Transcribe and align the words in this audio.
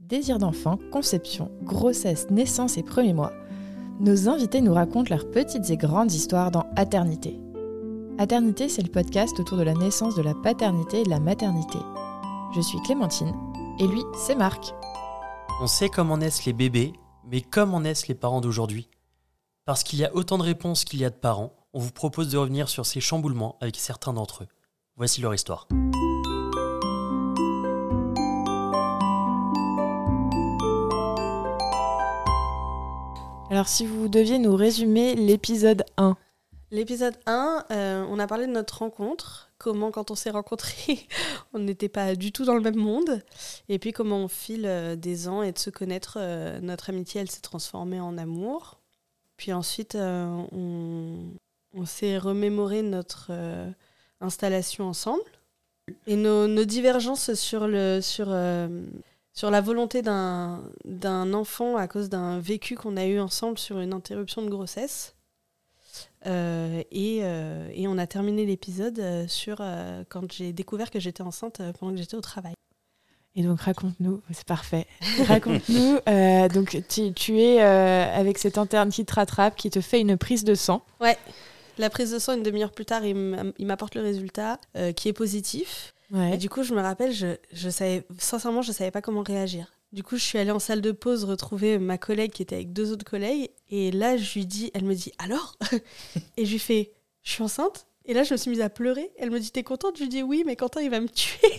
Désir 0.00 0.38
d'enfant, 0.38 0.78
conception, 0.92 1.50
grossesse, 1.64 2.30
naissance 2.30 2.78
et 2.78 2.84
premiers 2.84 3.14
mois. 3.14 3.32
Nos 3.98 4.28
invités 4.28 4.60
nous 4.60 4.72
racontent 4.72 5.10
leurs 5.10 5.28
petites 5.30 5.68
et 5.70 5.76
grandes 5.76 6.12
histoires 6.12 6.52
dans 6.52 6.66
Aternité. 6.76 7.38
Aternité, 8.16 8.68
c'est 8.68 8.82
le 8.82 8.90
podcast 8.90 9.38
autour 9.40 9.58
de 9.58 9.64
la 9.64 9.74
naissance 9.74 10.14
de 10.14 10.22
la 10.22 10.34
paternité 10.34 11.00
et 11.00 11.04
de 11.04 11.10
la 11.10 11.18
maternité. 11.18 11.78
Je 12.54 12.60
suis 12.60 12.80
Clémentine 12.82 13.34
et 13.80 13.86
lui, 13.86 14.02
c'est 14.16 14.36
Marc. 14.36 14.72
On 15.60 15.66
sait 15.66 15.88
comment 15.88 16.16
naissent 16.16 16.44
les 16.44 16.52
bébés, 16.52 16.92
mais 17.26 17.42
comment 17.42 17.80
naissent 17.80 18.06
les 18.06 18.14
parents 18.14 18.40
d'aujourd'hui? 18.40 18.88
Parce 19.64 19.82
qu'il 19.82 19.98
y 19.98 20.04
a 20.04 20.14
autant 20.14 20.38
de 20.38 20.44
réponses 20.44 20.84
qu'il 20.84 21.00
y 21.00 21.04
a 21.04 21.10
de 21.10 21.16
parents, 21.16 21.52
on 21.74 21.80
vous 21.80 21.92
propose 21.92 22.30
de 22.30 22.38
revenir 22.38 22.68
sur 22.68 22.86
ces 22.86 23.00
chamboulements 23.00 23.56
avec 23.60 23.76
certains 23.76 24.12
d'entre 24.12 24.44
eux. 24.44 24.48
Voici 24.96 25.20
leur 25.20 25.34
histoire. 25.34 25.66
Alors 33.58 33.66
si 33.66 33.86
vous 33.86 34.06
deviez 34.06 34.38
nous 34.38 34.54
résumer 34.54 35.16
l'épisode 35.16 35.84
1. 35.96 36.16
L'épisode 36.70 37.16
1, 37.26 37.64
euh, 37.72 38.06
on 38.08 38.20
a 38.20 38.28
parlé 38.28 38.46
de 38.46 38.52
notre 38.52 38.78
rencontre, 38.78 39.50
comment 39.58 39.90
quand 39.90 40.12
on 40.12 40.14
s'est 40.14 40.30
rencontrés, 40.30 41.08
on 41.52 41.58
n'était 41.58 41.88
pas 41.88 42.14
du 42.14 42.30
tout 42.30 42.44
dans 42.44 42.54
le 42.54 42.60
même 42.60 42.76
monde, 42.76 43.20
et 43.68 43.80
puis 43.80 43.90
comment 43.90 44.22
au 44.22 44.28
fil 44.28 44.64
euh, 44.64 44.94
des 44.94 45.26
ans 45.26 45.42
et 45.42 45.50
de 45.50 45.58
se 45.58 45.70
connaître, 45.70 46.18
euh, 46.20 46.60
notre 46.60 46.90
amitié, 46.90 47.20
elle 47.20 47.32
s'est 47.32 47.40
transformée 47.40 47.98
en 47.98 48.16
amour. 48.16 48.78
Puis 49.36 49.52
ensuite, 49.52 49.96
on, 49.96 51.16
on 51.74 51.84
s'est 51.84 52.16
remémoré 52.16 52.82
notre 52.82 53.32
installation 54.20 54.84
ensemble, 54.84 55.24
et 56.06 56.14
nos, 56.14 56.46
nos 56.46 56.64
divergences 56.64 57.34
sur, 57.34 57.66
le, 57.66 57.98
sur 58.02 58.28
sur 59.38 59.52
la 59.52 59.60
volonté 59.60 60.02
d'un 60.02 61.32
enfant 61.32 61.76
à 61.76 61.86
cause 61.86 62.08
d'un 62.08 62.40
vécu 62.40 62.74
qu'on 62.74 62.96
a 62.96 63.06
eu 63.06 63.20
ensemble 63.20 63.56
sur 63.56 63.78
une 63.78 63.92
interruption 63.92 64.42
de 64.42 64.50
grossesse. 64.50 65.14
Euh, 66.26 66.82
et, 66.90 67.20
euh, 67.22 67.70
et, 67.72 67.86
on 67.86 67.98
a 67.98 68.08
terminé 68.08 68.44
l'épisode 68.44 68.98
euh, 68.98 69.28
sur 69.28 69.62
quand 70.08 70.32
j'ai 70.32 70.52
découvert 70.52 70.90
que 70.90 70.98
j'étais 70.98 71.22
enceinte 71.22 71.62
pendant 71.78 71.92
que 71.92 71.98
j'étais 71.98 72.16
au 72.16 72.20
travail. 72.20 72.54
Et 73.36 73.44
donc 73.44 73.60
raconte-nous, 73.60 74.22
c'est 74.32 74.44
parfait. 74.44 74.88
Raconte-nous, 75.28 76.00
donc 76.52 76.76
tu, 76.88 77.12
tu 77.12 77.40
es 77.40 77.60
avec 77.60 78.38
cet 78.38 78.58
interne 78.58 78.90
qui 78.90 79.04
te 79.04 79.14
rattrape, 79.14 79.54
qui 79.54 79.70
te 79.70 79.80
fait 79.80 80.00
une 80.00 80.16
prise 80.16 80.42
de 80.42 80.56
sang. 80.56 80.82
Ouais, 81.00 81.16
la 81.78 81.90
prise 81.90 82.10
de 82.10 82.18
sang 82.18 82.34
une 82.34 82.42
demi-heure 82.42 82.72
plus 82.72 82.86
tard, 82.86 83.04
il 83.04 83.14
m'apporte 83.60 83.94
le 83.94 84.02
résultat 84.02 84.58
qui 84.96 85.08
est 85.08 85.12
positif. 85.12 85.94
Et 86.14 86.38
du 86.38 86.48
coup, 86.48 86.62
je 86.62 86.74
me 86.74 86.80
rappelle, 86.80 87.12
je, 87.12 87.36
je 87.52 87.68
savais, 87.68 88.06
sincèrement, 88.18 88.62
je 88.62 88.70
ne 88.70 88.74
savais 88.74 88.90
pas 88.90 89.02
comment 89.02 89.22
réagir. 89.22 89.72
Du 89.92 90.02
coup, 90.02 90.16
je 90.16 90.22
suis 90.22 90.38
allée 90.38 90.50
en 90.50 90.58
salle 90.58 90.80
de 90.80 90.92
pause 90.92 91.24
retrouver 91.24 91.78
ma 91.78 91.96
collègue 91.98 92.30
qui 92.30 92.42
était 92.42 92.56
avec 92.56 92.72
deux 92.72 92.92
autres 92.92 93.04
collègues. 93.04 93.50
Et 93.70 93.90
là, 93.90 94.16
je 94.16 94.34
lui 94.34 94.46
dis, 94.46 94.70
elle 94.74 94.84
me 94.84 94.94
dit, 94.94 95.12
alors 95.18 95.56
Et 96.36 96.44
je 96.46 96.52
lui 96.52 96.58
fais, 96.58 96.92
je 97.22 97.32
suis 97.32 97.42
enceinte 97.42 97.86
Et 98.04 98.14
là, 98.14 98.22
je 98.22 98.32
me 98.32 98.36
suis 98.38 98.50
mise 98.50 98.60
à 98.60 98.70
pleurer. 98.70 99.10
Elle 99.18 99.30
me 99.30 99.40
dit, 99.40 99.50
t'es 99.50 99.62
contente? 99.62 99.96
Je 99.96 100.02
lui 100.02 100.08
dis, 100.08 100.22
oui, 100.22 100.44
mais 100.46 100.56
Quentin, 100.56 100.80
il 100.80 100.90
va 100.90 101.00
me 101.00 101.08
tuer. 101.08 101.58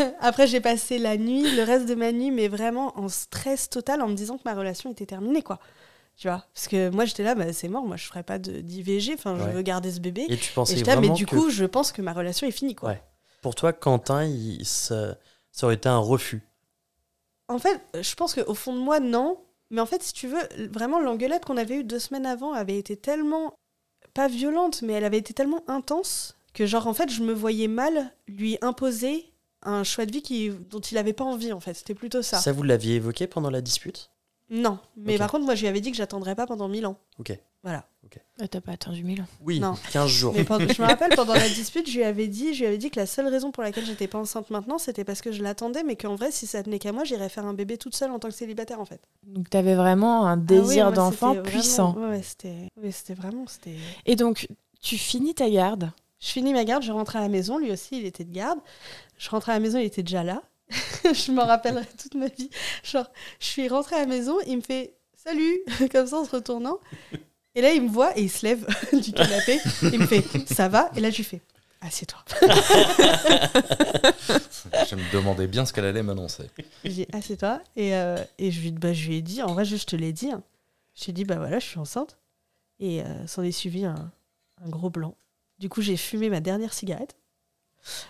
Après, 0.20 0.46
j'ai 0.46 0.60
passé 0.60 0.98
la 0.98 1.16
nuit, 1.16 1.54
le 1.54 1.62
reste 1.62 1.86
de 1.86 1.94
ma 1.94 2.12
nuit, 2.12 2.30
mais 2.30 2.48
vraiment 2.48 2.98
en 2.98 3.08
stress 3.08 3.70
total, 3.70 4.02
en 4.02 4.08
me 4.08 4.14
disant 4.14 4.36
que 4.36 4.42
ma 4.44 4.54
relation 4.54 4.90
était 4.90 5.06
terminée, 5.06 5.42
quoi. 5.42 5.60
Tu 6.16 6.28
vois 6.28 6.44
Parce 6.54 6.68
que 6.68 6.90
moi, 6.90 7.04
j'étais 7.04 7.24
là, 7.24 7.34
bah, 7.34 7.52
c'est 7.52 7.68
mort, 7.68 7.84
moi, 7.84 7.96
je 7.96 8.06
ferais 8.06 8.22
pas 8.22 8.38
d'IVG, 8.38 9.14
enfin, 9.14 9.36
je 9.38 9.50
veux 9.50 9.62
garder 9.62 9.90
ce 9.90 10.00
bébé. 10.00 10.26
Et 10.28 10.36
tu 10.36 10.52
pensais 10.52 10.78
et 10.78 10.84
là, 10.84 10.96
mais 10.96 11.10
du 11.10 11.26
coup, 11.26 11.50
je 11.50 11.64
pense 11.64 11.92
que 11.92 12.02
ma 12.02 12.12
relation 12.12 12.46
est 12.46 12.52
finie, 12.52 12.74
quoi. 12.74 12.96
Pour 13.42 13.54
toi, 13.54 13.72
Quentin, 13.72 14.24
il, 14.24 14.64
ça, 14.64 15.16
ça 15.52 15.66
aurait 15.66 15.74
été 15.74 15.88
un 15.88 15.98
refus 15.98 16.42
En 17.48 17.58
fait, 17.58 17.80
je 18.00 18.14
pense 18.14 18.34
qu'au 18.34 18.54
fond 18.54 18.72
de 18.72 18.78
moi, 18.80 19.00
non. 19.00 19.38
Mais 19.70 19.80
en 19.80 19.86
fait, 19.86 20.02
si 20.02 20.12
tu 20.12 20.28
veux, 20.28 20.68
vraiment, 20.70 21.00
l'engueulade 21.00 21.44
qu'on 21.44 21.56
avait 21.56 21.76
eue 21.76 21.84
deux 21.84 21.98
semaines 21.98 22.26
avant 22.26 22.52
avait 22.52 22.78
été 22.78 22.96
tellement, 22.96 23.54
pas 24.14 24.28
violente, 24.28 24.82
mais 24.82 24.94
elle 24.94 25.04
avait 25.04 25.18
été 25.18 25.34
tellement 25.34 25.62
intense 25.68 26.36
que, 26.54 26.64
genre, 26.64 26.86
en 26.86 26.94
fait, 26.94 27.10
je 27.10 27.22
me 27.22 27.32
voyais 27.32 27.68
mal 27.68 28.14
lui 28.28 28.56
imposer 28.62 29.32
un 29.62 29.82
choix 29.82 30.06
de 30.06 30.12
vie 30.12 30.22
qui, 30.22 30.50
dont 30.70 30.80
il 30.80 30.94
n'avait 30.94 31.12
pas 31.12 31.24
envie, 31.24 31.52
en 31.52 31.60
fait. 31.60 31.74
C'était 31.74 31.94
plutôt 31.94 32.22
ça. 32.22 32.38
Ça, 32.38 32.52
vous 32.52 32.62
l'aviez 32.62 32.94
évoqué 32.94 33.26
pendant 33.26 33.50
la 33.50 33.60
dispute? 33.60 34.10
Non, 34.50 34.78
mais 34.96 35.18
par 35.18 35.30
contre, 35.30 35.44
moi, 35.44 35.54
je 35.54 35.62
lui 35.62 35.68
avais 35.68 35.80
dit 35.80 35.90
que 35.90 35.96
j'attendrais 35.96 36.34
pas 36.34 36.46
pendant 36.46 36.68
1000 36.68 36.86
ans. 36.86 36.98
Ok. 37.18 37.38
Voilà. 37.62 37.86
Ok. 38.04 38.18
Ah, 38.40 38.46
T'as 38.46 38.60
pas 38.60 38.72
attendu 38.72 39.02
1000 39.02 39.22
ans 39.22 39.26
Oui, 39.40 39.62
15 39.92 40.10
jours. 40.10 40.34
Mais 40.34 40.44
je 40.44 40.82
me 40.82 40.86
rappelle, 40.86 41.16
pendant 41.16 41.32
la 41.32 41.48
dispute, 41.48 41.88
je 41.88 41.96
lui 41.96 42.04
avais 42.04 42.28
dit, 42.28 42.52
je 42.52 42.60
lui 42.60 42.66
avais 42.66 42.76
dit 42.76 42.90
que 42.90 43.00
la 43.00 43.06
seule 43.06 43.26
raison 43.28 43.52
pour 43.52 43.62
laquelle 43.62 43.86
j'étais 43.86 44.06
pas 44.06 44.18
enceinte 44.18 44.50
maintenant, 44.50 44.76
c'était 44.76 45.04
parce 45.04 45.22
que 45.22 45.32
je 45.32 45.42
l'attendais, 45.42 45.82
mais 45.82 45.96
qu'en 45.96 46.14
vrai, 46.14 46.30
si 46.30 46.46
ça 46.46 46.62
tenait 46.62 46.78
qu'à 46.78 46.92
moi, 46.92 47.04
j'irais 47.04 47.30
faire 47.30 47.46
un 47.46 47.54
bébé 47.54 47.78
toute 47.78 47.96
seule 47.96 48.10
en 48.10 48.18
tant 48.18 48.28
que 48.28 48.34
célibataire, 48.34 48.80
en 48.80 48.84
fait. 48.84 49.00
Donc 49.22 49.48
t'avais 49.48 49.74
vraiment 49.74 50.26
un 50.26 50.36
désir 50.36 50.88
ah 50.88 50.92
d'enfant 50.92 51.34
puissant. 51.36 51.96
ouais, 51.96 52.22
c'était 52.22 52.68
c'était 52.90 53.14
vraiment. 53.14 53.46
c'était. 53.46 53.76
Et 54.04 54.14
donc, 54.14 54.46
tu 54.82 54.98
finis 54.98 55.34
ta 55.34 55.48
garde 55.48 55.90
Je 56.20 56.28
finis 56.28 56.52
ma 56.52 56.64
garde, 56.64 56.82
je 56.82 56.92
rentre 56.92 57.16
à 57.16 57.20
la 57.20 57.30
maison, 57.30 57.56
lui 57.56 57.72
aussi, 57.72 57.96
il 57.96 58.04
était 58.04 58.24
de 58.24 58.32
garde. 58.32 58.58
Je 59.16 59.30
rentre 59.30 59.48
à 59.48 59.54
la 59.54 59.60
maison, 59.60 59.78
il 59.78 59.86
était 59.86 60.02
déjà 60.02 60.22
là. 60.22 60.42
je 61.04 61.32
m'en 61.32 61.46
rappellerai 61.46 61.86
toute 62.00 62.14
ma 62.14 62.28
vie. 62.28 62.50
Genre, 62.82 63.06
je 63.40 63.46
suis 63.46 63.68
rentrée 63.68 63.96
à 63.96 64.00
la 64.00 64.06
maison, 64.06 64.36
il 64.46 64.56
me 64.56 64.62
fait 64.62 64.94
salut, 65.16 65.58
comme 65.92 66.06
ça 66.06 66.18
en 66.18 66.24
se 66.24 66.30
retournant. 66.30 66.78
Et 67.54 67.62
là, 67.62 67.72
il 67.72 67.82
me 67.82 67.88
voit 67.88 68.16
et 68.18 68.22
il 68.22 68.30
se 68.30 68.44
lève 68.44 68.66
du 68.92 69.12
canapé. 69.12 69.60
Il 69.82 70.00
me 70.00 70.06
fait 70.06 70.22
ça 70.46 70.68
va? 70.68 70.90
Et 70.96 71.00
là, 71.00 71.10
je 71.10 71.18
lui 71.18 71.24
fais 71.24 71.40
assieds-toi. 71.80 72.24
je 74.88 74.96
me 74.96 75.12
demandais 75.12 75.46
bien 75.46 75.66
ce 75.66 75.72
qu'elle 75.72 75.84
allait 75.84 76.02
m'annoncer. 76.02 76.50
Je 76.84 76.90
dis 76.90 77.06
assieds-toi. 77.12 77.60
Et, 77.76 77.94
euh, 77.94 78.16
et 78.38 78.50
je, 78.50 78.60
lui, 78.60 78.70
bah, 78.72 78.92
je 78.92 79.06
lui 79.06 79.16
ai 79.16 79.22
dit, 79.22 79.42
en 79.42 79.52
vrai, 79.52 79.64
je, 79.64 79.76
te 79.84 79.94
l'ai 79.94 80.12
dit. 80.12 80.30
Hein. 80.30 80.42
Je 80.94 81.04
lui 81.04 81.10
ai 81.10 81.12
dit, 81.12 81.24
bah 81.24 81.36
voilà, 81.36 81.58
je 81.58 81.66
suis 81.66 81.78
enceinte. 81.78 82.18
Et 82.80 83.02
euh, 83.02 83.26
s'en 83.26 83.42
est 83.42 83.52
suivi 83.52 83.84
un, 83.84 84.10
un 84.64 84.68
gros 84.68 84.90
blanc. 84.90 85.14
Du 85.58 85.68
coup, 85.68 85.82
j'ai 85.82 85.96
fumé 85.96 86.30
ma 86.30 86.40
dernière 86.40 86.72
cigarette 86.72 87.16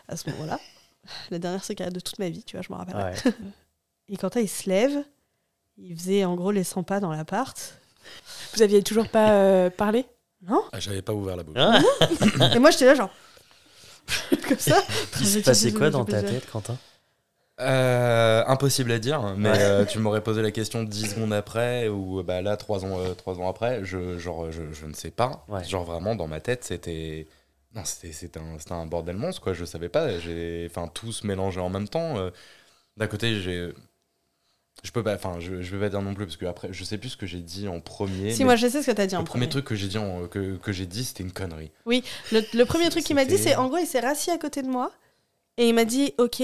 à 0.09 0.17
ce 0.17 0.31
moment-là. 0.31 0.59
La 1.31 1.39
dernière 1.39 1.65
cigarette 1.65 1.95
de 1.95 2.01
toute 2.01 2.19
ma 2.19 2.29
vie, 2.29 2.43
tu 2.45 2.57
vois, 2.57 2.63
je 2.63 2.73
me 2.73 2.79
rappelle. 2.79 3.15
Et 4.09 4.17
quand 4.17 4.37
il 4.37 4.49
se 4.49 4.69
lève, 4.69 5.05
il 5.79 5.97
faisait 5.97 6.25
en 6.25 6.35
gros 6.35 6.51
les 6.51 6.65
100 6.65 6.83
pas 6.83 7.01
dans 7.01 7.11
l'appart. 7.11 7.79
Vous 8.55 8.63
aviez 8.63 8.83
toujours 8.83 9.09
pas 9.09 9.33
euh, 9.33 9.71
parlé? 9.71 10.05
Non? 10.47 10.63
Ah, 10.73 10.81
J'avais 10.81 11.03
pas 11.03 11.15
ouvert 11.15 11.37
la 11.37 11.43
bouche. 11.43 11.57
Ah. 11.57 11.81
Et 12.55 12.59
moi 12.59 12.71
j'étais 12.71 12.87
là 12.87 12.95
genre. 12.95 13.11
Comme 14.49 14.59
ça. 14.59 14.83
Il 15.21 15.27
se 15.27 15.39
passait 15.39 15.73
quoi 15.73 15.89
dans 15.91 16.05
ta 16.05 16.23
tête, 16.23 16.49
Quentin? 16.51 16.77
Euh, 17.61 18.43
impossible 18.49 18.91
à 18.91 18.99
dire, 18.99 19.35
mais 19.39 19.53
euh, 19.55 19.85
tu 19.85 20.01
m'aurais 20.01 20.23
posé 20.23 20.43
la 20.43 20.51
question 20.51 20.83
10 20.83 21.11
secondes 21.13 21.33
après, 21.33 21.87
ou 21.89 22.21
bah, 22.25 22.43
là, 22.43 22.57
3 22.57 22.85
ans, 22.85 22.99
trois 23.17 23.39
ans 23.39 23.49
après, 23.49 23.85
je, 23.85 24.19
genre, 24.19 24.51
je, 24.51 24.63
je 24.73 24.87
ne 24.87 24.93
sais 24.93 25.13
pas. 25.13 25.47
Genre 25.67 25.85
vraiment, 25.85 26.17
dans 26.17 26.27
ma 26.27 26.41
tête, 26.41 26.65
c'était. 26.65 27.29
Non, 27.75 27.83
c'était 27.85 28.39
un, 28.39 28.75
un, 28.77 28.87
bordel 28.87 29.17
monstre, 29.17 29.41
quoi. 29.41 29.53
Je 29.53 29.65
savais 29.65 29.89
pas. 29.89 30.09
Enfin, 30.67 30.89
tout 30.89 31.13
se 31.13 31.27
mélangeait 31.27 31.61
en 31.61 31.71
même 31.71 31.89
temps. 31.89 32.31
D'un 32.97 33.07
côté, 33.09 33.41
j'ai 33.41 33.73
je 34.83 34.91
peux 34.91 35.03
pas, 35.03 35.15
enfin, 35.15 35.37
je, 35.39 35.63
je 35.63 35.77
vais 35.77 35.87
pas 35.87 35.89
dire 35.89 36.03
non 36.03 36.15
plus 36.15 36.27
parce 36.27 36.37
que 36.37 36.47
après, 36.47 36.69
je 36.71 36.85
sais 36.85 36.99
plus 36.99 37.11
ce 37.11 37.17
que 37.17 37.27
j'ai 37.27 37.41
dit 37.41 37.69
en 37.69 37.81
premier. 37.81 38.33
Si, 38.33 38.45
moi 38.45 38.57
je 38.57 38.67
sais 38.67 38.83
ce 38.83 38.91
que 38.91 38.95
tu 38.95 39.01
as 39.01 39.07
dit 39.07 39.17
en 39.17 39.25
premier. 39.25 39.47
Le 39.47 39.49
premier 39.49 39.49
truc 39.49 39.65
que 39.65 39.75
j'ai 39.75 39.89
dit, 39.89 39.99
que, 40.31 40.57
que 40.57 40.73
j'ai 40.73 40.87
dit, 40.87 41.05
c'était 41.05 41.23
une 41.23 41.33
connerie. 41.33 41.71
Oui, 41.87 42.03
le, 42.33 42.43
le 42.53 42.65
premier 42.65 42.89
truc 42.91 43.05
qu'il 43.05 43.17
m'a 43.17 43.25
dit, 43.25 43.39
c'est 43.39 43.57
en 43.57 43.69
gros, 43.69 43.79
il 43.79 43.87
s'est 43.87 44.01
rassis 44.01 44.31
à 44.31 44.39
côté 44.39 44.63
de 44.63 44.69
moi 44.69 44.91
et 45.57 45.69
il 45.69 45.75
m'a 45.75 45.85
dit, 45.85 46.13
ok, 46.19 46.43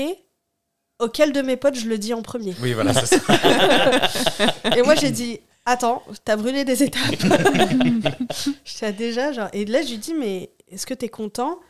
auquel 1.00 1.32
de 1.32 1.42
mes 1.42 1.56
potes 1.56 1.74
je 1.74 1.88
le 1.88 1.98
dis 1.98 2.14
en 2.14 2.22
premier. 2.22 2.54
Oui, 2.62 2.72
voilà, 2.72 2.94
c'est 2.94 3.18
ça. 3.18 3.18
et 4.76 4.82
moi 4.82 4.94
j'ai 4.94 5.10
dit, 5.10 5.40
attends, 5.66 6.02
t'as 6.24 6.36
brûlé 6.36 6.64
des 6.64 6.82
étapes. 6.82 7.02
J'étais 8.64 8.92
déjà 8.92 9.32
genre, 9.32 9.48
et 9.52 9.66
là 9.66 9.82
je 9.82 9.90
lui 9.90 9.98
dis, 9.98 10.14
mais 10.14 10.50
est-ce 10.70 10.86
que 10.86 10.94
t'es 10.94 11.08
content? 11.08 11.60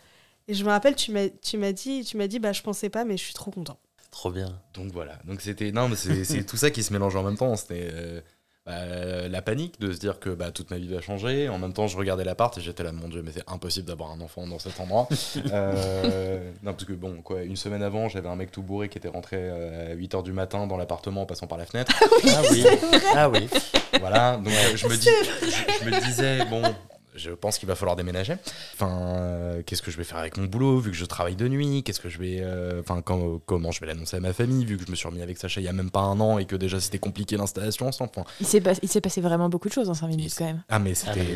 Et 0.49 0.55
je 0.55 0.65
me 0.65 0.71
rappelle, 0.71 0.97
tu 0.97 1.12
m'as, 1.12 1.28
tu 1.28 1.59
m'as 1.59 1.72
dit, 1.72 2.05
tu 2.05 2.16
m'as 2.16 2.27
dit, 2.27 2.38
bah 2.38 2.53
je 2.53 2.62
pensais 2.62 2.91
pas, 2.91 3.05
mais 3.05 3.16
je 3.16 3.22
suis 3.22 3.34
trop 3.34 3.50
content. 3.50 3.78
Trop 4.11 4.31
bien. 4.31 4.60
Donc 4.75 4.92
voilà. 4.92 5.19
Donc 5.25 5.41
c'était 5.41 5.71
non, 5.71 5.89
mais 5.89 5.97
c'est 5.97 6.45
tout 6.45 6.57
ça 6.57 6.71
qui 6.71 6.83
se 6.83 6.92
mélange 6.92 7.15
en 7.15 7.22
même 7.22 7.36
temps. 7.36 7.54
C'était 7.54 7.89
euh, 7.92 8.21
bah, 8.66 9.28
la 9.28 9.42
panique 9.42 9.80
de 9.80 9.92
se 9.92 9.98
dire 9.98 10.19
que 10.19 10.30
bah, 10.30 10.51
toute 10.51 10.71
ma 10.71 10.78
vie 10.78 10.89
va 10.89 11.01
changer. 11.01 11.48
En 11.48 11.59
même 11.59 11.72
temps, 11.72 11.86
je 11.86 11.97
regardais 11.97 12.25
l'appart 12.25 12.57
et 12.59 12.60
j'étais 12.60 12.83
là, 12.83 12.91
mon 12.91 13.09
dieu, 13.09 13.22
mais 13.22 13.30
c'est 13.33 13.48
impossible 13.48 13.86
d'avoir 13.86 14.10
un 14.10 14.21
enfant 14.21 14.47
dans 14.47 14.59
cet 14.59 14.78
endroit. 14.80 15.09
Euh, 15.53 16.51
non, 16.63 16.72
parce 16.72 16.84
que 16.84 16.92
bon, 16.92 17.22
quoi, 17.22 17.42
une 17.42 17.57
semaine 17.57 17.83
avant, 17.83 18.09
j'avais 18.09 18.28
un 18.28 18.36
mec 18.36 18.51
tout 18.51 18.63
bourré 18.63 18.89
qui 18.89 18.98
était 18.98 19.09
rentré 19.09 19.36
euh, 19.39 19.92
à 19.92 19.95
8 19.95 20.15
h 20.15 20.22
du 20.22 20.33
matin 20.33 20.66
dans 20.66 20.77
l'appartement 20.77 21.22
en 21.22 21.27
passant 21.27 21.47
par 21.47 21.59
la 21.59 21.66
fenêtre. 21.66 21.92
ah 22.27 22.42
oui. 22.51 22.65
Ah 23.15 23.30
oui. 23.30 23.48
Voilà. 24.01 24.36
Donc 24.36 24.53
je 24.75 24.86
me 24.86 24.97
dis, 24.97 25.09
je 25.80 25.84
me 25.89 26.04
disais 26.04 26.45
bon 26.47 26.63
je 27.21 27.31
pense 27.31 27.59
qu'il 27.59 27.69
va 27.69 27.75
falloir 27.75 27.97
déménager. 27.97 28.34
Enfin, 28.75 28.91
euh, 28.91 29.63
qu'est-ce 29.65 29.83
que 29.83 29.91
je 29.91 29.97
vais 29.97 30.05
faire 30.05 30.19
avec 30.19 30.37
mon 30.37 30.45
boulot 30.47 30.78
vu 30.78 30.91
que 30.91 30.97
je 30.97 31.05
travaille 31.05 31.37
de 31.37 31.47
nuit 31.49 31.83
Qu'est-ce 31.83 32.01
que 32.01 32.09
je 32.09 32.19
vais, 32.19 32.39
euh, 32.41 32.81
enfin, 32.81 33.03
comment 33.03 33.71
je 33.71 33.81
vais 33.81 33.87
l'annoncer 33.87 34.17
à 34.17 34.21
ma 34.21 34.33
famille 34.33 34.65
vu 34.65 34.77
que 34.77 34.84
je 34.87 34.91
me 34.91 34.97
suis 34.97 35.07
remis 35.09 35.22
avec 35.22 35.39
Sacha 35.39 35.61
il 35.61 35.65
y 35.65 35.69
a 35.69 35.72
même 35.72 35.91
pas 35.91 36.01
un 36.01 36.19
an 36.21 36.39
et 36.39 36.47
que 36.47 36.57
déjà 36.57 36.81
c'était 36.81 36.99
compliqué 36.99 37.37
l'installation 37.37 37.87
ensemble. 37.87 38.11
il 38.41 38.47
s'est 38.47 38.63
il 38.83 38.89
s'est 38.89 39.01
passé 39.01 39.21
vraiment 39.21 39.49
beaucoup 39.49 39.69
de 39.69 39.72
choses 39.75 39.91
en 39.91 39.95
5 39.95 40.09
minutes 40.09 40.34
quand 40.37 40.45
même. 40.47 40.63
Ah 40.69 40.78
mais 40.78 40.95
c'était 40.95 41.34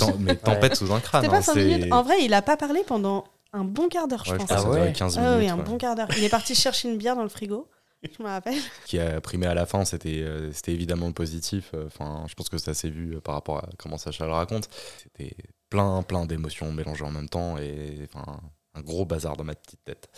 ah, 0.00 0.06
mais 0.18 0.36
tempête 0.36 0.74
sous 0.76 0.92
un 0.92 1.00
crâne. 1.00 1.22
C'était 1.22 1.34
pas 1.36 1.42
5 1.42 1.52
hein, 1.56 1.64
minutes. 1.64 1.92
En 1.92 2.02
vrai, 2.02 2.16
il 2.22 2.32
a 2.34 2.42
pas 2.42 2.56
parlé 2.56 2.82
pendant 2.86 3.24
Un 3.52 3.64
bon 3.64 3.88
quart 3.88 4.08
d'heure, 4.08 4.24
je 4.26 4.32
Ouais, 4.32 4.38
pense. 4.38 4.48
pense 4.48 4.58
Ah 4.58 4.62
ça 4.62 4.68
ouais. 4.70 4.76
durait 4.80 4.92
15 4.92 5.18
Ah 5.18 5.20
minutes. 5.20 5.38
oui, 5.40 5.48
un 5.48 5.56
ouais. 5.56 5.62
bon 5.64 5.78
quart 5.78 5.94
d'heure. 5.96 6.08
Il 6.16 6.24
est 6.24 6.28
parti 6.28 6.54
chercher 6.54 6.88
une 6.90 6.98
bière 6.98 7.16
dans 7.16 7.22
le 7.22 7.28
frigo, 7.28 7.66
je 8.18 8.22
me 8.22 8.28
rappelle. 8.28 8.60
qui 8.86 8.98
a 8.98 9.20
primé 9.20 9.46
à 9.46 9.54
la 9.54 9.66
fin, 9.66 9.84
c'était 9.84 10.22
euh, 10.22 10.52
c'était 10.52 10.72
évidemment 10.72 11.12
positif. 11.12 11.72
Enfin, 11.86 12.24
je 12.28 12.34
pense 12.34 12.48
que 12.48 12.58
ça 12.58 12.74
s'est 12.74 12.90
vu 12.90 13.16
euh, 13.16 13.20
par 13.20 13.34
rapport 13.34 13.58
à 13.58 13.68
comment 13.78 13.98
Sacha 13.98 14.26
le 14.26 14.32
raconte. 14.32 14.68
C'était 15.02 15.34
plein, 15.68 16.02
plein 16.02 16.26
d'émotions 16.26 16.72
mélangées 16.72 17.04
en 17.04 17.10
même 17.10 17.28
temps 17.28 17.58
et 17.58 18.08
enfin, 18.12 18.40
un 18.74 18.80
gros 18.80 19.04
bazar 19.04 19.36
dans 19.36 19.44
ma 19.44 19.54
petite 19.54 19.84
tête. 19.84 20.08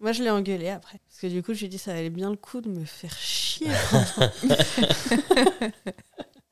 Moi, 0.00 0.12
je 0.12 0.22
l'ai 0.22 0.30
engueulé 0.30 0.68
après. 0.68 1.00
Parce 1.08 1.20
que 1.20 1.26
du 1.26 1.42
coup, 1.42 1.54
je 1.54 1.60
lui 1.60 1.66
ai 1.66 1.68
dit, 1.68 1.78
ça 1.78 1.94
valait 1.94 2.10
bien 2.10 2.30
le 2.30 2.36
coup 2.36 2.60
de 2.60 2.68
me 2.68 2.84
faire 2.84 3.16
chier. 3.16 3.68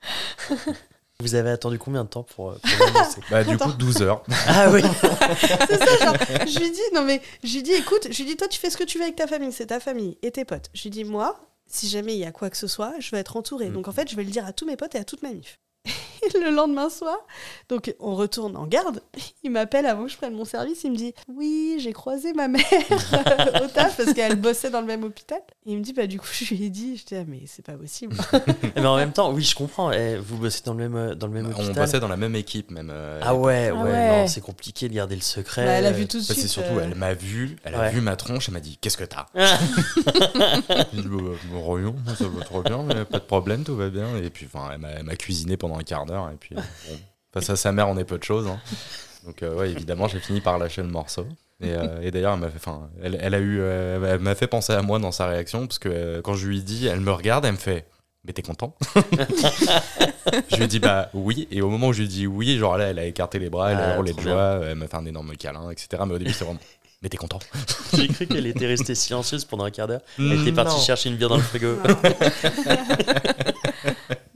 Vous 1.20 1.34
avez 1.36 1.50
attendu 1.50 1.78
combien 1.78 2.04
de 2.04 2.08
temps 2.08 2.24
pour, 2.24 2.50
euh, 2.50 2.58
pour 2.60 2.86
l'annoncer 2.86 3.20
Bah, 3.30 3.44
du 3.44 3.50
Attends. 3.54 3.70
coup, 3.70 3.76
12 3.76 4.02
heures. 4.02 4.22
Ah 4.48 4.70
oui 4.70 4.82
c'est 5.40 5.78
ça, 5.78 6.04
genre, 6.04 6.16
je 6.46 6.58
lui 6.58 6.70
dis, 6.70 6.80
non 6.92 7.02
mais, 7.02 7.22
je 7.42 7.54
lui 7.54 7.62
dis, 7.62 7.72
écoute, 7.72 8.08
je 8.10 8.16
lui 8.18 8.24
dis, 8.30 8.36
toi, 8.36 8.48
tu 8.48 8.58
fais 8.58 8.68
ce 8.70 8.76
que 8.76 8.84
tu 8.84 8.98
veux 8.98 9.04
avec 9.04 9.16
ta 9.16 9.26
famille, 9.26 9.52
c'est 9.52 9.66
ta 9.66 9.78
famille 9.80 10.18
et 10.22 10.30
tes 10.32 10.44
potes. 10.44 10.70
Je 10.74 10.82
lui 10.82 10.90
dis, 10.90 11.04
moi, 11.04 11.38
si 11.66 11.88
jamais 11.88 12.14
il 12.14 12.18
y 12.18 12.24
a 12.24 12.32
quoi 12.32 12.50
que 12.50 12.56
ce 12.56 12.66
soit, 12.66 12.94
je 12.98 13.10
vais 13.12 13.18
être 13.18 13.36
entourée. 13.36 13.70
Mm. 13.70 13.74
Donc 13.74 13.88
en 13.88 13.92
fait, 13.92 14.10
je 14.10 14.16
vais 14.16 14.24
le 14.24 14.30
dire 14.30 14.44
à 14.44 14.52
tous 14.52 14.66
mes 14.66 14.76
potes 14.76 14.94
et 14.96 14.98
à 14.98 15.04
toute 15.04 15.22
ma 15.22 15.30
mif. 15.30 15.58
Le 16.44 16.50
lendemain 16.50 16.88
soir, 16.90 17.16
donc 17.68 17.94
on 18.00 18.14
retourne 18.14 18.56
en 18.56 18.66
garde, 18.66 19.00
il 19.42 19.50
m'appelle 19.50 19.86
avant 19.86 20.04
que 20.04 20.10
je 20.10 20.16
prenne 20.16 20.34
mon 20.34 20.44
service, 20.44 20.82
il 20.84 20.92
me 20.92 20.96
dit 20.96 21.14
Oui, 21.28 21.76
j'ai 21.78 21.92
croisé 21.92 22.32
ma 22.32 22.48
mère 22.48 22.62
au 23.62 23.66
taf 23.68 23.96
parce 23.96 24.12
qu'elle 24.12 24.36
bossait 24.36 24.70
dans 24.70 24.80
le 24.80 24.86
même 24.86 25.04
hôpital. 25.04 25.38
Et 25.66 25.72
il 25.72 25.78
me 25.78 25.82
dit 25.82 25.92
Bah, 25.92 26.06
du 26.06 26.18
coup, 26.18 26.26
je 26.32 26.54
lui 26.54 26.64
ai 26.64 26.70
dit 26.70 26.96
J'étais 26.96 27.18
ah, 27.18 27.24
mais 27.26 27.42
c'est 27.46 27.64
pas 27.64 27.72
possible. 27.74 28.16
Mais 28.76 28.86
en 28.86 28.96
même 28.96 29.12
temps, 29.12 29.32
oui, 29.32 29.42
je 29.42 29.54
comprends. 29.54 29.92
eh, 29.92 30.16
vous 30.16 30.36
bossez 30.36 30.62
dans 30.64 30.72
le 30.74 30.78
même, 30.88 30.96
euh, 30.96 31.14
dans 31.14 31.26
le 31.26 31.32
même 31.32 31.46
On 31.46 31.50
hôpital. 31.64 31.74
bossait 31.74 32.00
dans 32.00 32.08
la 32.08 32.16
même 32.16 32.34
équipe, 32.36 32.70
même. 32.70 32.90
euh, 32.92 33.20
Ah 33.22 33.34
ouais, 33.34 33.70
ouais, 33.70 33.78
Ah 33.78 33.84
ouais. 33.84 34.08
non, 34.08 34.26
c'est 34.28 34.40
compliqué 34.40 34.88
de 34.88 34.94
garder 34.94 35.14
le 35.14 35.20
secret. 35.22 35.64
Bah, 35.64 35.72
elle 35.72 35.86
a 35.86 35.92
vu 35.92 36.06
tout 36.06 36.18
de 36.18 36.22
Bah, 36.26 36.32
suite. 36.34 36.40
c'est 36.42 36.48
surtout, 36.48 36.78
euh, 36.78 36.82
elle 36.84 36.94
m'a 36.96 37.14
vu, 37.14 37.56
elle 37.64 37.74
a 37.74 37.80
Ouais. 37.80 37.90
vu 37.90 38.00
ma 38.00 38.16
tronche, 38.16 38.48
elle 38.48 38.54
m'a 38.54 38.60
dit 38.60 38.78
Qu'est-ce 38.80 38.96
que 38.96 39.04
t'as? 39.04 39.26
Ah. 39.34 40.84
J'ai 40.92 41.02
dit, 41.02 41.08
Bah, 41.08 42.14
ça 42.16 42.24
va 42.28 42.44
trop 42.44 42.62
bien, 42.62 42.82
mais 42.82 43.04
pas 43.04 43.18
de 43.18 43.24
problème, 43.24 43.64
tout 43.64 43.76
va 43.76 43.88
bien. 43.90 44.16
Et 44.16 44.30
puis, 44.30 44.46
enfin, 44.52 44.70
elle 44.72 44.78
m'a- 44.80 44.88
elle 44.90 45.04
m'a 45.04 45.16
cuisiné 45.16 45.56
pendant 45.56 45.78
un 45.78 45.82
quart 45.82 46.06
d'heure. 46.06 46.13
Et 46.32 46.36
puis, 46.38 46.54
euh, 46.56 46.60
bon, 46.88 46.96
face 47.32 47.50
à 47.50 47.56
sa 47.56 47.72
mère, 47.72 47.88
on 47.88 47.96
est 47.98 48.04
peu 48.04 48.18
de 48.18 48.24
choses. 48.24 48.46
hein. 48.46 48.58
Donc, 49.26 49.42
euh, 49.42 49.54
ouais, 49.54 49.70
évidemment, 49.70 50.06
j'ai 50.08 50.20
fini 50.20 50.40
par 50.40 50.58
lâcher 50.58 50.82
le 50.82 50.88
morceau. 50.88 51.26
Et, 51.62 51.70
euh, 51.72 52.00
et 52.02 52.10
d'ailleurs, 52.10 52.34
elle 52.34 52.40
m'a 52.40 52.48
fait, 52.50 52.56
enfin, 52.58 52.90
elle, 53.02 53.16
elle 53.22 53.32
a 53.34 53.38
eu, 53.38 53.58
euh, 53.60 54.14
elle 54.14 54.18
m'a 54.20 54.34
fait 54.34 54.48
penser 54.48 54.72
à 54.72 54.82
moi 54.82 54.98
dans 54.98 55.12
sa 55.12 55.26
réaction, 55.26 55.66
parce 55.66 55.78
que 55.78 55.88
euh, 55.88 56.20
quand 56.20 56.34
je 56.34 56.46
lui 56.48 56.58
ai 56.58 56.62
dit, 56.62 56.86
elle 56.86 57.00
me 57.00 57.12
regarde, 57.12 57.44
elle 57.44 57.52
me 57.52 57.56
fait. 57.56 57.86
Mais 58.26 58.32
t'es 58.32 58.42
content? 58.42 58.74
Je 60.50 60.56
lui 60.56 60.64
ai 60.64 60.66
dit 60.66 60.78
bah 60.78 61.10
oui, 61.12 61.46
et 61.50 61.60
au 61.60 61.68
moment 61.68 61.88
où 61.88 61.92
je 61.92 61.98
lui 61.98 62.06
ai 62.06 62.08
dit 62.08 62.26
oui, 62.26 62.56
genre 62.56 62.78
là, 62.78 62.86
elle 62.86 62.98
a 62.98 63.04
écarté 63.04 63.38
les 63.38 63.50
bras, 63.50 63.70
elle 63.72 63.78
Ah, 63.78 63.90
a 63.92 63.96
roulé 63.96 64.14
de 64.14 64.20
joie, 64.20 64.60
elle 64.64 64.76
m'a 64.76 64.88
fait 64.88 64.96
un 64.96 65.04
énorme 65.04 65.36
câlin, 65.36 65.68
etc. 65.70 66.02
Mais 66.06 66.14
au 66.14 66.18
début, 66.18 66.32
c'était 66.32 66.46
vraiment. 66.46 66.60
Mais 67.02 67.10
t'es 67.10 67.18
content? 67.18 67.38
J'ai 67.92 68.08
cru 68.08 68.26
qu'elle 68.26 68.46
était 68.46 68.66
restée 68.66 68.94
silencieuse 68.94 69.44
pendant 69.44 69.64
un 69.64 69.70
quart 69.70 69.86
d'heure. 69.88 70.00
Elle 70.18 70.40
était 70.40 70.52
partie 70.52 70.74
Non. 70.74 70.80
chercher 70.80 71.10
une 71.10 71.16
bière 71.16 71.28
dans 71.28 71.36
le 71.36 71.42
frigo. 71.42 71.76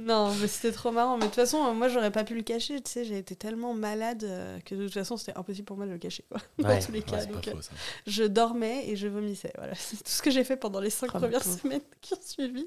non, 0.08 0.34
mais 0.40 0.48
c'était 0.48 0.72
trop 0.72 0.90
marrant. 0.90 1.14
Mais 1.16 1.22
de 1.22 1.26
toute 1.26 1.34
façon, 1.36 1.72
moi, 1.74 1.88
j'aurais 1.88 2.10
pas 2.10 2.24
pu 2.24 2.34
le 2.34 2.42
cacher. 2.42 2.80
Tu 2.80 2.90
sais, 2.90 3.04
j'ai 3.04 3.18
été 3.18 3.36
tellement 3.36 3.74
malade 3.74 4.24
euh, 4.24 4.58
que 4.64 4.74
de 4.74 4.84
toute 4.84 4.94
façon, 4.94 5.16
c'était 5.16 5.36
impossible 5.38 5.66
pour 5.66 5.76
moi 5.76 5.86
de 5.86 5.92
le 5.92 5.98
cacher. 5.98 6.24
quoi. 6.30 6.40
Dans 6.58 6.78
tous 6.80 6.92
les 6.92 7.02
cas. 7.02 7.24
Donc, 7.26 7.46
euh, 7.48 7.52
faux, 7.52 7.60
je 8.06 8.24
dormais 8.24 8.88
et 8.88 8.96
je 8.96 9.06
vomissais. 9.06 9.52
Voilà, 9.56 9.74
c'est 9.76 9.96
tout 9.96 10.02
ce 10.10 10.22
que 10.22 10.30
j'ai 10.30 10.44
fait 10.44 10.56
pendant 10.56 10.80
les 10.80 10.90
cinq 10.90 11.10
Oh, 11.14 11.18
premières 11.18 11.44
semaines 11.44 11.82
qui 12.00 12.14
ont 12.14 12.18
suivi. 12.24 12.66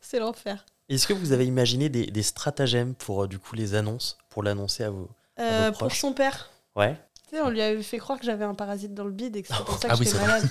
C'est 0.00 0.18
l'enfer. 0.18 0.64
Est-ce 0.88 1.06
que 1.06 1.12
vous 1.12 1.32
avez 1.32 1.46
imaginé 1.46 1.88
des, 1.88 2.06
des 2.06 2.22
stratagèmes 2.22 2.94
pour 2.94 3.22
euh, 3.24 3.28
du 3.28 3.38
coup 3.38 3.54
les 3.54 3.74
annonces, 3.74 4.18
pour 4.30 4.42
l'annoncer 4.42 4.82
à 4.84 4.90
vous 4.90 5.08
Euh, 5.38 5.66
vos 5.66 5.70
pour 5.72 5.78
proches? 5.88 6.00
son 6.00 6.12
père. 6.12 6.50
Ouais. 6.74 6.96
Tu 7.30 7.36
sais, 7.36 7.42
on 7.42 7.48
lui 7.50 7.62
avait 7.62 7.82
fait 7.82 7.98
croire 7.98 8.18
que 8.18 8.26
j'avais 8.26 8.44
un 8.44 8.54
parasite 8.54 8.92
dans 8.92 9.04
le 9.04 9.12
bide 9.12 9.36
et 9.36 9.42
que 9.42 9.48
c'était 9.48 9.64
pour 9.64 9.78
ça 9.78 9.88
que 9.88 9.92
Ah 9.92 9.96
j'étais 9.96 10.18
malade. 10.18 10.48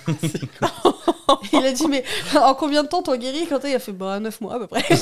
il 1.53 1.65
a 1.65 1.71
dit, 1.71 1.87
mais 1.87 2.03
en 2.35 2.53
combien 2.55 2.83
de 2.83 2.87
temps 2.87 3.01
t'en 3.03 3.15
guéris 3.17 3.45
Quand 3.49 3.59
il 3.63 3.73
a 3.75 3.79
fait, 3.79 3.91
bah, 3.91 4.19
9 4.19 4.41
mois 4.41 4.55
à 4.55 4.59
peu 4.59 4.67
près. 4.67 4.83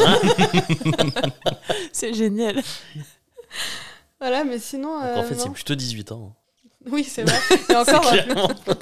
C'est 1.92 2.14
génial. 2.14 2.62
voilà, 4.20 4.44
mais 4.44 4.60
sinon. 4.60 5.00
Donc 5.00 5.04
euh, 5.08 5.16
en 5.20 5.24
fait, 5.24 5.36
c'est 5.36 5.48
non. 5.48 5.54
plutôt 5.54 5.76
18 5.76 6.12
ans. 6.12 6.34
Oui, 6.90 7.04
c'est 7.04 7.24
vrai. 7.24 7.38
Et 7.70 7.76
encore, 7.76 8.06
C'est 8.06 8.20
euh, 8.20 8.24
clairement- 8.24 8.48
plus 8.48 8.76
tard. 8.76 8.78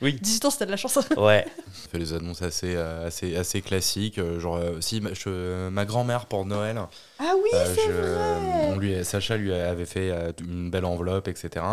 Oui. 0.00 0.18
18 0.20 0.44
ans, 0.46 0.50
c'était 0.50 0.66
de 0.66 0.70
la 0.70 0.76
chance. 0.76 0.98
Ouais. 1.16 1.46
On 1.68 1.90
fait 1.90 1.98
les 1.98 2.12
annonces 2.14 2.40
assez, 2.42 2.74
euh, 2.74 3.06
assez, 3.06 3.36
assez 3.36 3.60
classiques. 3.60 4.18
euh, 4.18 4.40
Genre, 4.40 4.56
euh, 4.56 4.80
si 4.80 5.00
ma, 5.00 5.12
je- 5.12 5.68
ma 5.68 5.84
grand-mère 5.84 6.26
pour 6.26 6.46
Noël, 6.46 6.80
Ah 7.18 7.32
oui, 7.36 7.50
euh, 7.54 7.74
c'est 7.74 7.86
je- 7.86 7.92
vrai. 7.92 8.70
on 8.72 8.76
lui, 8.78 9.04
Sacha 9.04 9.36
lui 9.36 9.52
avait 9.52 9.84
fait 9.84 10.10
euh, 10.10 10.32
une 10.40 10.70
belle 10.70 10.86
enveloppe, 10.86 11.28
etc. 11.28 11.64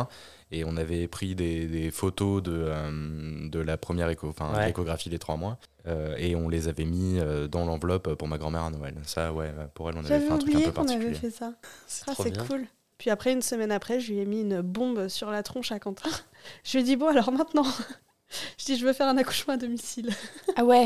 Et 0.52 0.64
on 0.66 0.78
avait 0.78 1.08
pris 1.08 1.36
des, 1.36 1.68
des 1.68 1.92
photos 1.92 2.42
de, 2.42 2.52
euh, 2.56 3.50
de 3.50 3.60
la 3.60 3.78
première 3.78 4.10
écho, 4.10 4.28
enfin, 4.30 4.52
de 4.52 4.58
Ouais. 4.58 4.68
l'échographie 4.68 5.10
des 5.10 5.20
trois 5.20 5.38
mois. 5.38 5.58
euh, 5.88 6.16
et 6.18 6.36
on 6.36 6.50
les 6.50 6.68
avait 6.68 6.86
mis 6.86 7.20
euh, 7.20 7.48
dans 7.48 7.66
l'enveloppe 7.66 8.14
pour 8.16 8.28
ma 8.28 8.38
grand-mère 8.38 8.64
à 8.64 8.72
Noël. 8.72 8.96
Ça, 9.04 9.32
ouais, 9.32 9.52
pour 9.76 9.90
elle, 9.90 9.96
on 9.98 10.06
avait 10.06 10.20
fait 10.20 10.32
un 10.32 10.38
truc 10.38 10.50
un 10.50 10.56
oublié 10.58 10.66
peu 10.66 10.72
qu'on 10.72 10.82
avait 10.88 10.94
particulier. 10.96 11.14
fait 11.16 11.30
ça. 11.30 11.54
C'est 11.88 12.06
Ah, 12.08 12.14
c'est 12.18 12.48
cool. 12.48 12.66
Puis 12.98 13.10
après, 13.12 13.32
une 13.32 13.42
semaine 13.44 13.72
après, 13.72 14.00
je 14.00 14.12
lui 14.12 14.20
ai 14.20 14.26
mis 14.26 14.42
une 14.42 14.62
bombe 14.62 15.08
sur 15.08 15.30
la 15.32 15.42
tronche 15.44 15.72
à 15.72 15.80
Quentin. 15.80 16.10
Je 16.64 16.74
lui 16.74 16.80
ai 16.80 16.84
dit, 16.84 16.96
bon, 16.96 17.08
alors 17.08 17.32
maintenant, 17.32 17.66
je 18.58 18.66
dis, 18.66 18.78
je 18.78 18.86
veux 18.86 18.94
faire 18.94 19.08
un 19.08 19.18
accouchement 19.18 19.54
à 19.54 19.58
domicile. 19.58 20.10
Ah 20.58 20.66
ouais, 20.66 20.86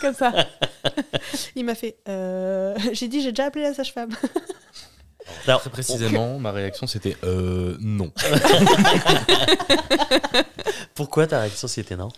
comme 0.00 0.14
ça. 0.14 0.32
Il 1.54 1.64
m'a 1.64 1.74
fait, 1.76 1.98
euh... 2.08 2.74
j'ai 2.92 3.06
dit, 3.08 3.20
j'ai 3.20 3.30
déjà 3.32 3.44
appelé 3.44 3.64
la 3.64 3.74
sage-femme. 3.74 4.10
Alors, 5.48 5.62
Très 5.62 5.70
précisément, 5.70 6.38
ma 6.38 6.52
réaction 6.52 6.86
c'était 6.86 7.16
euh, 7.24 7.76
non. 7.80 8.12
pourquoi 10.94 11.26
ta 11.26 11.40
réaction 11.40 11.68
c'était 11.68 11.96
non? 11.96 12.08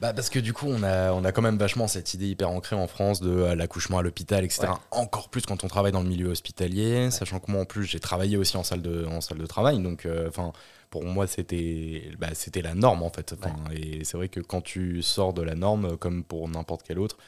Bah 0.00 0.12
parce 0.12 0.30
que 0.30 0.38
du 0.38 0.52
coup, 0.52 0.66
on 0.68 0.82
a, 0.82 1.12
on 1.12 1.24
a 1.24 1.32
quand 1.32 1.42
même 1.42 1.58
vachement 1.58 1.88
cette 1.88 2.14
idée 2.14 2.28
hyper 2.28 2.50
ancrée 2.50 2.76
en 2.76 2.86
France 2.86 3.20
de 3.20 3.30
euh, 3.30 3.54
l'accouchement 3.54 3.98
à 3.98 4.02
l'hôpital, 4.02 4.44
etc. 4.44 4.68
Ouais. 4.68 4.74
Encore 4.92 5.28
plus 5.28 5.44
quand 5.44 5.64
on 5.64 5.68
travaille 5.68 5.92
dans 5.92 6.02
le 6.02 6.08
milieu 6.08 6.28
hospitalier, 6.28 7.10
sachant 7.10 7.40
que 7.40 7.50
moi 7.50 7.62
en 7.62 7.64
plus 7.64 7.84
j'ai 7.84 8.00
travaillé 8.00 8.36
aussi 8.36 8.56
en 8.56 8.62
salle 8.62 8.80
de, 8.80 9.04
en 9.06 9.20
salle 9.20 9.38
de 9.38 9.46
travail, 9.46 9.80
donc 9.80 10.06
euh, 10.06 10.28
enfin 10.28 10.52
pour 10.90 11.04
moi 11.04 11.26
c'était 11.26 12.10
bah, 12.18 12.28
c'était 12.32 12.62
la 12.62 12.74
norme 12.74 13.02
en 13.02 13.10
fait. 13.10 13.34
Enfin, 13.38 13.54
Et 13.72 14.04
c'est 14.04 14.16
vrai 14.16 14.28
que 14.28 14.40
quand 14.40 14.60
tu 14.60 15.02
sors 15.02 15.34
de 15.34 15.42
la 15.42 15.56
norme, 15.56 15.98
comme 15.98 16.22
pour 16.22 16.48
n'importe 16.48 16.82
quel 16.86 17.00
autre, 17.00 17.18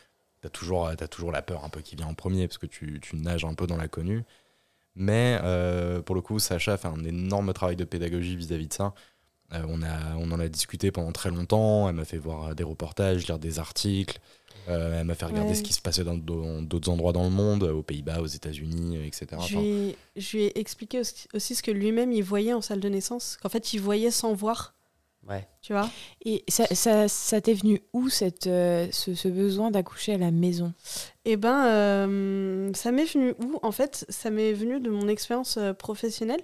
t'as 0.40 0.48
toujours, 0.48 0.90
toujours 1.10 1.32
la 1.32 1.42
peur 1.42 1.64
un 1.64 1.68
peu 1.68 1.80
qui 1.80 1.96
vient 1.96 2.06
en 2.06 2.14
premier 2.14 2.46
parce 2.46 2.58
que 2.58 2.66
tu, 2.66 3.00
tu 3.02 3.16
nages 3.16 3.44
un 3.44 3.54
peu 3.54 3.66
dans 3.66 3.76
l'inconnu. 3.76 4.24
Mais 4.96 5.38
euh, 5.42 6.02
pour 6.02 6.14
le 6.14 6.20
coup, 6.20 6.38
Sacha 6.38 6.76
fait 6.76 6.88
un 6.88 7.04
énorme 7.04 7.52
travail 7.52 7.76
de 7.76 7.84
pédagogie 7.84 8.36
vis-à-vis 8.36 8.66
de 8.68 8.72
ça. 8.74 8.94
Euh, 9.52 9.62
on, 9.68 9.82
a, 9.82 10.14
on 10.16 10.30
en 10.32 10.38
a 10.40 10.48
discuté 10.48 10.90
pendant 10.90 11.12
très 11.12 11.30
longtemps. 11.30 11.88
Elle 11.88 11.94
m'a 11.96 12.04
fait 12.04 12.18
voir 12.18 12.54
des 12.54 12.64
reportages, 12.64 13.26
lire 13.26 13.38
des 13.38 13.58
articles. 13.58 14.18
Euh, 14.68 15.00
elle 15.00 15.06
m'a 15.06 15.14
fait 15.14 15.24
regarder 15.24 15.50
Ouais. 15.50 15.54
ce 15.56 15.62
qui 15.62 15.72
se 15.72 15.80
passait 15.80 16.04
dans 16.04 16.16
d'autres 16.16 16.90
endroits 16.90 17.12
dans 17.12 17.24
le 17.24 17.30
monde, 17.30 17.62
aux 17.64 17.82
Pays-Bas, 17.82 18.20
aux 18.20 18.26
États-Unis, 18.26 18.98
etc. 19.06 19.26
Je 19.32 19.36
Enfin, 19.36 19.60
lui, 19.60 19.68
ai, 19.88 19.96
je 20.16 20.36
lui 20.36 20.44
ai 20.44 20.58
expliqué 20.60 21.00
aussi, 21.00 21.26
aussi 21.34 21.54
ce 21.54 21.62
que 21.62 21.70
lui-même 21.70 22.12
il 22.12 22.22
voyait 22.22 22.52
en 22.52 22.60
salle 22.60 22.80
de 22.80 22.88
naissance. 22.88 23.38
Qu'en 23.42 23.48
fait, 23.48 23.72
il 23.72 23.80
voyait 23.80 24.10
sans 24.10 24.34
voir, 24.34 24.74
Ouais. 25.28 25.46
tu 25.60 25.72
vois? 25.74 25.88
Et 26.24 26.44
ça, 26.48 26.66
ça, 26.74 27.06
ça 27.06 27.40
t'est 27.40 27.54
venu 27.54 27.80
où 27.92 28.08
cette, 28.08 28.46
euh, 28.46 28.88
ce, 28.90 29.14
ce 29.14 29.28
besoin 29.28 29.70
d'accoucher 29.70 30.14
à 30.14 30.18
la 30.18 30.30
maison? 30.30 30.72
Eh 31.24 31.36
ben, 31.36 31.66
euh, 31.66 32.72
ça 32.74 32.90
m'est 32.90 33.04
venu 33.04 33.34
où? 33.42 33.58
En 33.62 33.70
fait, 33.70 34.06
ça 34.08 34.30
m'est 34.30 34.52
venu 34.52 34.80
de 34.80 34.90
mon 34.90 35.08
expérience 35.08 35.56
euh, 35.58 35.72
professionnelle. 35.72 36.42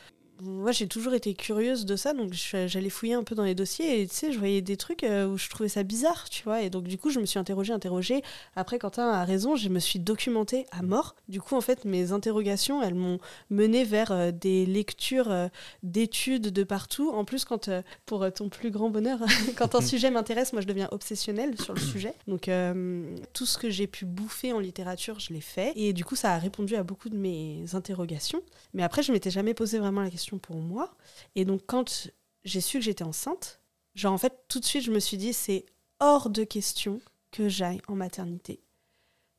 moi 0.41 0.71
j'ai 0.71 0.87
toujours 0.87 1.13
été 1.13 1.33
curieuse 1.33 1.85
de 1.85 1.95
ça, 1.95 2.13
donc 2.13 2.33
j'allais 2.33 2.89
fouiller 2.89 3.13
un 3.13 3.23
peu 3.23 3.35
dans 3.35 3.43
les 3.43 3.55
dossiers 3.55 4.01
et 4.01 4.07
tu 4.07 4.15
sais, 4.15 4.31
je 4.31 4.37
voyais 4.37 4.61
des 4.61 4.77
trucs 4.77 5.03
euh, 5.03 5.27
où 5.27 5.37
je 5.37 5.49
trouvais 5.49 5.69
ça 5.69 5.83
bizarre, 5.83 6.29
tu 6.29 6.43
vois. 6.43 6.61
Et 6.61 6.69
donc 6.69 6.83
du 6.83 6.97
coup, 6.97 7.09
je 7.09 7.19
me 7.19 7.25
suis 7.25 7.39
interrogée, 7.39 7.73
interrogée. 7.73 8.21
Après, 8.55 8.79
Quentin 8.79 9.09
a 9.09 9.23
raison, 9.23 9.55
je 9.55 9.69
me 9.69 9.79
suis 9.79 9.99
documentée 9.99 10.65
à 10.71 10.81
mort. 10.81 11.15
Du 11.27 11.41
coup, 11.41 11.55
en 11.55 11.61
fait, 11.61 11.85
mes 11.85 12.11
interrogations, 12.11 12.81
elles 12.81 12.95
m'ont 12.95 13.19
menée 13.49 13.83
vers 13.83 14.11
euh, 14.11 14.31
des 14.31 14.65
lectures 14.65 15.31
euh, 15.31 15.47
d'études 15.83 16.49
de 16.49 16.63
partout. 16.63 17.09
En 17.09 17.25
plus, 17.25 17.45
quand 17.45 17.69
pour 18.05 18.31
ton 18.31 18.49
plus 18.49 18.71
grand 18.71 18.89
bonheur, 18.89 19.19
quand 19.57 19.75
un 19.75 19.81
sujet 19.87 20.11
m'intéresse, 20.11 20.53
moi 20.53 20.61
je 20.61 20.67
deviens 20.67 20.87
obsessionnelle 20.91 21.59
sur 21.59 21.73
le 21.73 21.79
sujet. 21.79 22.13
Donc 22.27 22.49
tout 23.33 23.45
ce 23.45 23.57
que 23.57 23.69
j'ai 23.69 23.87
pu 23.87 24.05
bouffer 24.05 24.53
en 24.53 24.59
littérature, 24.59 25.19
je 25.19 25.33
l'ai 25.33 25.41
fait. 25.41 25.73
Et 25.75 25.93
du 25.93 26.05
coup, 26.05 26.15
ça 26.15 26.33
a 26.33 26.37
répondu 26.37 26.75
à 26.75 26.83
beaucoup 26.83 27.09
de 27.09 27.15
mes 27.15 27.63
interrogations. 27.73 28.41
Mais 28.73 28.83
après, 28.83 29.03
je 29.03 29.11
m'étais 29.11 29.31
jamais 29.31 29.53
posé 29.53 29.79
vraiment 29.79 30.01
la 30.01 30.09
question 30.09 30.26
pour 30.35 30.57
moi. 30.57 30.93
Et 31.35 31.45
donc, 31.45 31.61
quand 31.65 32.09
j'ai 32.43 32.59
su 32.59 32.79
que 32.79 32.83
j'étais 32.83 33.05
enceinte, 33.05 33.61
genre, 33.95 34.11
en 34.11 34.17
fait, 34.17 34.43
tout 34.49 34.59
de 34.59 34.65
suite, 34.65 34.83
je 34.83 34.91
me 34.91 34.99
suis 34.99 35.17
dit, 35.17 35.31
c'est 35.31 35.65
hors 36.01 36.29
de 36.29 36.43
question 36.43 36.99
que 37.31 37.47
j'aille 37.47 37.81
en 37.87 37.95
maternité 37.95 38.59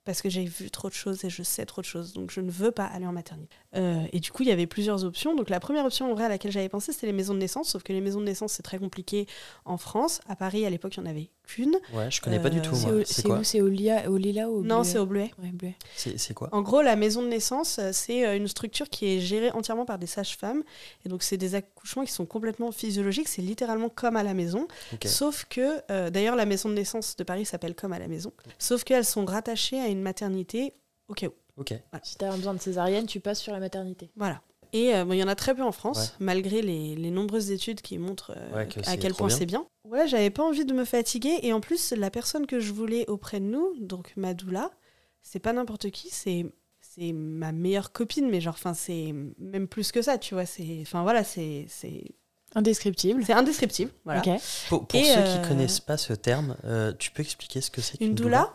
parce 0.09 0.23
que 0.23 0.31
j'ai 0.31 0.47
vu 0.47 0.71
trop 0.71 0.89
de 0.89 0.95
choses 0.95 1.23
et 1.27 1.29
je 1.29 1.43
sais 1.43 1.67
trop 1.67 1.83
de 1.83 1.87
choses, 1.87 2.15
donc 2.15 2.31
je 2.31 2.41
ne 2.41 2.51
veux 2.51 2.71
pas 2.71 2.87
aller 2.87 3.05
en 3.05 3.13
maternité. 3.13 3.55
Euh, 3.77 4.07
et 4.11 4.21
du 4.21 4.33
coup, 4.33 4.43
il 4.43 4.49
y 4.49 4.53
avait 4.53 4.67
plusieurs 4.67 5.05
options. 5.05 5.37
Donc 5.37 5.51
la 5.51 5.61
première 5.61 5.85
option 5.85 6.11
en 6.11 6.15
vrai 6.15 6.25
à 6.25 6.29
laquelle 6.31 6.51
j'avais 6.51 6.71
pensé, 6.71 6.95
c'était 6.95 7.09
les 7.09 7.13
maisons 7.13 7.35
de 7.35 7.41
naissance, 7.41 7.69
sauf 7.69 7.83
que 7.83 7.93
les 7.93 8.01
maisons 8.01 8.21
de 8.21 8.25
naissance, 8.25 8.55
c'est 8.55 8.63
très 8.63 8.79
compliqué 8.79 9.27
en 9.67 9.77
France. 9.77 10.23
À 10.27 10.35
Paris, 10.35 10.65
à 10.65 10.71
l'époque, 10.71 10.97
il 10.97 11.01
y 11.01 11.03
en 11.03 11.11
avait 11.11 11.29
qu'une. 11.47 11.77
Ouais, 11.93 12.11
je 12.11 12.23
connais 12.23 12.41
pas 12.41 12.49
du 12.49 12.63
tout. 12.63 12.75
C'est 12.75 13.27
où? 13.29 13.45
C'est 13.45 13.61
au, 13.61 13.69
Lia, 13.69 14.11
au 14.11 14.17
Lila 14.17 14.49
ou 14.49 14.61
au 14.61 14.63
Non, 14.63 14.83
c'est 14.83 14.99
au 14.99 15.05
Bleuet. 15.05 15.31
Ouais, 15.43 15.75
c'est 15.95 16.33
quoi? 16.33 16.49
En 16.53 16.63
gros, 16.63 16.81
la 16.81 16.97
maison 16.97 17.21
de 17.21 17.29
naissance, 17.29 17.79
euh, 17.79 17.91
c'est 17.93 18.27
euh, 18.27 18.35
une 18.35 18.49
structure 18.49 18.89
qui 18.89 19.05
est 19.05 19.21
gérée 19.21 19.51
entièrement 19.51 19.85
par 19.85 19.99
des 19.99 20.07
sages-femmes. 20.07 20.63
Et 21.05 21.11
donc, 21.11 21.23
c'est 21.23 21.37
des 21.37 21.55
accouchements 21.55 22.07
qui 22.07 22.13
sont 22.13 22.25
complètement 22.25 22.73
physiologiques. 22.73 23.29
C'est 23.29 23.43
littéralement 23.43 23.91
comme 23.91 24.17
à 24.17 24.23
la 24.23 24.33
maison. 24.33 24.69
Sauf 25.05 25.45
que, 25.51 26.09
d'ailleurs, 26.09 26.37
la 26.37 26.47
maison 26.47 26.71
de 26.71 26.75
naissance 26.75 27.15
de 27.15 27.25
Paris 27.25 27.45
s'appelle 27.45 27.75
comme 27.75 27.93
à 27.93 27.99
la 27.99 28.09
maison. 28.09 28.33
Sauf 28.59 28.85
qu'elles 28.85 29.05
sont 29.05 29.27
rattachées 29.27 29.79
à 29.79 29.89
une 29.89 29.98
maternité 30.03 30.75
au 31.09 31.15
cas 31.15 31.27
où. 31.27 31.35
Ok. 31.59 31.75
Si 32.03 32.17
tu 32.17 32.25
as 32.25 32.35
besoin 32.37 32.55
de 32.55 32.61
césarienne, 32.61 33.07
tu 33.07 33.21
passes 33.21 33.41
sur 33.41 33.53
la 33.53 33.59
maternité. 33.59 34.11
Voilà. 34.17 34.41
Et 34.73 34.95
euh, 34.95 35.05
il 35.11 35.17
y 35.17 35.25
en 35.25 35.29
a 35.29 35.35
très 35.35 35.55
peu 35.55 35.63
en 35.63 35.73
France, 35.73 36.15
malgré 36.21 36.63
les, 36.63 37.11
nombreuses 37.11 37.51
études 37.51 37.81
qui 37.81 37.99
montrent 37.99 38.35
euh, 38.37 38.67
à 38.87 38.97
quel 38.97 39.15
point 39.15 39.29
c'est 39.29 39.47
bien. 39.47 39.67
Ouais, 39.85 40.07
j'avais 40.07 40.31
pas 40.31 40.43
envie 40.43 40.65
de 40.65 40.75
me 40.75 40.85
fatiguer. 40.85 41.39
Et 41.43 41.53
en 41.53 41.61
plus, 41.61 41.93
la 41.93 42.11
personne 42.11 42.47
que 42.47 42.61
je 42.61 42.73
voulais 42.73 43.09
auprès 43.09 43.41
de 43.41 43.47
nous, 43.47 43.75
donc 43.81 44.13
Madoula, 44.17 44.71
c'est 45.23 45.39
pas 45.39 45.53
n'importe 45.53 45.91
qui, 45.91 46.11
c'est 46.11 46.47
c'est 46.81 47.13
ma 47.13 47.53
meilleure 47.53 47.93
copine, 47.93 48.29
mais 48.29 48.41
genre, 48.41 48.55
enfin, 48.55 48.75
c'est 48.75 49.15
même 49.39 49.69
plus 49.69 49.93
que 49.93 50.03
ça, 50.03 50.19
tu 50.19 50.35
vois. 50.35 50.47
C'est, 50.47 50.79
enfin, 50.83 51.03
voilà, 51.03 51.23
c'est, 51.23 51.67
Indescriptible. 52.55 53.23
C'est 53.25 53.35
indescriptible, 53.35 53.91
voilà. 54.05 54.23
Pour, 54.69 54.81
ceux 54.81 54.87
qui 54.87 55.03
ne 55.03 55.17
euh, 55.19 55.49
connaissent 55.49 55.81
pas 55.81 55.99
ce 55.99 56.15
terme, 56.15 56.57
tu 56.99 57.11
peux 57.11 57.23
expliquer 57.23 57.61
ce 57.61 57.71
que 57.71 57.81
c'est 57.81 58.01
une 58.01 58.15
doula? 58.15 58.53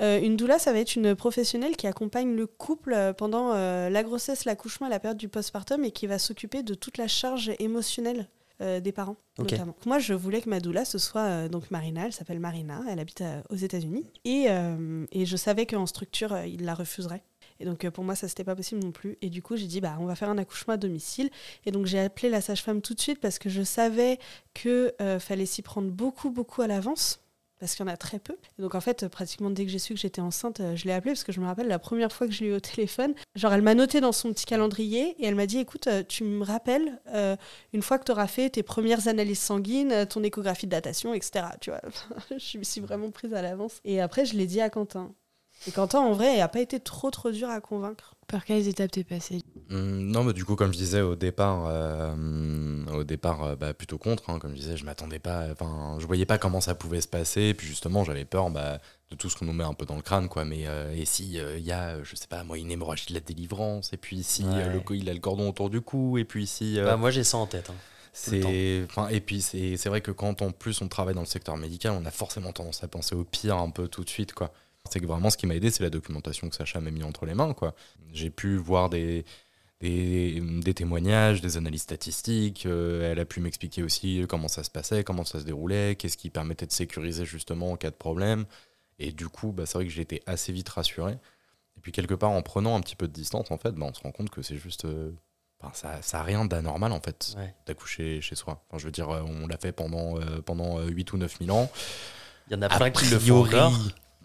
Euh, 0.00 0.20
une 0.20 0.36
doula, 0.36 0.58
ça 0.58 0.72
va 0.72 0.78
être 0.78 0.96
une 0.96 1.14
professionnelle 1.14 1.76
qui 1.76 1.86
accompagne 1.86 2.34
le 2.34 2.46
couple 2.46 2.92
euh, 2.92 3.12
pendant 3.12 3.52
euh, 3.52 3.90
la 3.90 4.02
grossesse, 4.02 4.44
l'accouchement 4.44 4.86
et 4.86 4.90
la 4.90 5.00
période 5.00 5.18
du 5.18 5.28
postpartum 5.28 5.84
et 5.84 5.90
qui 5.90 6.06
va 6.06 6.18
s'occuper 6.18 6.62
de 6.62 6.74
toute 6.74 6.98
la 6.98 7.08
charge 7.08 7.52
émotionnelle 7.58 8.28
des 8.82 8.92
parents, 8.92 9.16
notamment. 9.38 9.74
Moi, 9.86 9.98
je 9.98 10.12
voulais 10.12 10.42
que 10.42 10.50
ma 10.50 10.60
doula, 10.60 10.84
ce 10.84 10.98
soit 10.98 11.48
donc 11.48 11.70
Marina, 11.70 12.04
elle 12.04 12.12
s'appelle 12.12 12.40
Marina, 12.40 12.82
elle 12.90 13.00
habite 13.00 13.24
aux 13.48 13.56
États-Unis. 13.56 14.04
Et, 14.26 14.48
et, 15.12 15.24
je 15.24 15.36
savais 15.38 15.64
qu'en 15.64 15.86
structure, 15.86 16.36
il 16.44 16.66
la 16.66 16.74
refuserait. 16.74 17.22
Et 17.58 17.64
donc 17.64 17.88
pour 17.88 18.04
moi, 18.04 18.14
ça 18.14 18.28
c'était 18.28 18.44
pas 18.44 18.54
possible 18.54 18.82
non 18.82 18.92
plus. 18.92 19.16
Et 19.22 19.30
du 19.30 19.40
coup, 19.40 19.56
j'ai 19.56 19.66
dit 19.66 19.80
bah 19.80 19.96
on 19.98 20.04
va 20.04 20.14
faire 20.14 20.28
un 20.28 20.36
accouchement 20.36 20.74
à 20.74 20.76
domicile. 20.76 21.30
Et 21.64 21.70
donc 21.70 21.86
j'ai 21.86 22.00
appelé 22.00 22.28
la 22.28 22.42
sage-femme 22.42 22.82
tout 22.82 22.92
de 22.92 23.00
suite 23.00 23.18
parce 23.18 23.38
que 23.38 23.48
je 23.48 23.62
savais 23.62 24.18
que 24.52 24.94
fallait 25.20 25.46
s'y 25.46 25.62
prendre 25.62 25.90
beaucoup 25.90 26.28
beaucoup 26.28 26.60
à 26.60 26.66
l'avance 26.66 27.19
parce 27.60 27.74
qu'il 27.74 27.86
y 27.86 27.88
en 27.88 27.92
a 27.92 27.96
très 27.96 28.18
peu. 28.18 28.36
donc 28.58 28.74
en 28.74 28.80
fait, 28.80 29.06
pratiquement 29.08 29.50
dès 29.50 29.66
que 29.66 29.70
j'ai 29.70 29.78
su 29.78 29.94
que 29.94 30.00
j'étais 30.00 30.20
enceinte, 30.20 30.60
euh, 30.60 30.74
je 30.74 30.86
l'ai 30.86 30.92
appelée 30.92 31.12
parce 31.12 31.24
que 31.24 31.32
je 31.32 31.40
me 31.40 31.46
rappelle 31.46 31.68
la 31.68 31.78
première 31.78 32.10
fois 32.10 32.26
que 32.26 32.32
je 32.32 32.40
l'ai 32.40 32.50
eu 32.50 32.54
au 32.54 32.60
téléphone, 32.60 33.14
genre 33.36 33.52
elle 33.52 33.62
m'a 33.62 33.74
noté 33.74 34.00
dans 34.00 34.12
son 34.12 34.32
petit 34.32 34.46
calendrier 34.46 35.14
et 35.18 35.26
elle 35.26 35.34
m'a 35.34 35.46
dit 35.46 35.58
écoute, 35.58 35.86
euh, 35.86 36.02
tu 36.06 36.24
me 36.24 36.44
rappelles 36.44 37.00
euh, 37.08 37.36
une 37.72 37.82
fois 37.82 37.98
que 37.98 38.04
tu 38.04 38.12
auras 38.12 38.26
fait 38.26 38.50
tes 38.50 38.62
premières 38.62 39.08
analyses 39.08 39.38
sanguines, 39.38 40.06
ton 40.08 40.22
échographie 40.22 40.66
de 40.66 40.72
datation, 40.72 41.12
etc. 41.14 41.46
Tu 41.60 41.70
vois, 41.70 41.82
je 42.30 42.58
me 42.58 42.64
suis 42.64 42.80
vraiment 42.80 43.10
prise 43.10 43.34
à 43.34 43.42
l'avance. 43.42 43.80
Et 43.84 44.00
après, 44.00 44.24
je 44.24 44.34
l'ai 44.36 44.46
dit 44.46 44.60
à 44.60 44.70
Quentin. 44.70 45.12
Et 45.66 45.72
Quentin, 45.72 46.00
en 46.00 46.12
vrai, 46.12 46.34
il 46.34 46.38
n'a 46.38 46.48
pas 46.48 46.60
été 46.60 46.80
trop 46.80 47.10
trop 47.10 47.30
dur 47.30 47.50
à 47.50 47.60
convaincre. 47.60 48.14
Par 48.28 48.44
quelles 48.44 48.68
étapes 48.68 48.92
t'es 48.92 49.04
passé 49.04 49.42
hum, 49.70 50.06
Non, 50.06 50.24
mais 50.24 50.32
du 50.32 50.44
coup, 50.44 50.56
comme 50.56 50.72
je 50.72 50.78
disais 50.78 51.00
au 51.00 51.16
départ, 51.16 51.64
euh, 51.66 52.84
au 52.94 53.04
départ, 53.04 53.42
euh, 53.42 53.56
bah, 53.56 53.74
plutôt 53.74 53.98
contre. 53.98 54.30
Hein, 54.30 54.38
comme 54.38 54.52
je 54.52 54.60
disais, 54.60 54.76
je 54.76 54.84
m'attendais 54.84 55.18
pas. 55.18 55.48
Enfin, 55.50 55.96
je 55.98 56.06
voyais 56.06 56.26
pas 56.26 56.38
comment 56.38 56.60
ça 56.60 56.74
pouvait 56.74 57.00
se 57.00 57.08
passer. 57.08 57.42
Et 57.42 57.54
puis 57.54 57.66
justement, 57.66 58.04
j'avais 58.04 58.24
peur 58.24 58.50
bah, 58.50 58.78
de 59.10 59.16
tout 59.16 59.28
ce 59.28 59.36
qu'on 59.36 59.44
nous 59.44 59.52
met 59.52 59.64
un 59.64 59.74
peu 59.74 59.84
dans 59.84 59.96
le 59.96 60.02
crâne, 60.02 60.28
quoi. 60.28 60.44
Mais 60.44 60.66
euh, 60.66 60.94
et 60.94 61.04
si 61.04 61.34
il 61.34 61.66
y 61.66 61.72
a, 61.72 62.02
je 62.02 62.16
sais 62.16 62.28
pas, 62.28 62.42
moi, 62.44 62.56
une 62.56 62.70
hémorragie 62.70 63.06
de 63.08 63.14
la 63.14 63.20
délivrance, 63.20 63.92
et 63.92 63.96
puis 63.96 64.22
si 64.22 64.44
le, 64.44 64.80
il 64.94 65.10
a 65.10 65.14
le 65.14 65.20
cordon 65.20 65.48
autour 65.48 65.68
du 65.68 65.80
cou, 65.80 66.16
et 66.16 66.24
puis 66.24 66.46
si. 66.46 66.78
Bah, 66.80 66.96
moi, 66.96 67.10
j'ai 67.10 67.24
ça 67.24 67.36
en 67.36 67.46
tête. 67.46 67.68
Hein, 67.68 67.74
c'est 68.12 68.82
enfin 68.84 69.08
et 69.08 69.20
puis 69.20 69.40
c'est 69.40 69.86
vrai 69.86 70.00
que 70.00 70.10
quand 70.10 70.42
en 70.42 70.50
plus 70.50 70.82
on 70.82 70.88
travaille 70.88 71.14
dans 71.14 71.20
le 71.20 71.26
secteur 71.26 71.56
médical 71.56 71.92
on 71.92 72.04
a 72.04 72.10
forcément 72.10 72.52
tendance 72.52 72.82
à 72.82 72.88
penser 72.88 73.14
au 73.14 73.22
pire 73.22 73.56
un 73.56 73.70
peu 73.70 73.86
tout 73.86 74.02
de 74.02 74.10
suite 74.10 74.32
quoi 74.32 74.52
c'est 74.88 75.00
que 75.00 75.06
vraiment 75.06 75.30
ce 75.30 75.36
qui 75.36 75.46
m'a 75.46 75.54
aidé, 75.54 75.70
c'est 75.70 75.82
la 75.82 75.90
documentation 75.90 76.48
que 76.48 76.56
Sacha 76.56 76.80
m'a 76.80 76.90
mis 76.90 77.02
entre 77.02 77.26
les 77.26 77.34
mains. 77.34 77.52
quoi. 77.54 77.74
J'ai 78.12 78.30
pu 78.30 78.56
voir 78.56 78.88
des, 78.90 79.24
des, 79.80 80.74
témoignages, 80.74 81.40
des 81.40 81.56
analyses 81.56 81.82
statistiques. 81.82 82.66
Euh, 82.66 83.10
elle 83.10 83.18
a 83.18 83.24
pu 83.24 83.40
m'expliquer 83.40 83.82
aussi 83.82 84.24
comment 84.28 84.48
ça 84.48 84.62
se 84.62 84.70
passait, 84.70 85.04
comment 85.04 85.24
ça 85.24 85.40
se 85.40 85.44
déroulait, 85.44 85.96
qu'est-ce 85.96 86.16
qui 86.16 86.30
permettait 86.30 86.66
de 86.66 86.72
sécuriser 86.72 87.24
justement 87.24 87.72
en 87.72 87.76
cas 87.76 87.90
de 87.90 87.96
problème. 87.96 88.44
Et 88.98 89.12
du 89.12 89.28
coup, 89.28 89.52
bah, 89.52 89.64
c'est 89.66 89.78
vrai 89.78 89.86
que 89.86 89.90
j'ai 89.90 90.02
été 90.02 90.22
assez 90.26 90.52
vite 90.52 90.68
rassuré. 90.68 91.12
Et 91.76 91.80
puis 91.80 91.92
quelque 91.92 92.14
part, 92.14 92.30
en 92.30 92.42
prenant 92.42 92.76
un 92.76 92.80
petit 92.80 92.96
peu 92.96 93.08
de 93.08 93.12
distance, 93.12 93.50
en 93.50 93.58
fait, 93.58 93.72
bah, 93.72 93.86
on 93.88 93.94
se 93.94 94.00
rend 94.00 94.12
compte 94.12 94.30
que 94.30 94.42
c'est 94.42 94.56
juste... 94.56 94.84
Euh, 94.84 95.12
ça, 95.74 96.00
ça 96.00 96.20
a 96.20 96.22
rien 96.22 96.46
d'anormal 96.46 96.90
en 96.90 97.00
fait 97.00 97.36
d'accoucher 97.66 98.22
chez 98.22 98.34
soi. 98.34 98.64
Enfin, 98.68 98.78
je 98.78 98.86
veux 98.86 98.90
dire, 98.90 99.10
euh, 99.10 99.20
on 99.20 99.46
l'a 99.46 99.58
fait 99.58 99.72
pendant, 99.72 100.14
pendant 100.46 100.80
8 100.80 101.12
ou 101.12 101.18
9 101.18 101.38
000 101.42 101.54
ans. 101.54 101.70
Il 102.48 102.54
y 102.54 102.56
en 102.56 102.62
a 102.62 102.68
plein 102.70 102.90
qui 102.90 103.04
le 103.10 103.18
font. 103.18 103.46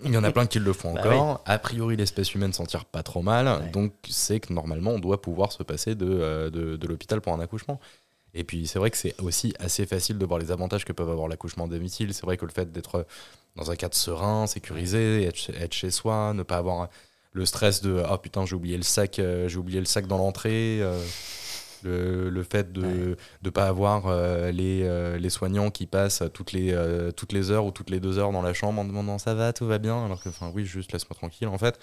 Il 0.04 0.14
y 0.14 0.18
en 0.18 0.24
a 0.24 0.32
plein 0.32 0.46
qui 0.46 0.60
le 0.60 0.74
font 0.74 0.94
bah 0.94 1.02
encore. 1.02 1.42
A 1.46 1.58
priori, 1.58 1.96
l'espèce 1.96 2.34
humaine 2.36 2.52
s'en 2.52 2.66
tire 2.66 2.86
pas 2.86 3.02
trop 3.02 3.22
mal. 3.22 3.72
Donc, 3.72 3.94
c'est 4.10 4.40
que 4.42 4.52
normalement, 4.52 4.92
on 4.92 5.00
doit 5.00 5.22
pouvoir 5.22 5.52
se 5.52 5.64
passer 5.64 5.96
de, 5.96 6.06
euh, 6.06 6.50
de, 6.50 6.76
de 6.76 6.88
l'hôpital 6.88 7.22
pour 7.22 7.34
un 7.34 7.40
accouchement. 7.40 7.80
Et 8.34 8.44
puis, 8.44 8.68
c'est 8.68 8.78
vrai 8.80 8.92
que 8.92 8.98
c'est 8.98 9.20
aussi 9.22 9.54
assez 9.60 9.86
facile 9.86 10.18
de 10.18 10.26
voir 10.26 10.40
les 10.40 10.52
avantages 10.52 10.84
que 10.84 10.92
peuvent 10.92 11.10
avoir 11.10 11.30
l'accouchement 11.30 11.66
à 11.66 11.68
domicile. 11.68 12.14
C'est 12.14 12.26
vrai 12.26 12.36
que 12.36 12.46
le 12.46 12.52
fait 12.52 12.72
d'être 12.72 13.08
dans 13.56 13.72
un 13.72 13.76
cadre 13.76 13.96
serein, 13.96 14.46
sécurisé, 14.46 15.24
être, 15.24 15.74
chez 15.74 15.92
soi, 15.92 16.34
ne 16.34 16.44
pas 16.44 16.58
avoir 16.58 16.90
le 17.32 17.46
stress 17.46 17.82
de 17.82 18.04
oh 18.10 18.18
putain, 18.18 18.46
j'ai 18.46 18.56
oublié 18.56 18.78
le 18.78 18.84
sac, 18.84 19.20
euh, 19.20 19.48
j'ai 19.48 19.58
oublié 19.58 19.80
le 19.80 19.86
sac 19.86 20.08
dans 20.08 20.18
l'entrée. 20.18 20.80
Euh, 20.82 21.02
le, 21.86 22.44
fait 22.44 22.72
de 22.72 23.16
ne 23.44 23.50
pas 23.50 23.68
avoir 23.68 24.08
euh, 24.08 24.52
les, 24.52 24.84
euh, 24.84 25.18
les, 25.18 25.30
soignants 25.30 25.72
qui 25.72 25.86
passent 25.86 26.24
toutes 26.34 26.52
les, 26.52 26.74
euh, 26.74 27.12
toutes 27.12 27.32
les 27.32 27.52
heures 27.52 27.66
ou 27.66 27.72
toutes 27.72 27.90
les 27.90 28.00
deux 28.00 28.18
heures 28.18 28.32
dans 28.32 28.42
la 28.42 28.54
chambre 28.54 28.82
en 28.82 28.86
demandant 28.86 29.18
ça 29.18 29.34
va, 29.34 29.54
tout 29.54 29.66
va 29.66 29.78
bien, 29.78 30.06
alors 30.06 30.22
que, 30.22 30.30
enfin, 30.30 30.52
oui, 30.54 30.66
juste 30.66 30.92
laisse-moi 30.92 31.16
tranquille, 31.16 31.48
en 31.48 31.58
fait. 31.58 31.80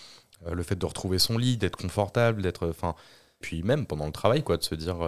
le 0.51 0.63
fait 0.63 0.77
de 0.77 0.87
retrouver 0.87 1.19
son 1.19 1.39
lit, 1.39 1.57
d'être 1.57 1.77
confortable, 1.77 2.43
d'être. 2.43 2.69
Enfin, 2.69 2.95
puis 3.41 3.63
même 3.63 3.87
pendant 3.87 4.07
le 4.07 4.13
travail, 4.13 4.43
quoi, 4.43 4.57
de 4.57 4.63
se 4.63 4.75
dire. 4.75 4.99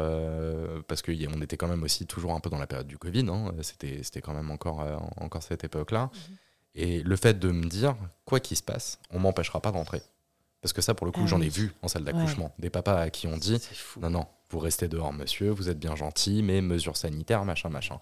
parce 0.89 1.03
qu'on 1.03 1.41
était 1.41 1.57
quand 1.57 1.69
même 1.69 1.83
aussi 1.83 2.07
toujours 2.07 2.35
un 2.35 2.41
peu 2.41 2.51
dans 2.51 2.59
la 2.59 2.67
période 2.67 2.87
du 2.87 2.99
Covid, 2.99 3.27
hein, 3.29 3.53
c'était 3.63 4.21
quand 4.21 4.35
même 4.35 4.51
encore, 4.51 4.85
encore 5.17 5.43
cette 5.43 5.65
époque-là. 5.65 6.11
Mhm. 6.13 6.37
Et 6.77 7.03
le 7.03 7.17
fait 7.17 7.39
de 7.39 7.51
me 7.51 7.67
dire, 7.67 7.97
quoi 8.25 8.41
qu'il 8.41 8.57
se 8.57 8.63
passe, 8.63 8.99
on 9.11 9.21
m'empêchera 9.21 9.61
pas 9.61 9.71
d'entrer. 9.71 10.03
Parce 10.65 10.73
que 10.73 10.81
ça, 10.81 10.95
pour 10.95 11.05
le 11.05 11.13
coup, 11.13 11.21
ah 11.25 11.27
j'en 11.27 11.43
ai 11.43 11.51
vu 11.51 11.75
en 11.83 11.89
salle 11.89 12.05
d'accouchement. 12.05 12.55
Des 12.59 12.71
papas 12.71 12.99
à 12.99 13.11
qui 13.11 13.27
on 13.27 13.37
dit 13.37 13.61
Non, 14.01 14.09
non, 14.09 14.27
vous 14.49 14.59
restez 14.59 14.89
dehors, 14.89 15.13
monsieur, 15.13 15.51
vous 15.51 15.69
êtes 15.69 15.79
bien 15.79 15.95
gentil, 15.95 16.43
mais 16.43 16.63
mesures 16.63 16.97
sanitaires, 16.97 17.45
machin, 17.45 17.69
machin. 17.69 17.99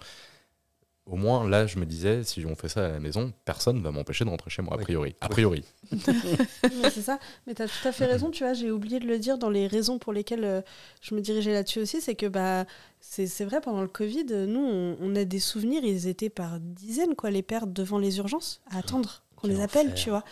Au 1.06 1.16
moins, 1.16 1.48
là, 1.48 1.66
je 1.66 1.80
me 1.80 1.84
disais, 1.84 2.22
si 2.22 2.46
on 2.46 2.54
fait 2.54 2.68
ça 2.68 2.86
à 2.86 2.88
la 2.90 3.00
maison, 3.00 3.32
personne 3.44 3.78
ne 3.78 3.82
va 3.82 3.90
m'empêcher 3.90 4.24
de 4.24 4.30
rentrer 4.30 4.48
chez 4.48 4.62
moi, 4.62 4.74
a 4.74 4.78
priori. 4.78 5.16
A 5.20 5.28
priori. 5.28 5.64
c'est 5.90 7.02
ça. 7.02 7.18
Mais 7.48 7.56
tu 7.56 7.62
as 7.62 7.66
tout 7.66 7.88
à 7.88 7.90
fait 7.90 8.06
raison, 8.06 8.30
tu 8.30 8.44
vois, 8.44 8.52
j'ai 8.52 8.70
oublié 8.70 9.00
de 9.00 9.08
le 9.08 9.18
dire 9.18 9.38
dans 9.38 9.50
les 9.50 9.66
raisons 9.66 9.98
pour 9.98 10.12
lesquelles 10.12 10.44
euh, 10.44 10.62
je 11.00 11.16
me 11.16 11.20
dirigeais 11.20 11.52
là-dessus 11.52 11.80
aussi, 11.80 12.00
c'est 12.00 12.14
que 12.14 12.26
bah, 12.26 12.64
c'est 13.00 13.44
vrai, 13.44 13.60
pendant 13.60 13.82
le 13.82 13.88
Covid, 13.88 14.26
nous, 14.46 14.96
on, 15.00 15.16
a 15.16 15.24
des 15.24 15.40
souvenirs, 15.40 15.82
ils 15.82 16.06
étaient 16.06 16.30
par 16.30 16.60
dizaines, 16.60 17.16
quoi, 17.16 17.32
les 17.32 17.42
pères 17.42 17.66
devant 17.66 17.98
les 17.98 18.18
urgences, 18.18 18.60
à 18.70 18.78
attendre 18.78 19.24
qu'on 19.42 19.48
les 19.48 19.60
appelle, 19.60 19.94
tu 19.94 20.10
vois. 20.10 20.24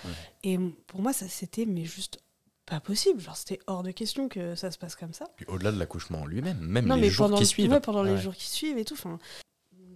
Et 0.43 0.59
pour 0.87 1.01
moi, 1.01 1.13
ça, 1.13 1.29
c'était 1.29 1.67
mais 1.67 1.85
juste 1.85 2.21
pas 2.67 2.81
possible. 2.81 3.21
Genre, 3.21 3.37
c'était 3.37 3.59
hors 3.67 3.83
de 3.83 3.91
question 3.91 4.29
que 4.29 4.55
ça 4.55 4.71
se 4.71 4.79
passe 4.79 4.97
comme 4.97 5.13
ça. 5.13 5.27
au-delà 5.49 5.73
de 5.73 5.79
l'accouchement 5.79 6.27
lui-même, 6.27 6.59
même 6.61 6.93
les 6.95 7.11
jours 7.11 7.35
qui 7.35 7.47
suivent. 7.47 7.81
pendant 7.81 8.03
les 8.03 8.17
jours 8.17 8.35
qui 8.35 8.49
suivent 8.49 8.79
et 8.79 8.85
tout. 8.85 8.97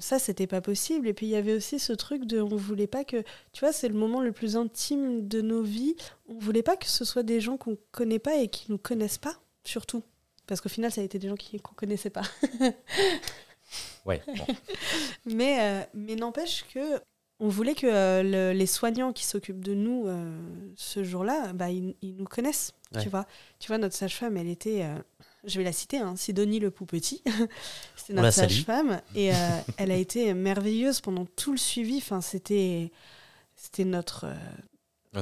Ça, 0.01 0.19
c'était 0.19 0.49
pas 0.49 0.61
possible. 0.61 1.07
Et 1.07 1.15
puis, 1.15 1.27
il 1.27 1.31
y 1.31 1.37
avait 1.37 1.55
aussi 1.55 1.79
ce 1.79 1.93
truc 1.93 2.25
de. 2.25 2.41
On 2.41 2.57
voulait 2.57 2.89
pas 2.89 3.05
que. 3.05 3.23
Tu 3.53 3.61
vois, 3.61 3.73
c'est 3.73 3.89
le 3.89 3.95
moment 3.95 4.21
le 4.21 4.33
plus 4.33 4.57
intime 4.57 5.29
de 5.29 5.41
nos 5.41 5.63
vies. 5.63 5.95
On 6.29 6.39
voulait 6.39 6.65
pas 6.65 6.77
que 6.77 6.87
ce 6.87 7.05
soit 7.05 7.23
des 7.23 7.41
gens 7.41 7.57
qu'on 7.57 7.79
connaît 7.93 8.19
pas 8.19 8.37
et 8.37 8.49
qui 8.49 8.71
nous 8.71 8.79
connaissent 8.79 9.19
pas, 9.19 9.37
surtout. 9.65 10.03
Parce 10.47 10.61
qu'au 10.61 10.69
final, 10.69 10.91
ça 10.91 11.01
a 11.01 11.05
été 11.05 11.19
des 11.19 11.29
gens 11.29 11.37
qu'on 11.63 11.75
connaissait 11.75 12.11
pas. 12.11 12.23
ouais. 14.05 14.21
mais 15.25 15.59
euh, 15.61 15.85
mais 15.95 16.17
n'empêche 16.17 16.65
que 16.75 17.01
on 17.41 17.49
voulait 17.49 17.75
que 17.75 17.87
euh, 17.87 18.53
les 18.53 18.67
soignants 18.67 19.13
qui 19.13 19.25
s'occupent 19.25 19.65
de 19.65 19.75
nous 19.75 20.07
euh, 20.07 20.39
ce 20.77 21.03
jour-là, 21.05 21.53
bah, 21.53 21.71
ils, 21.71 21.95
nous 22.03 22.25
connaissent. 22.25 22.75
Tu, 23.01 23.09
vois 23.09 23.27
tu 23.59 23.69
vois, 23.69 23.79
notre 23.79 23.97
sage-femme, 23.97 24.37
elle 24.37 24.49
était, 24.49 24.87
je 25.45 25.59
vais 25.59 25.65
la 25.65 25.73
citer, 25.73 25.99
hein, 25.99 26.15
Sidonie 26.17 26.61
Le 26.61 26.71
Petit. 26.71 27.23
C'était 27.97 28.13
notre 28.13 28.33
sage-femme. 28.33 29.01
Et 29.17 29.33
elle 29.79 29.91
a 29.91 29.97
été 29.97 30.33
merveilleuse 30.33 31.01
pendant 31.01 31.27
tout 31.27 31.51
le 31.51 31.59
suivi. 31.59 31.97
Enfin, 31.97 32.21
c'était, 32.21 32.93
c'était 33.57 33.85
notre, 33.85 34.27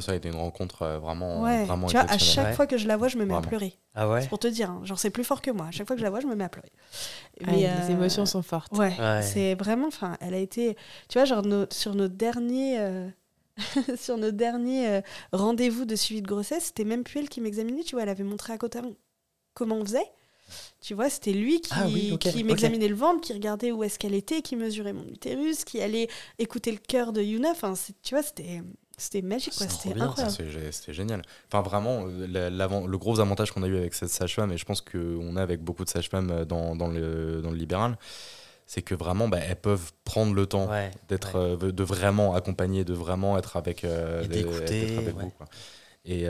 ça 0.00 0.12
a 0.12 0.14
été 0.14 0.28
une 0.28 0.36
rencontre 0.36 0.82
euh, 0.82 0.98
vraiment, 0.98 1.42
ouais. 1.42 1.64
vraiment 1.64 1.86
tu 1.86 1.96
vois, 1.96 2.10
à 2.10 2.18
chaque 2.18 2.54
fois 2.54 2.66
que 2.66 2.76
je 2.76 2.88
la 2.88 2.96
vois, 2.96 3.08
je 3.08 3.18
me 3.18 3.24
mets 3.24 3.34
à 3.34 3.40
pleurer. 3.40 3.78
Ah 3.94 4.08
ouais 4.08 4.22
C'est 4.22 4.28
pour 4.28 4.38
te 4.38 4.48
dire, 4.48 4.70
hein. 4.70 4.80
genre 4.84 4.98
c'est 4.98 5.10
plus 5.10 5.24
fort 5.24 5.42
que 5.42 5.50
moi. 5.50 5.66
À 5.66 5.70
chaque 5.70 5.86
fois 5.86 5.96
que 5.96 6.00
je 6.00 6.04
la 6.04 6.10
vois, 6.10 6.20
je 6.20 6.26
me 6.26 6.34
mets 6.34 6.44
à 6.44 6.48
pleurer. 6.48 6.72
Mais, 7.46 7.56
Les 7.56 7.66
euh, 7.66 7.88
émotions 7.90 8.26
sont 8.26 8.42
fortes. 8.42 8.72
Ouais, 8.76 8.94
c'est 9.22 9.54
vraiment, 9.54 9.88
enfin, 9.88 10.16
elle 10.20 10.34
a 10.34 10.38
été, 10.38 10.76
tu 11.08 11.18
vois, 11.18 11.24
genre 11.24 11.44
sur 11.70 11.94
nos 11.94 12.08
derniers, 12.08 12.80
euh, 12.80 13.08
sur 13.96 14.16
nos 14.16 14.30
derniers 14.30 15.02
rendez-vous 15.32 15.84
de 15.84 15.96
suivi 15.96 16.22
de 16.22 16.28
grossesse, 16.28 16.64
c'était 16.66 16.84
même 16.84 17.04
plus 17.04 17.20
elle 17.20 17.28
qui 17.28 17.40
m'examinait, 17.40 17.82
tu 17.82 17.94
vois, 17.94 18.02
elle 18.02 18.08
avait 18.08 18.24
montré 18.24 18.52
à 18.52 18.58
côté 18.58 18.80
comment 19.54 19.76
on 19.76 19.84
faisait. 19.84 20.10
Tu 20.80 20.94
vois, 20.94 21.08
c'était 21.08 21.32
lui 21.32 21.60
qui, 21.60 21.72
ah 21.74 21.86
qui 22.18 22.44
m'examinait 22.44 22.88
le 22.88 22.94
ventre, 22.94 23.20
qui 23.20 23.32
regardait 23.32 23.72
où 23.72 23.84
est-ce 23.84 23.98
qu'elle 23.98 24.14
était, 24.14 24.42
qui 24.42 24.56
mesurait 24.56 24.92
mon 24.92 25.06
utérus, 25.06 25.64
qui 25.64 25.80
allait 25.80 26.08
écouter 26.38 26.72
le 26.72 26.78
cœur 26.78 27.12
de 27.12 27.22
Yuna. 27.22 27.50
Enfin, 27.50 27.74
tu 28.02 28.14
vois, 28.14 28.22
c'était 28.22 28.62
c'était 29.02 29.26
magique, 29.26 29.52
C'était 29.52 30.00
incroyable. 30.00 30.32
C'était 30.70 30.92
génial. 30.92 31.22
Enfin, 31.48 31.60
vraiment, 31.62 32.04
le 32.04 32.96
gros 32.96 33.18
avantage 33.18 33.50
qu'on 33.50 33.64
a 33.64 33.66
eu 33.66 33.76
avec 33.76 33.94
cette 33.94 34.10
sage-femme, 34.10 34.52
et 34.52 34.56
je 34.56 34.64
pense 34.64 34.80
qu'on 34.80 35.36
a 35.36 35.42
avec 35.42 35.60
beaucoup 35.60 35.84
de 35.84 35.88
sages-femmes 35.88 36.30
euh, 36.30 36.44
dans, 36.44 36.76
dans, 36.76 36.86
le, 36.86 37.42
dans 37.42 37.50
le 37.50 37.56
libéral, 37.56 37.98
c'est 38.66 38.82
que 38.82 38.94
vraiment, 38.94 39.26
bah, 39.26 39.38
elles 39.38 39.56
peuvent 39.56 39.92
prendre 40.04 40.34
le 40.34 40.46
temps 40.46 40.70
d'être, 41.08 41.36
euh, 41.36 41.72
de 41.72 41.82
vraiment 41.82 42.34
accompagner, 42.34 42.84
de 42.84 42.94
vraiment 42.94 43.36
être 43.38 43.56
avec, 43.56 43.82
euh, 43.82 44.24
d'écouter, 44.26 44.98
vous. 45.16 45.32
Et, 46.04 46.26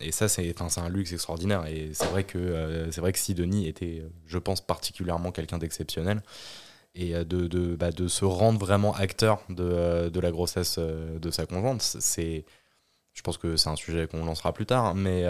et, 0.00 0.12
ça, 0.12 0.28
c'est 0.28 0.54
un 0.60 0.88
luxe 0.88 1.12
extraordinaire. 1.12 1.64
Et 1.66 1.90
c'est 1.94 2.08
vrai 2.08 2.24
que 2.24 2.88
c'est 2.90 3.00
vrai 3.00 3.12
que 3.12 3.18
Sidonie 3.18 3.68
était, 3.68 4.04
je 4.26 4.38
pense, 4.38 4.60
particulièrement 4.60 5.32
quelqu'un 5.32 5.58
d'exceptionnel 5.58 6.22
et 6.98 7.14
euh, 7.14 7.24
de, 7.24 7.46
de, 7.46 7.76
bah, 7.76 7.92
de, 7.92 8.08
se 8.08 8.24
rendre 8.24 8.58
vraiment 8.58 8.92
acteur 8.94 9.42
de, 9.48 9.62
euh, 9.62 10.10
de 10.10 10.20
la 10.20 10.30
grossesse 10.30 10.76
euh, 10.78 11.18
de 11.18 11.30
sa 11.30 11.46
conjointe. 11.46 11.80
C'est, 11.80 12.44
je 13.14 13.22
pense 13.22 13.38
que 13.38 13.56
c'est 13.56 13.70
un 13.70 13.76
sujet 13.76 14.06
qu'on 14.06 14.24
lancera 14.24 14.52
plus 14.52 14.66
tard, 14.66 14.94
mais 14.94 15.22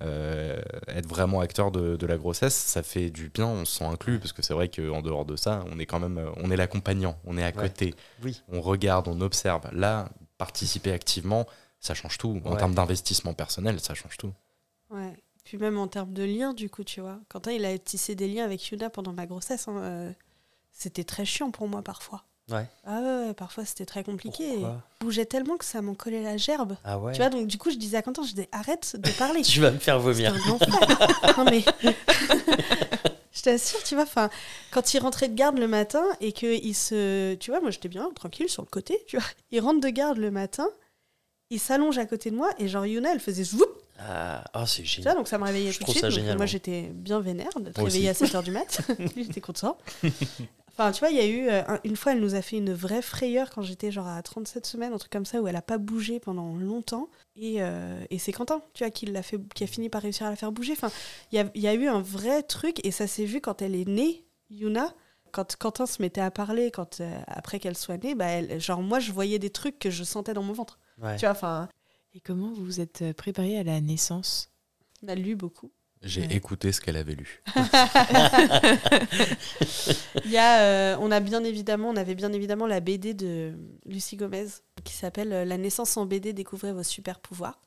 être 0.00 1.06
vraiment 1.06 1.40
acteur 1.40 1.70
de, 1.70 1.94
de, 1.94 2.06
la 2.06 2.16
grossesse, 2.16 2.54
ça 2.54 2.82
fait 2.82 3.10
du 3.10 3.28
bien, 3.28 3.46
on 3.46 3.64
se 3.64 3.78
sent 3.78 3.84
inclus, 3.84 4.18
parce 4.18 4.32
que 4.32 4.42
c'est 4.42 4.54
vrai 4.54 4.68
qu'en 4.68 5.02
dehors 5.02 5.24
de 5.24 5.36
ça, 5.36 5.64
on 5.70 5.78
est 5.78 5.86
quand 5.86 6.00
même, 6.00 6.20
on 6.38 6.50
est 6.50 6.56
l'accompagnant, 6.56 7.16
on 7.24 7.38
est 7.38 7.44
à 7.44 7.52
côté, 7.52 7.94
oui. 8.24 8.42
on 8.48 8.60
regarde, 8.60 9.06
on 9.06 9.20
observe. 9.20 9.62
Là, 9.72 10.08
participer 10.36 10.90
activement, 10.90 11.46
ça 11.78 11.94
change 11.94 12.18
tout. 12.18 12.40
En 12.44 12.56
termes 12.56 12.74
d'investissement 12.74 13.34
personnel, 13.34 13.78
ça 13.78 13.94
change 13.94 14.16
tout. 14.16 14.32
Ouais. 14.90 15.14
Puis 15.44 15.58
même 15.58 15.78
en 15.78 15.86
termes 15.86 16.12
de 16.12 16.24
liens, 16.24 16.54
du 16.54 16.70
coup, 16.70 16.82
tu 16.82 17.00
vois. 17.00 17.20
Quentin, 17.28 17.52
il 17.52 17.64
a 17.64 17.78
tissé 17.78 18.16
des 18.16 18.26
liens 18.26 18.44
avec 18.44 18.68
Yuna 18.68 18.90
pendant 18.90 19.12
ma 19.12 19.26
grossesse. 19.26 19.68
Hein, 19.68 20.12
c'était 20.72 21.04
très 21.04 21.24
chiant 21.24 21.50
pour 21.50 21.68
moi 21.68 21.82
parfois. 21.82 22.24
Ouais. 22.50 22.66
Ah 22.84 23.00
ouais, 23.00 23.34
parfois 23.34 23.64
c'était 23.64 23.86
très 23.86 24.02
compliqué. 24.02 24.58
Je 24.60 25.04
bougeais 25.04 25.26
tellement 25.26 25.56
que 25.56 25.64
ça 25.64 25.80
m'en 25.80 25.94
collait 25.94 26.22
la 26.22 26.36
gerbe. 26.36 26.76
Ah 26.84 26.98
ouais. 26.98 27.12
Tu 27.12 27.18
vois, 27.18 27.30
donc 27.30 27.46
du 27.46 27.56
coup, 27.56 27.70
je 27.70 27.76
disais 27.76 27.96
à 27.96 28.02
Quentin, 28.02 28.22
je 28.22 28.30
disais 28.30 28.48
arrête 28.52 28.96
de 28.98 29.10
parler. 29.10 29.42
tu 29.42 29.60
vas 29.60 29.70
me 29.70 29.78
faire 29.78 30.00
vomir. 30.00 30.34
non 31.38 31.44
mais. 31.44 31.64
je 33.32 33.42
t'assure, 33.42 33.82
tu 33.84 33.94
vois, 33.94 34.04
enfin, 34.04 34.28
quand 34.72 34.92
il 34.92 34.98
rentrait 34.98 35.28
de 35.28 35.34
garde 35.34 35.58
le 35.58 35.68
matin 35.68 36.04
et 36.20 36.32
qu'il 36.32 36.74
se. 36.74 37.34
Tu 37.34 37.50
vois, 37.50 37.60
moi 37.60 37.70
j'étais 37.70 37.88
bien 37.88 38.10
tranquille 38.14 38.48
sur 38.48 38.62
le 38.62 38.68
côté, 38.68 38.98
tu 39.06 39.16
vois. 39.16 39.26
Il 39.52 39.60
rentre 39.60 39.80
de 39.80 39.88
garde 39.88 40.18
le 40.18 40.30
matin, 40.30 40.68
il 41.50 41.60
s'allonge 41.60 41.98
à 41.98 42.06
côté 42.06 42.30
de 42.30 42.36
moi 42.36 42.50
et 42.58 42.66
genre 42.66 42.86
Yuna, 42.86 43.12
elle 43.12 43.20
faisait 43.20 43.44
zwoup 43.44 43.66
ah, 44.04 44.42
oh, 44.54 44.66
c'est 44.66 44.84
génial. 44.84 45.14
donc 45.14 45.28
ça 45.28 45.38
me 45.38 45.44
réveillait 45.44 45.70
tout 45.70 45.84
de 45.84 45.90
suite. 45.90 46.36
moi, 46.36 46.46
j'étais 46.46 46.90
bien 46.92 47.20
vénère 47.20 47.50
d'être 47.60 47.80
réveillée 47.80 48.08
à 48.08 48.14
7h 48.14 48.42
du 48.42 48.50
mat. 48.50 48.80
Lui, 49.14 49.24
j'étais 49.24 49.40
content. 49.40 49.78
Enfin, 50.72 50.90
tu 50.90 51.00
vois, 51.00 51.10
il 51.10 51.16
y 51.16 51.20
a 51.20 51.26
eu 51.26 51.48
euh, 51.50 51.78
une 51.84 51.96
fois, 51.96 52.12
elle 52.12 52.20
nous 52.20 52.34
a 52.34 52.40
fait 52.40 52.56
une 52.56 52.72
vraie 52.72 53.02
frayeur 53.02 53.50
quand 53.50 53.60
j'étais 53.60 53.92
genre 53.92 54.06
à 54.06 54.22
37 54.22 54.64
semaines, 54.64 54.92
un 54.94 54.98
truc 54.98 55.12
comme 55.12 55.26
ça, 55.26 55.42
où 55.42 55.46
elle 55.46 55.56
a 55.56 55.62
pas 55.62 55.76
bougé 55.76 56.18
pendant 56.18 56.54
longtemps. 56.56 57.10
Et, 57.36 57.56
euh, 57.58 58.02
et 58.08 58.18
c'est 58.18 58.32
Quentin, 58.32 58.62
tu 58.72 58.82
vois, 58.82 58.90
qui, 58.90 59.06
l'a 59.06 59.22
fait, 59.22 59.38
qui 59.54 59.64
a 59.64 59.66
fini 59.66 59.90
par 59.90 60.00
réussir 60.00 60.26
à 60.26 60.30
la 60.30 60.36
faire 60.36 60.50
bouger. 60.50 60.72
Enfin, 60.72 60.90
il 61.30 61.36
y 61.36 61.40
a, 61.40 61.50
y 61.54 61.66
a, 61.66 61.74
eu 61.74 61.88
un 61.88 62.00
vrai 62.00 62.42
truc, 62.42 62.84
et 62.86 62.90
ça 62.90 63.06
s'est 63.06 63.26
vu 63.26 63.42
quand 63.42 63.60
elle 63.60 63.74
est 63.74 63.86
née, 63.86 64.24
Yuna. 64.50 64.94
Quand 65.30 65.56
Quentin 65.56 65.86
se 65.86 66.00
mettait 66.00 66.20
à 66.20 66.30
parler, 66.30 66.70
quand, 66.70 67.00
euh, 67.00 67.20
après 67.26 67.58
qu'elle 67.58 67.76
soit 67.76 68.02
née, 68.02 68.14
bah 68.14 68.26
elle, 68.26 68.60
genre 68.60 68.82
moi, 68.82 68.98
je 68.98 69.12
voyais 69.12 69.38
des 69.38 69.50
trucs 69.50 69.78
que 69.78 69.90
je 69.90 70.04
sentais 70.04 70.34
dans 70.34 70.42
mon 70.42 70.52
ventre. 70.52 70.78
Tu 70.96 71.20
vois, 71.20 71.30
enfin. 71.30 71.68
Et 72.14 72.20
comment 72.20 72.52
vous 72.52 72.64
vous 72.64 72.80
êtes 72.80 73.12
préparé 73.14 73.58
à 73.58 73.62
la 73.62 73.80
naissance? 73.80 74.50
On 75.02 75.08
a 75.08 75.14
lu 75.14 75.34
beaucoup. 75.34 75.70
J'ai 76.02 76.34
écouté 76.34 76.72
ce 76.72 76.80
qu'elle 76.80 76.96
avait 76.96 77.14
lu. 77.14 77.42
Il 80.24 80.30
y 80.30 80.36
a, 80.36 80.62
euh, 80.62 80.96
on 81.00 81.12
a 81.12 81.20
bien 81.20 81.44
évidemment, 81.44 81.90
on 81.90 81.96
avait 81.96 82.16
bien 82.16 82.32
évidemment 82.32 82.66
la 82.66 82.80
BD 82.80 83.14
de 83.14 83.54
Lucie 83.86 84.16
Gomez 84.16 84.46
qui 84.82 84.94
s'appelle 84.94 85.32
euh, 85.32 85.44
La 85.44 85.58
naissance 85.58 85.96
en 85.96 86.06
BD, 86.06 86.32
découvrez 86.32 86.72
vos 86.72 86.82
super 86.82 87.20
pouvoirs 87.20 87.60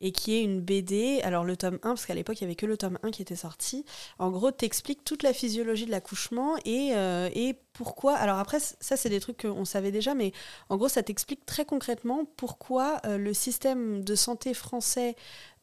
et 0.00 0.12
qui 0.12 0.34
est 0.34 0.42
une 0.42 0.60
BD. 0.60 1.20
Alors, 1.22 1.44
le 1.44 1.56
tome 1.56 1.78
1, 1.82 1.88
parce 1.88 2.06
qu'à 2.06 2.14
l'époque, 2.14 2.40
il 2.40 2.44
n'y 2.44 2.48
avait 2.48 2.56
que 2.56 2.66
le 2.66 2.76
tome 2.76 2.98
1 3.02 3.10
qui 3.10 3.22
était 3.22 3.36
sorti. 3.36 3.84
En 4.18 4.30
gros, 4.30 4.50
t'expliques 4.50 5.04
toute 5.04 5.22
la 5.22 5.32
physiologie 5.32 5.86
de 5.86 5.90
l'accouchement 5.90 6.56
et, 6.64 6.92
euh, 6.94 7.28
et 7.34 7.54
pourquoi. 7.72 8.14
Alors, 8.16 8.38
après, 8.38 8.58
ça, 8.60 8.96
c'est 8.96 9.08
des 9.08 9.20
trucs 9.20 9.42
qu'on 9.42 9.64
savait 9.64 9.90
déjà, 9.90 10.14
mais 10.14 10.32
en 10.68 10.76
gros, 10.76 10.88
ça 10.88 11.02
t'explique 11.02 11.46
très 11.46 11.64
concrètement 11.64 12.24
pourquoi 12.36 13.00
euh, 13.06 13.18
le 13.18 13.32
système 13.34 14.04
de 14.04 14.14
santé 14.14 14.54
français 14.54 15.16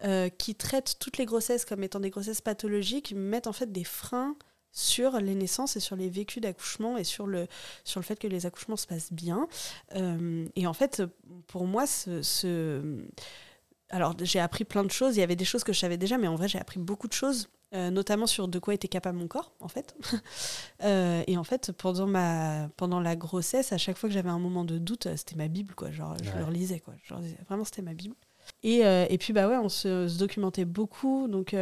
euh, 0.03 0.29
qui 0.29 0.55
traite 0.55 0.95
toutes 0.99 1.17
les 1.17 1.25
grossesses 1.25 1.65
comme 1.65 1.83
étant 1.83 1.99
des 1.99 2.09
grossesses 2.09 2.41
pathologiques 2.41 3.13
met 3.15 3.47
en 3.47 3.53
fait 3.53 3.71
des 3.71 3.83
freins 3.83 4.35
sur 4.75 5.19
les 5.19 5.35
naissances 5.35 5.75
et 5.75 5.79
sur 5.79 5.95
les 5.95 6.09
vécus 6.09 6.41
d'accouchement 6.41 6.97
et 6.97 7.03
sur 7.03 7.27
le, 7.27 7.45
sur 7.83 7.99
le 7.99 8.03
fait 8.03 8.15
que 8.15 8.25
les 8.25 8.47
accouchements 8.47 8.75
se 8.75 8.87
passent 8.87 9.13
bien. 9.13 9.47
et 9.93 10.65
en 10.65 10.73
fait, 10.73 11.03
pour 11.45 11.67
moi, 11.67 11.85
ce, 11.85 12.23
alors 13.93 14.15
j'ai 14.19 14.39
appris 14.39 14.65
plein 14.65 14.83
de 14.83 14.91
choses. 14.91 15.15
Il 15.15 15.19
y 15.19 15.23
avait 15.23 15.35
des 15.35 15.45
choses 15.45 15.63
que 15.63 15.71
je 15.71 15.79
savais 15.79 15.97
déjà, 15.97 16.17
mais 16.17 16.27
en 16.27 16.35
vrai 16.35 16.47
j'ai 16.47 16.59
appris 16.59 16.79
beaucoup 16.79 17.07
de 17.07 17.13
choses, 17.13 17.49
euh, 17.75 17.91
notamment 17.91 18.25
sur 18.25 18.47
de 18.47 18.57
quoi 18.57 18.73
était 18.73 18.87
capable 18.87 19.19
mon 19.19 19.27
corps, 19.27 19.53
en 19.61 19.67
fait. 19.67 19.95
Euh, 20.83 21.23
et 21.27 21.37
en 21.37 21.45
fait, 21.45 21.71
pendant 21.71 22.07
ma 22.07 22.67
pendant 22.75 22.99
la 22.99 23.15
grossesse, 23.15 23.71
à 23.71 23.77
chaque 23.77 23.97
fois 23.97 24.09
que 24.09 24.13
j'avais 24.13 24.29
un 24.29 24.39
moment 24.39 24.65
de 24.65 24.77
doute, 24.77 25.05
euh, 25.05 25.15
c'était 25.15 25.37
ma 25.37 25.47
Bible, 25.47 25.75
quoi. 25.75 25.91
Genre 25.91 26.17
je 26.21 26.37
le 26.37 26.43
relisais, 26.43 26.81
quoi. 26.81 26.93
Vraiment, 27.47 27.63
c'était 27.63 27.81
ma 27.81 27.93
Bible. 27.93 28.15
Et, 28.63 28.79
et, 28.79 29.17
puis 29.17 29.31
bah 29.31 29.47
ouais, 29.47 29.55
on 29.55 29.69
se, 29.69 30.09
se 30.09 30.17
documentait 30.17 30.65
beaucoup. 30.65 31.29
Donc 31.29 31.53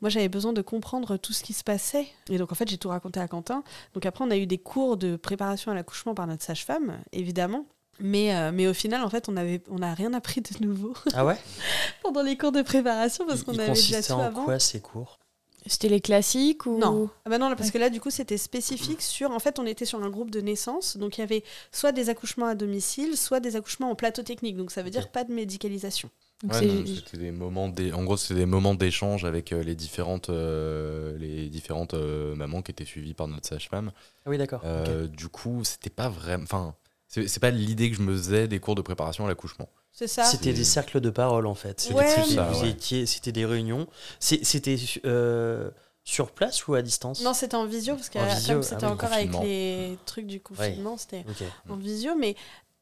moi 0.00 0.08
j'avais 0.08 0.30
besoin 0.30 0.54
de 0.54 0.62
comprendre 0.62 1.18
tout 1.18 1.34
ce 1.34 1.42
qui 1.42 1.52
se 1.52 1.62
passait. 1.62 2.06
Et 2.30 2.38
donc 2.38 2.50
en 2.52 2.54
fait 2.54 2.68
j'ai 2.68 2.78
tout 2.78 2.88
raconté 2.88 3.20
à 3.20 3.28
Quentin. 3.28 3.62
Donc 3.92 4.06
après 4.06 4.24
on 4.24 4.30
a 4.30 4.38
eu 4.38 4.46
des 4.46 4.58
cours 4.58 4.96
de 4.96 5.16
préparation 5.16 5.70
à 5.72 5.74
l'accouchement 5.74 6.14
par 6.14 6.26
notre 6.26 6.42
sage-femme, 6.42 6.98
évidemment. 7.12 7.66
Mais, 8.02 8.34
euh, 8.34 8.50
mais 8.52 8.66
au 8.66 8.74
final, 8.74 9.02
en 9.02 9.08
fait, 9.08 9.28
on 9.28 9.32
n'a 9.32 9.44
on 9.70 9.80
a 9.80 9.94
rien 9.94 10.12
appris 10.12 10.40
de 10.40 10.66
nouveau. 10.66 10.92
Ah 11.14 11.24
ouais 11.24 11.38
Pendant 12.02 12.22
les 12.22 12.36
cours 12.36 12.52
de 12.52 12.62
préparation, 12.62 13.24
parce 13.26 13.44
qu'on 13.44 13.56
avait 13.56 13.72
déjà 13.72 14.02
tout 14.02 14.12
en 14.12 14.32
quoi 14.32 14.58
ces 14.58 14.80
cours? 14.80 15.18
C'était 15.66 15.88
les 15.88 16.00
classiques 16.00 16.66
ou 16.66 16.78
Non. 16.78 17.08
Ah 17.24 17.30
bah 17.30 17.38
non, 17.38 17.54
parce 17.54 17.70
que 17.70 17.78
là, 17.78 17.88
du 17.88 18.00
coup, 18.00 18.10
c'était 18.10 18.36
spécifique 18.36 19.00
sur. 19.00 19.30
En 19.30 19.38
fait, 19.38 19.60
on 19.60 19.66
était 19.66 19.84
sur 19.84 20.02
un 20.02 20.10
groupe 20.10 20.32
de 20.32 20.40
naissance, 20.40 20.96
donc 20.96 21.18
il 21.18 21.20
y 21.20 21.24
avait 21.24 21.44
soit 21.70 21.92
des 21.92 22.08
accouchements 22.08 22.46
à 22.46 22.56
domicile, 22.56 23.16
soit 23.16 23.38
des 23.38 23.54
accouchements 23.54 23.90
en 23.90 23.94
plateau 23.94 24.22
technique. 24.22 24.56
Donc 24.56 24.72
ça 24.72 24.82
veut 24.82 24.90
dire 24.90 25.08
pas 25.08 25.22
de 25.22 25.32
médicalisation. 25.32 26.10
c'était 26.50 27.18
des 27.18 27.30
moments 27.30 27.66
en 27.94 28.02
gros 28.02 28.16
c'était 28.16 28.40
des 28.40 28.46
moments 28.46 28.74
d'échange 28.74 29.24
avec 29.24 29.52
euh, 29.52 29.62
les 29.62 29.76
différentes 29.76 30.30
euh, 30.30 31.16
les 31.16 31.48
différentes 31.48 31.94
mamans 31.94 32.62
qui 32.62 32.72
étaient 32.72 32.84
suivies 32.84 33.14
par 33.14 33.28
notre 33.28 33.46
sage-femme. 33.46 33.92
Ah 34.26 34.30
oui 34.30 34.38
d'accord. 34.38 34.64
Du 35.16 35.28
coup 35.28 35.62
c'était 35.62 35.90
pas 35.90 36.08
vraiment 36.08 36.42
enfin 36.42 36.74
c'est 37.12 37.40
pas 37.40 37.50
l'idée 37.50 37.90
que 37.90 37.96
je 37.96 38.02
me 38.02 38.16
faisais 38.16 38.48
des 38.48 38.58
cours 38.58 38.74
de 38.74 38.82
préparation 38.82 39.26
à 39.26 39.28
l'accouchement. 39.28 39.68
C'est 39.92 40.08
ça. 40.08 40.24
C'était 40.24 40.54
des 40.54 40.64
cercles 40.64 41.00
de 41.00 41.10
parole 41.10 41.46
en 41.46 41.54
fait. 41.54 41.80
C'était 41.80 43.32
des 43.32 43.44
réunions. 43.44 43.86
C'était 44.20 44.76
euh, 45.04 45.70
sur 46.04 46.32
place 46.32 46.66
ou 46.66 46.74
à 46.74 46.82
distance? 46.82 47.22
Non, 47.22 47.34
c'était 47.34 47.54
en 47.54 47.66
visio 47.66 47.94
parce 47.94 48.08
que 48.08 48.18
c'était 48.62 48.84
ah 48.84 48.90
encore 48.90 49.12
avec 49.12 49.30
les 49.42 49.98
trucs 50.06 50.26
du 50.26 50.40
confinement. 50.40 50.96
C'était 50.96 51.24
en 51.68 51.76
visio, 51.76 52.14
mais 52.16 52.34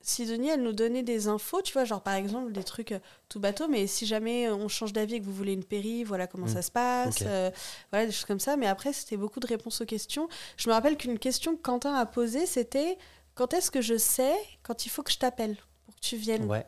Sidonie, 0.03 0.49
elle 0.49 0.63
nous 0.63 0.73
donnait 0.73 1.03
des 1.03 1.29
infos, 1.29 1.61
tu 1.61 1.75
vois, 1.75 1.85
genre 1.85 2.01
par 2.01 2.15
exemple 2.15 2.53
des 2.53 2.65
trucs 2.65 2.93
euh, 2.93 2.99
tout 3.29 3.39
bateau, 3.39 3.69
mais 3.69 3.87
si 3.87 4.07
jamais 4.07 4.49
on 4.49 4.67
change 4.67 4.95
d'avis 4.95 5.17
et 5.17 5.21
que 5.21 5.27
vous 5.27 5.35
voulez 5.35 5.53
une 5.53 5.65
péri, 5.65 6.05
voilà 6.05 6.27
comment 6.27 6.47
mm. 6.47 6.55
ça 6.55 6.63
se 6.63 6.71
passe, 6.71 7.19
euh, 7.27 7.51
voilà 7.91 8.07
des 8.07 8.13
choses 8.13 8.25
comme 8.25 8.41
ça. 8.41 8.57
Mais 8.57 8.67
après, 8.67 8.95
c'était 8.95 9.19
beaucoup 9.19 9.41
de 9.41 9.47
réponses 9.47 9.83
aux 9.83 9.85
questions. 9.85 10.29
Je 10.57 10.71
me 10.71 10.75
rappelle 10.75 10.97
qu'une 10.97 11.19
question 11.19 11.55
que 11.55 11.61
Quentin 11.61 11.95
a 11.95 12.07
posée, 12.07 12.47
c'était 12.47 12.97
quand 13.41 13.55
est-ce 13.55 13.71
que 13.71 13.81
je 13.81 13.97
sais 13.97 14.35
quand 14.63 14.85
il 14.85 14.91
faut 14.91 15.03
que 15.03 15.11
je 15.11 15.17
t'appelle 15.17 15.57
pour 15.87 15.95
que 15.95 16.01
tu 16.01 16.19
viennes 16.19 16.45
ouais. 16.45 16.67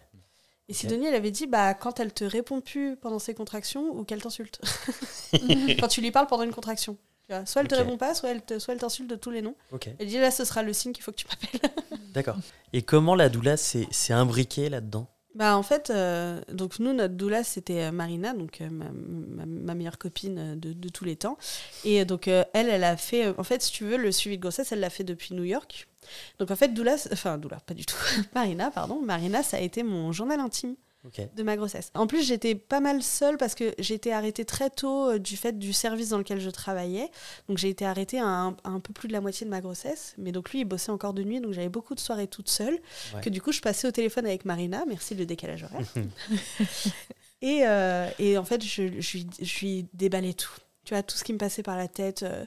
Et 0.69 0.73
Sidonie, 0.73 1.05
elle 1.05 1.15
avait 1.15 1.31
dit 1.31 1.47
bah, 1.47 1.75
quand 1.75 2.01
elle 2.01 2.15
te 2.15 2.25
répond 2.25 2.63
plus 2.63 2.97
pendant 2.97 3.19
ses 3.19 3.35
contractions 3.35 3.91
ou 3.91 4.05
qu'elle 4.05 4.23
t'insulte. 4.23 4.59
quand 5.79 5.89
tu 5.89 6.01
lui 6.01 6.11
parles 6.11 6.29
pendant 6.29 6.45
une 6.45 6.55
contraction. 6.55 6.97
Soit 7.45 7.61
elle 7.61 7.69
te 7.69 7.75
répond 7.75 7.99
pas, 7.99 8.15
soit 8.15 8.31
elle, 8.31 8.61
soit 8.61 8.73
elle 8.73 8.81
t'insulte 8.81 9.11
de 9.11 9.17
tous 9.17 9.31
les 9.31 9.43
noms. 9.43 9.55
Elle 9.99 10.07
dit 10.07 10.17
là, 10.17 10.31
ce 10.31 10.47
sera 10.47 10.63
le 10.63 10.73
signe 10.73 10.93
qu'il 10.93 11.05
faut 11.05 11.13
que 11.13 11.17
tu 11.19 11.27
m'appelles. 11.27 11.71
D'accord. 12.15 12.39
Et 12.73 12.81
comment 12.81 13.15
la 13.15 13.29
doula 13.29 13.59
s'est 13.59 13.87
imbriquée 14.09 14.71
là-dedans? 14.71 15.09
Bah 15.35 15.59
en 15.59 15.63
fait, 15.63 15.91
euh, 15.91 16.41
donc 16.53 16.79
nous 16.79 16.95
notre 16.95 17.15
doula 17.15 17.45
c'était 17.45 17.85
euh, 17.85 17.93
Marina, 17.93 18.33
donc 18.33 18.61
euh, 18.61 18.69
ma, 18.71 19.75
meilleure 19.75 19.97
copine 19.99 20.59
de, 20.59 20.73
de, 20.73 20.89
tous 20.89 21.05
les 21.05 21.17
temps. 21.17 21.37
Et 21.85 22.05
donc 22.07 22.29
elle, 22.29 22.47
elle 22.55 22.85
a 22.85 22.97
fait, 22.97 23.29
en 23.39 23.45
fait 23.45 23.63
si 23.63 23.73
tu 23.73 23.85
veux, 23.85 23.97
le 23.99 24.11
suivi 24.13 24.37
de 24.37 24.43
grossesse, 24.43 24.73
elle 24.73 24.81
l'a 24.81 24.91
fait 24.91 25.05
depuis 25.05 25.35
New 25.35 25.45
York. 25.45 25.89
Donc 26.39 26.51
en 26.51 26.57
fait 26.57 26.69
doula, 26.69 26.97
enfin 27.13 27.39
doula, 27.39 27.61
pas 27.61 27.75
du 27.75 27.87
tout, 27.87 27.97
Marina, 28.35 28.71
pardon, 28.71 29.01
Marina 29.01 29.43
ça 29.43 29.57
a 29.57 29.61
été 29.61 29.83
mon 29.83 30.13
journal 30.13 30.41
intime 30.41 30.77
de 31.35 31.43
ma 31.43 31.57
grossesse. 31.57 31.91
En 31.95 32.07
plus, 32.07 32.25
j'étais 32.25 32.55
pas 32.55 32.79
mal 32.79 33.03
seule 33.03 33.37
parce 33.37 33.55
que 33.55 33.75
j'ai 33.79 33.95
été 33.95 34.13
arrêtée 34.13 34.45
très 34.45 34.71
tôt 34.71 35.11
euh, 35.11 35.19
du 35.19 35.37
fait 35.37 35.59
du 35.59 35.73
service 35.73 36.11
dans 36.11 36.19
lequel 36.19 36.41
je 36.41 36.51
travaillais. 36.51 37.11
Donc 37.49 37.59
j'ai 37.59 37.69
été 37.69 37.85
arrêtée 37.85 38.21
à 38.21 38.27
un, 38.27 38.81
peu 38.81 38.93
plus 38.93 39.09
de 39.09 39.13
la 39.13 39.21
moitié 39.21 39.45
de 39.45 39.51
ma 39.51 39.61
grossesse. 39.61 40.15
Mais 40.17 40.31
donc 40.31 40.51
lui, 40.51 40.61
il 40.61 40.65
bossait 40.65 40.93
encore 40.93 41.13
de 41.13 41.25
nuit, 41.25 41.41
donc 41.41 41.53
j'avais 41.53 41.69
beaucoup 41.69 41.95
de 41.95 42.01
soirées 42.01 42.29
toute 42.29 42.49
seule. 42.49 42.79
Que 43.21 43.31
du 43.31 43.43
coup, 43.43 43.53
je 43.53 43.61
passais 43.61 43.89
au 43.89 43.91
téléphone 43.91 44.27
avec 44.27 44.45
Marina. 44.45 44.85
Merci 44.87 45.15
le 45.15 45.27
décalage 45.27 45.65
horaire. 45.65 45.87
et, 47.43 47.67
euh, 47.67 48.09
et, 48.21 48.39
en 48.39 48.45
fait, 48.45 48.63
je, 48.63 49.01
je, 49.01 49.19
je, 49.41 49.61
lui 49.61 49.87
déballais 49.95 50.35
tout. 50.35 50.55
Tu 50.85 50.95
vois, 50.95 51.03
tout 51.03 51.17
ce 51.17 51.25
qui 51.25 51.33
me 51.33 51.39
passait 51.39 51.65
par 51.65 51.77
la 51.77 51.89
tête. 51.89 52.23
Euh, 52.23 52.45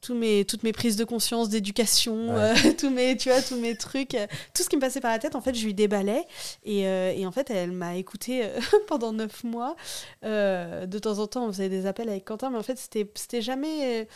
tous 0.00 0.14
mes, 0.14 0.44
toutes 0.44 0.62
mes 0.62 0.72
prises 0.72 0.96
de 0.96 1.04
conscience 1.04 1.48
d'éducation, 1.48 2.30
euh, 2.30 2.54
tous 2.78 2.90
mes, 2.90 3.16
tu 3.16 3.28
vois, 3.28 3.42
tous 3.42 3.56
mes 3.56 3.76
trucs, 3.76 4.14
euh, 4.14 4.26
tout 4.54 4.62
ce 4.62 4.68
qui 4.68 4.76
me 4.76 4.80
passait 4.80 5.00
par 5.00 5.10
la 5.10 5.18
tête, 5.18 5.34
en 5.34 5.40
fait, 5.40 5.54
je 5.54 5.64
lui 5.64 5.74
déballais. 5.74 6.24
Et, 6.64 6.86
euh, 6.86 7.12
et 7.14 7.26
en 7.26 7.32
fait, 7.32 7.50
elle 7.50 7.72
m'a 7.72 7.96
écouté 7.96 8.48
pendant 8.88 9.12
neuf 9.12 9.44
mois. 9.44 9.76
de 10.22 10.98
temps 10.98 11.18
en 11.18 11.26
temps, 11.26 11.44
on 11.46 11.52
faisait 11.52 11.68
des 11.68 11.86
appels 11.86 12.08
avec 12.08 12.24
Quentin, 12.24 12.50
mais 12.50 12.58
en 12.58 12.62
fait, 12.62 12.78
c'était, 12.78 13.42
jamais. 13.42 14.08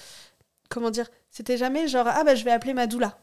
comment 0.70 0.90
dire 0.90 1.10
C'était 1.30 1.56
jamais 1.56 1.88
genre, 1.88 2.06
ah 2.08 2.24
bah 2.24 2.34
je 2.34 2.44
vais 2.44 2.50
appeler 2.50 2.74
ma 2.74 2.86
doula. 2.86 3.18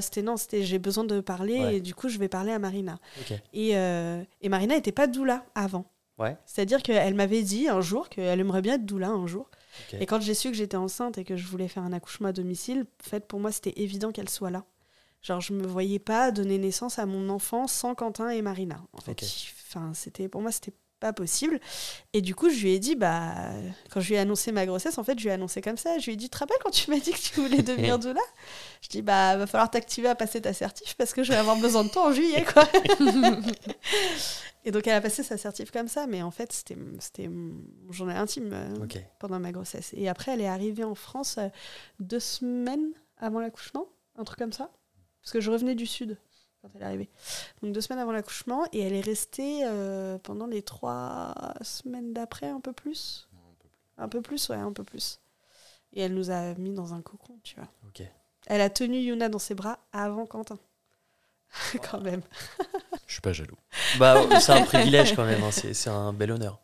C'était 0.00 0.22
non, 0.22 0.36
c'était 0.36 0.64
j'ai 0.64 0.80
besoin 0.80 1.04
de 1.04 1.20
parler 1.20 1.76
et 1.76 1.80
du 1.80 1.94
coup, 1.94 2.08
je 2.08 2.18
vais 2.18 2.28
parler 2.28 2.50
à 2.50 2.58
Marina. 2.58 2.98
Et, 3.52 3.70
et 3.70 4.48
Marina 4.48 4.74
n'était 4.74 4.92
pas 4.92 5.06
doula 5.06 5.44
avant. 5.54 5.84
C'est-à-dire 6.44 6.82
qu'elle 6.82 7.14
m'avait 7.14 7.42
dit 7.42 7.68
un 7.68 7.80
jour 7.80 8.08
qu'elle 8.08 8.40
aimerait 8.40 8.62
bien 8.62 8.74
être 8.74 8.84
doula 8.84 9.08
un 9.08 9.26
jour. 9.26 9.48
Et 10.00 10.06
quand 10.06 10.20
j'ai 10.20 10.34
su 10.34 10.50
que 10.50 10.56
j'étais 10.56 10.76
enceinte 10.76 11.18
et 11.18 11.24
que 11.24 11.36
je 11.36 11.46
voulais 11.46 11.68
faire 11.68 11.82
un 11.82 11.92
accouchement 11.92 12.28
à 12.28 12.32
domicile, 12.32 12.86
en 13.04 13.08
fait, 13.08 13.26
pour 13.26 13.40
moi, 13.40 13.52
c'était 13.52 13.74
évident 13.76 14.12
qu'elle 14.12 14.28
soit 14.28 14.50
là. 14.50 14.64
Genre, 15.22 15.40
je 15.40 15.52
me 15.52 15.66
voyais 15.66 15.98
pas 15.98 16.30
donner 16.30 16.58
naissance 16.58 16.98
à 16.98 17.06
mon 17.06 17.28
enfant 17.28 17.66
sans 17.66 17.94
Quentin 17.94 18.30
et 18.30 18.40
Marina. 18.40 18.82
En 18.92 19.00
fait, 19.00 19.22
enfin, 19.68 19.92
c'était 19.94 20.28
pour 20.28 20.40
moi, 20.40 20.50
c'était 20.50 20.72
pas 21.00 21.12
possible. 21.12 21.58
Et 22.12 22.20
du 22.20 22.34
coup, 22.34 22.50
je 22.50 22.60
lui 22.60 22.72
ai 22.72 22.78
dit, 22.78 22.94
bah, 22.94 23.34
quand 23.90 24.00
je 24.00 24.08
lui 24.08 24.14
ai 24.14 24.18
annoncé 24.18 24.52
ma 24.52 24.66
grossesse, 24.66 24.98
en 24.98 25.04
fait, 25.04 25.18
je 25.18 25.24
lui 25.24 25.30
ai 25.30 25.32
annoncé 25.32 25.60
comme 25.60 25.76
ça. 25.76 25.98
Je 25.98 26.06
lui 26.06 26.12
ai 26.12 26.16
dit, 26.16 26.26
tu 26.26 26.30
te 26.30 26.38
rappelles 26.38 26.58
quand 26.62 26.70
tu 26.70 26.90
m'as 26.90 27.00
dit 27.00 27.12
que 27.12 27.18
tu 27.18 27.40
voulais 27.40 27.62
devenir 27.62 27.98
doula? 27.98 28.20
Je 28.82 28.88
dis, 28.88 29.02
bah, 29.02 29.36
va 29.36 29.46
falloir 29.46 29.70
t'activer 29.70 30.08
à 30.08 30.14
passer 30.14 30.40
ta 30.40 30.52
certif 30.52 30.94
parce 30.94 31.12
que 31.12 31.24
je 31.24 31.32
vais 31.32 31.38
avoir 31.38 31.56
besoin 31.56 31.84
de 31.84 31.88
toi 31.88 32.08
en 32.08 32.12
juillet, 32.12 32.44
quoi. 32.44 32.68
Et 34.64 34.72
donc 34.72 34.86
elle 34.86 34.94
a 34.94 35.00
passé 35.00 35.22
sa 35.22 35.38
certif 35.38 35.70
comme 35.70 35.88
ça, 35.88 36.06
mais 36.06 36.20
en 36.20 36.30
fait 36.30 36.52
c'était 36.52 36.76
mon 37.28 37.62
journal 37.90 38.18
intime 38.18 38.50
euh, 38.52 38.86
pendant 39.18 39.40
ma 39.40 39.52
grossesse. 39.52 39.94
Et 39.96 40.08
après 40.08 40.32
elle 40.32 40.42
est 40.42 40.48
arrivée 40.48 40.84
en 40.84 40.94
France 40.94 41.38
euh, 41.38 41.48
deux 41.98 42.20
semaines 42.20 42.92
avant 43.16 43.40
l'accouchement, 43.40 43.86
un 44.16 44.24
truc 44.24 44.38
comme 44.38 44.52
ça, 44.52 44.70
parce 45.22 45.32
que 45.32 45.40
je 45.40 45.50
revenais 45.50 45.74
du 45.74 45.86
sud 45.86 46.18
quand 46.60 46.68
elle 46.74 46.82
est 46.82 46.84
arrivée. 46.84 47.08
Donc 47.62 47.72
deux 47.72 47.80
semaines 47.80 48.00
avant 48.00 48.12
l'accouchement, 48.12 48.66
et 48.72 48.80
elle 48.80 48.94
est 48.94 49.00
restée 49.00 49.60
euh, 49.64 50.18
pendant 50.18 50.46
les 50.46 50.62
trois 50.62 51.34
semaines 51.62 52.12
d'après, 52.12 52.48
un 52.48 52.60
peu 52.60 52.72
plus. 52.72 53.28
Un 53.98 54.08
peu 54.08 54.22
plus, 54.22 54.48
ouais, 54.48 54.56
un 54.56 54.72
peu 54.72 54.82
plus. 54.82 55.20
Et 55.92 56.00
elle 56.02 56.14
nous 56.14 56.30
a 56.30 56.54
mis 56.54 56.72
dans 56.72 56.94
un 56.94 57.02
cocon, 57.02 57.38
tu 57.42 57.56
vois. 57.56 57.68
Elle 58.46 58.60
a 58.62 58.70
tenu 58.70 58.98
Yuna 58.98 59.28
dans 59.28 59.38
ses 59.38 59.54
bras 59.54 59.78
avant 59.92 60.24
Quentin. 60.26 60.58
quand 61.90 62.00
même. 62.00 62.22
Je 63.06 63.12
suis 63.14 63.20
pas 63.20 63.32
jaloux. 63.32 63.58
Bah, 63.98 64.40
c'est 64.40 64.52
un 64.52 64.62
privilège 64.62 65.14
quand 65.14 65.24
même, 65.24 65.42
hein. 65.42 65.50
c'est 65.50 65.90
un 65.90 66.12
bel 66.12 66.30
honneur. 66.30 66.60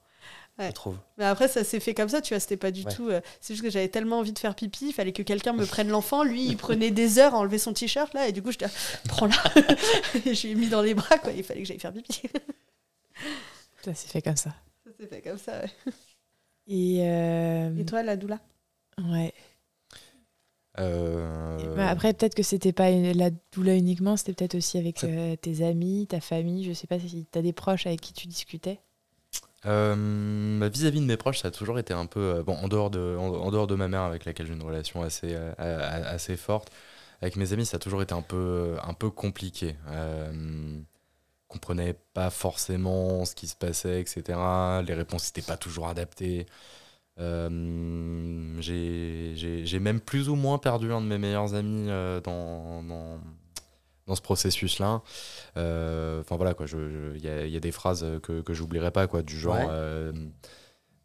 Je 0.58 0.70
trouve. 0.70 0.96
Mais 1.18 1.24
après, 1.24 1.48
ça 1.48 1.64
s'est 1.64 1.80
fait 1.80 1.92
comme 1.92 2.08
ça, 2.08 2.22
tu 2.22 2.32
vois, 2.32 2.40
c'était 2.40 2.56
pas 2.56 2.70
du 2.70 2.84
tout. 2.84 3.08
Euh, 3.08 3.20
c'est 3.40 3.54
juste 3.54 3.62
que 3.62 3.70
j'avais 3.70 3.88
tellement 3.88 4.20
envie 4.20 4.32
de 4.32 4.38
faire 4.38 4.54
pipi, 4.54 4.86
il 4.88 4.92
fallait 4.92 5.12
que 5.12 5.22
quelqu'un 5.22 5.52
me 5.52 5.66
prenne 5.66 5.88
l'enfant. 5.88 6.24
Lui, 6.24 6.46
il 6.46 6.56
prenait 6.56 6.90
des 6.90 7.18
heures 7.18 7.34
à 7.34 7.38
enlever 7.38 7.58
son 7.58 7.74
t-shirt, 7.74 8.14
là, 8.14 8.28
et 8.28 8.32
du 8.32 8.42
coup, 8.42 8.52
je 8.52 8.58
prends 9.08 9.26
là. 9.26 9.36
et 10.24 10.34
je 10.34 10.46
lui 10.46 10.52
ai 10.52 10.54
mis 10.54 10.68
dans 10.68 10.82
les 10.82 10.94
bras, 10.94 11.18
quoi, 11.18 11.32
il 11.32 11.44
fallait 11.44 11.60
que 11.60 11.68
j'aille 11.68 11.78
faire 11.78 11.92
pipi. 11.92 12.22
ça 13.84 13.94
s'est 13.94 14.08
fait 14.08 14.22
comme 14.22 14.36
ça. 14.36 14.54
Ça 14.84 14.92
s'est 14.98 15.06
fait 15.06 15.20
comme 15.20 15.38
ça, 15.38 15.60
ouais. 15.60 15.92
Et, 16.68 17.00
euh, 17.02 17.76
et 17.78 17.84
toi, 17.84 18.02
la 18.02 18.16
doula? 18.16 18.40
Ouais. 18.98 19.32
Euh, 20.78 21.74
bah, 21.74 21.88
après, 21.88 22.12
peut-être 22.12 22.34
que 22.34 22.42
c'était 22.42 22.72
pas 22.72 22.90
la 22.90 23.30
doula 23.52 23.74
uniquement, 23.74 24.16
c'était 24.16 24.34
peut-être 24.34 24.56
aussi 24.56 24.78
avec 24.78 25.04
euh, 25.04 25.36
tes 25.36 25.64
amis, 25.64 26.06
ta 26.08 26.20
famille. 26.20 26.64
Je 26.64 26.72
sais 26.72 26.86
pas 26.86 26.98
si 26.98 27.26
tu 27.30 27.38
as 27.38 27.42
des 27.42 27.52
proches 27.52 27.86
avec 27.86 28.00
qui 28.00 28.12
tu 28.12 28.26
discutais. 28.26 28.80
Euh, 29.64 30.68
vis-à-vis 30.72 31.00
de 31.00 31.06
mes 31.06 31.16
proches, 31.16 31.40
ça 31.40 31.48
a 31.48 31.50
toujours 31.50 31.78
été 31.78 31.94
un 31.94 32.06
peu. 32.06 32.42
bon, 32.42 32.54
en 32.56 32.68
dehors, 32.68 32.90
de, 32.90 33.16
en, 33.18 33.50
dehors 33.50 33.66
de 33.66 33.74
ma 33.74 33.88
mère, 33.88 34.02
avec 34.02 34.24
laquelle 34.24 34.46
j'ai 34.46 34.52
une 34.52 34.62
relation 34.62 35.02
assez, 35.02 35.34
assez 35.58 36.36
forte, 36.36 36.70
avec 37.22 37.36
mes 37.36 37.52
amis, 37.52 37.66
ça 37.66 37.76
a 37.76 37.80
toujours 37.80 38.02
été 38.02 38.14
un 38.14 38.22
peu, 38.22 38.76
un 38.82 38.94
peu 38.94 39.10
compliqué. 39.10 39.76
Euh, 39.88 40.80
comprenais 41.48 41.94
pas 42.12 42.30
forcément 42.30 43.24
ce 43.24 43.34
qui 43.34 43.46
se 43.46 43.56
passait, 43.56 44.00
etc. 44.00 44.22
Les 44.86 44.94
réponses 44.94 45.26
n'étaient 45.28 45.46
pas 45.46 45.56
toujours 45.56 45.88
adaptées. 45.88 46.46
Euh, 47.18 48.60
j'ai 48.60 49.78
même 49.78 50.00
plus 50.00 50.28
ou 50.28 50.34
moins 50.34 50.58
perdu 50.58 50.92
un 50.92 51.00
de 51.00 51.06
mes 51.06 51.18
meilleurs 51.18 51.54
amis 51.54 51.86
euh, 51.88 52.20
dans, 52.20 52.82
dans, 54.06 54.14
ce 54.14 54.22
processus-là. 54.22 55.02
Euh, 55.56 56.20
enfin 56.20 56.36
voilà, 56.36 56.54
quoi, 56.54 56.66
il 56.66 57.20
y, 57.20 57.50
y, 57.50 57.56
a 57.56 57.60
des 57.60 57.72
phrases 57.72 58.06
que, 58.22 58.40
que 58.40 58.54
j'oublierai 58.54 58.90
pas, 58.90 59.06
quoi, 59.06 59.22
du 59.22 59.38
genre. 59.38 59.70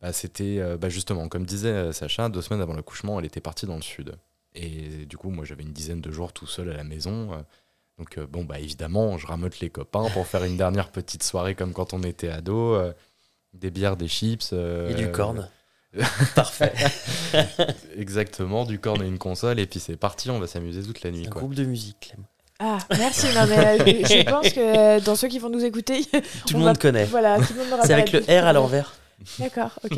Bah, 0.02 0.14
C'était 0.14 0.78
bah, 0.78 0.90
justement, 0.90 1.28
comme 1.28 1.46
disait 1.46 1.94
Sacha, 1.94 2.30
deux 2.30 2.42
semaines 2.42 2.62
avant 2.62 2.74
l'accouchement, 2.74 3.20
elle 3.20 3.26
était 3.26 3.42
partie 3.42 3.66
dans 3.66 3.76
le 3.76 3.82
sud. 3.82 4.16
Et 4.54 5.06
du 5.06 5.18
coup, 5.18 5.30
moi, 5.30 5.46
j'avais 5.46 5.64
une 5.64 5.74
dizaine 5.74 6.02
de 6.02 6.12
jours 6.12 6.34
tout 6.34 6.48
seul 6.48 6.70
à 6.70 6.74
la 6.74 6.84
maison. 6.84 7.46
Donc, 7.98 8.20
bon, 8.20 8.44
bah, 8.44 8.60
évidemment, 8.60 9.18
je 9.18 9.28
rameute 9.28 9.60
les 9.60 9.70
copains 9.70 10.10
pour 10.10 10.26
faire 10.28 10.44
une 10.44 10.58
dernière 10.58 10.92
petite 10.92 11.24
soirée 11.24 11.56
comme 11.56 11.74
quand 11.74 11.94
on 11.94 12.04
était 12.04 12.30
ado. 12.30 12.78
des 13.54 13.72
bières, 13.72 13.98
des 13.98 14.08
chips. 14.08 14.54
et 14.54 14.94
du 14.96 15.12
corne. 15.12 15.48
Parfait. 16.36 16.74
Exactement, 17.98 18.66
du 18.66 18.80
corne 18.80 19.04
et 19.04 19.08
une 19.08 19.18
console, 19.18 19.60
et 19.60 19.68
puis 19.68 19.80
c'est 19.80 19.98
parti, 19.98 20.30
on 20.30 20.40
va 20.40 20.48
s'amuser 20.48 20.84
toute 20.84 21.04
la 21.04 21.12
nuit. 21.12 21.28
Un 21.28 21.30
quoi. 21.30 21.42
groupe 21.42 21.56
de 21.56 21.66
musique, 21.66 22.12
Clem. 22.12 22.26
Ah, 22.64 22.78
merci. 22.98 23.26
Non, 23.34 23.48
mais, 23.48 23.58
euh, 23.58 23.78
je 24.06 24.30
pense 24.30 24.50
que 24.50 25.04
dans 25.04 25.16
ceux 25.16 25.28
qui 25.28 25.40
vont 25.40 25.50
nous 25.50 25.66
écouter, 25.66 26.06
tout 26.46 26.54
le 26.54 26.60
monde 26.60 26.78
connaît. 26.78 27.06
Voilà, 27.06 27.38
C'est 27.84 27.94
avec 27.94 28.12
le 28.12 28.20
R 28.20 28.46
à 28.46 28.54
l'envers. 28.54 28.94
D'accord, 29.40 29.80
ok. 29.84 29.98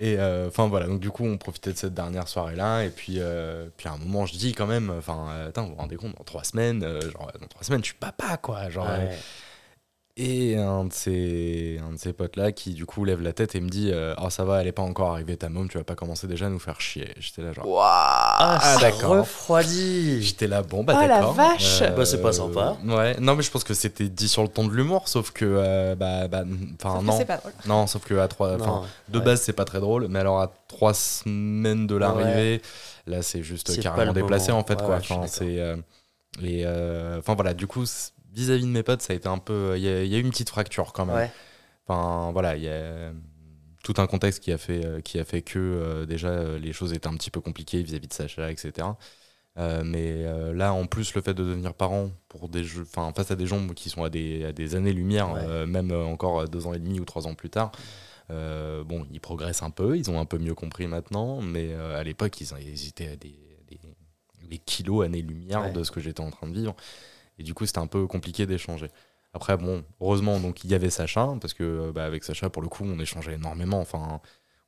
et 0.00 0.16
euh, 0.18 0.48
enfin 0.48 0.68
voilà, 0.68 0.86
donc 0.86 1.00
du 1.00 1.10
coup, 1.10 1.24
on 1.24 1.36
profitait 1.36 1.72
de 1.72 1.78
cette 1.78 1.94
dernière 1.94 2.28
soirée-là, 2.28 2.84
et 2.84 2.90
puis, 2.90 3.16
euh, 3.18 3.66
puis 3.76 3.88
à 3.88 3.92
un 3.92 3.98
moment, 3.98 4.26
je 4.26 4.34
dis 4.34 4.52
quand 4.52 4.66
même, 4.66 4.92
enfin, 4.98 5.50
vous 5.56 5.68
vous 5.68 5.74
rendez 5.74 5.96
compte, 5.96 6.16
dans 6.16 6.24
trois 6.24 6.44
semaines, 6.44 6.82
genre, 6.82 7.30
dans 7.40 7.46
trois 7.46 7.62
semaines, 7.62 7.80
je 7.80 7.86
suis 7.86 7.94
papa, 7.94 8.38
quoi. 8.38 8.70
Genre, 8.70 8.88
et 10.16 10.56
un 10.56 10.84
de 10.84 10.92
ces, 10.92 11.80
un 11.84 11.92
de 11.92 11.98
ces 11.98 12.12
potes-là 12.12 12.52
qui, 12.52 12.74
du 12.74 12.86
coup, 12.86 13.04
lève 13.04 13.20
la 13.20 13.32
tête 13.32 13.56
et 13.56 13.60
me 13.60 13.68
dit 13.68 13.90
euh, 13.92 14.14
Oh, 14.22 14.30
ça 14.30 14.44
va, 14.44 14.60
elle 14.60 14.68
est 14.68 14.72
pas 14.72 14.82
encore 14.82 15.10
arrivée 15.10 15.36
ta 15.36 15.48
môme, 15.48 15.68
tu 15.68 15.76
vas 15.76 15.82
pas 15.82 15.96
commencer 15.96 16.28
déjà 16.28 16.46
à 16.46 16.50
nous 16.50 16.60
faire 16.60 16.80
chier. 16.80 17.12
J'étais 17.18 17.42
là, 17.42 17.52
genre. 17.52 17.66
Waouh 17.66 17.82
Ah, 17.82 18.76
d'accord. 18.80 19.10
refroidi 19.18 20.22
J'étais 20.22 20.46
là, 20.46 20.62
bon, 20.62 20.84
bah 20.84 20.94
oh, 20.96 21.08
d'accord. 21.08 21.34
la 21.36 21.48
vache 21.48 21.82
euh, 21.82 21.90
Bah, 21.90 22.04
c'est 22.04 22.22
pas 22.22 22.32
sympa. 22.32 22.76
Ouais, 22.84 23.16
non, 23.18 23.34
mais 23.34 23.42
je 23.42 23.50
pense 23.50 23.64
que 23.64 23.74
c'était 23.74 24.08
dit 24.08 24.28
sur 24.28 24.42
le 24.42 24.48
ton 24.48 24.68
de 24.68 24.72
l'humour, 24.72 25.08
sauf 25.08 25.32
que. 25.32 25.44
Euh, 25.44 25.96
bah, 25.96 26.28
bah, 26.28 26.44
enfin, 26.80 27.02
non. 27.02 27.18
c'est 27.18 27.24
pas 27.24 27.38
drôle. 27.38 27.52
Non, 27.66 27.88
sauf 27.88 28.04
que 28.04 28.14
à 28.14 28.28
trois. 28.28 28.56
de 29.08 29.18
base, 29.18 29.40
c'est 29.40 29.52
pas 29.52 29.64
très 29.64 29.80
drôle, 29.80 30.06
mais 30.08 30.20
alors 30.20 30.40
à 30.40 30.52
trois 30.68 30.94
semaines 30.94 31.88
de 31.88 31.96
l'arrivée, 31.96 32.62
là, 33.08 33.22
c'est 33.22 33.42
juste 33.42 33.80
carrément 33.82 34.12
déplacé, 34.12 34.52
en 34.52 34.62
fait, 34.62 34.80
quoi. 34.80 34.98
Enfin, 34.98 35.22
c'est. 35.26 35.60
et. 36.40 36.64
Enfin, 37.18 37.34
voilà, 37.34 37.52
du 37.52 37.66
coup 37.66 37.84
vis-à-vis 38.34 38.64
de 38.64 38.70
mes 38.70 38.82
potes, 38.82 39.02
ça 39.02 39.12
a 39.12 39.16
été 39.16 39.28
un 39.28 39.38
peu. 39.38 39.74
Il 39.76 39.82
y, 39.82 39.88
a 39.88 40.18
eu 40.18 40.20
une 40.20 40.30
petite 40.30 40.50
fracture 40.50 40.92
quand 40.92 41.06
même. 41.06 41.30
Enfin, 41.86 42.32
voilà, 42.32 42.56
il 42.56 42.62
y 42.62 42.68
a 42.68 43.12
tout 43.84 43.94
un 43.98 44.08
contexte 44.08 44.42
qui 44.42 44.50
a 44.50 44.58
fait, 44.58 44.84
euh, 44.84 45.00
qui 45.00 45.20
a 45.20 45.24
fait 45.24 45.42
que 45.42 45.58
euh, 45.58 46.06
déjà 46.06 46.28
euh, 46.28 46.58
les 46.58 46.72
choses 46.72 46.92
étaient 46.92 47.06
un 47.06 47.14
petit 47.14 47.30
peu 47.30 47.40
compliquées 47.40 47.82
vis-à-vis 47.82 48.08
de 48.08 48.12
Sacha, 48.12 48.50
etc. 48.50 48.88
mais 49.84 50.24
là, 50.52 50.72
en 50.72 50.86
plus, 50.86 51.14
le 51.14 51.20
fait 51.20 51.34
de 51.34 51.44
devenir 51.44 51.74
parent 51.74 52.10
pour 52.28 52.48
des 52.48 52.64
jeux, 52.64 52.82
enfin, 52.82 53.12
face 53.14 53.30
à 53.30 53.36
des 53.36 53.46
gens 53.46 53.68
qui 53.68 53.88
sont 53.88 54.02
à 54.02 54.10
des, 54.10 54.46
à 54.46 54.52
des 54.52 54.74
années-lumière, 54.74 55.28
même 55.68 55.92
encore 55.92 56.48
deux 56.48 56.66
ans 56.66 56.74
et 56.74 56.80
demi 56.80 56.98
ou 56.98 57.04
trois 57.04 57.28
ans 57.28 57.34
plus 57.34 57.50
tard, 57.50 57.70
bon, 58.30 59.06
ils 59.12 59.20
progressent 59.20 59.62
un 59.62 59.70
peu, 59.70 59.96
ils 59.96 60.10
ont 60.10 60.18
un 60.18 60.24
peu 60.24 60.38
mieux 60.38 60.56
compris 60.56 60.88
maintenant, 60.88 61.40
mais 61.40 61.72
à 61.72 62.02
l'époque, 62.02 62.40
ils, 62.40 62.88
étaient 62.88 63.10
à 63.12 63.16
des, 63.16 63.38
des, 64.48 64.58
kilos 64.58 65.04
années-lumière 65.04 65.72
de 65.72 65.84
ce 65.84 65.92
que 65.92 66.00
j'étais 66.00 66.20
en 66.20 66.30
train 66.30 66.48
de 66.48 66.54
vivre. 66.54 66.74
Et 67.38 67.42
du 67.42 67.54
coup, 67.54 67.66
c'était 67.66 67.78
un 67.78 67.86
peu 67.86 68.06
compliqué 68.06 68.46
d'échanger. 68.46 68.88
Après, 69.32 69.56
bon, 69.56 69.84
heureusement, 70.00 70.38
donc 70.40 70.64
il 70.64 70.70
y 70.70 70.74
avait 70.74 70.90
Sacha, 70.90 71.34
parce 71.40 71.54
que 71.54 71.90
bah, 71.90 72.04
avec 72.04 72.24
Sacha, 72.24 72.50
pour 72.50 72.62
le 72.62 72.68
coup, 72.68 72.84
on 72.84 72.98
échangeait 72.98 73.34
énormément. 73.34 73.80
Enfin, 73.80 74.20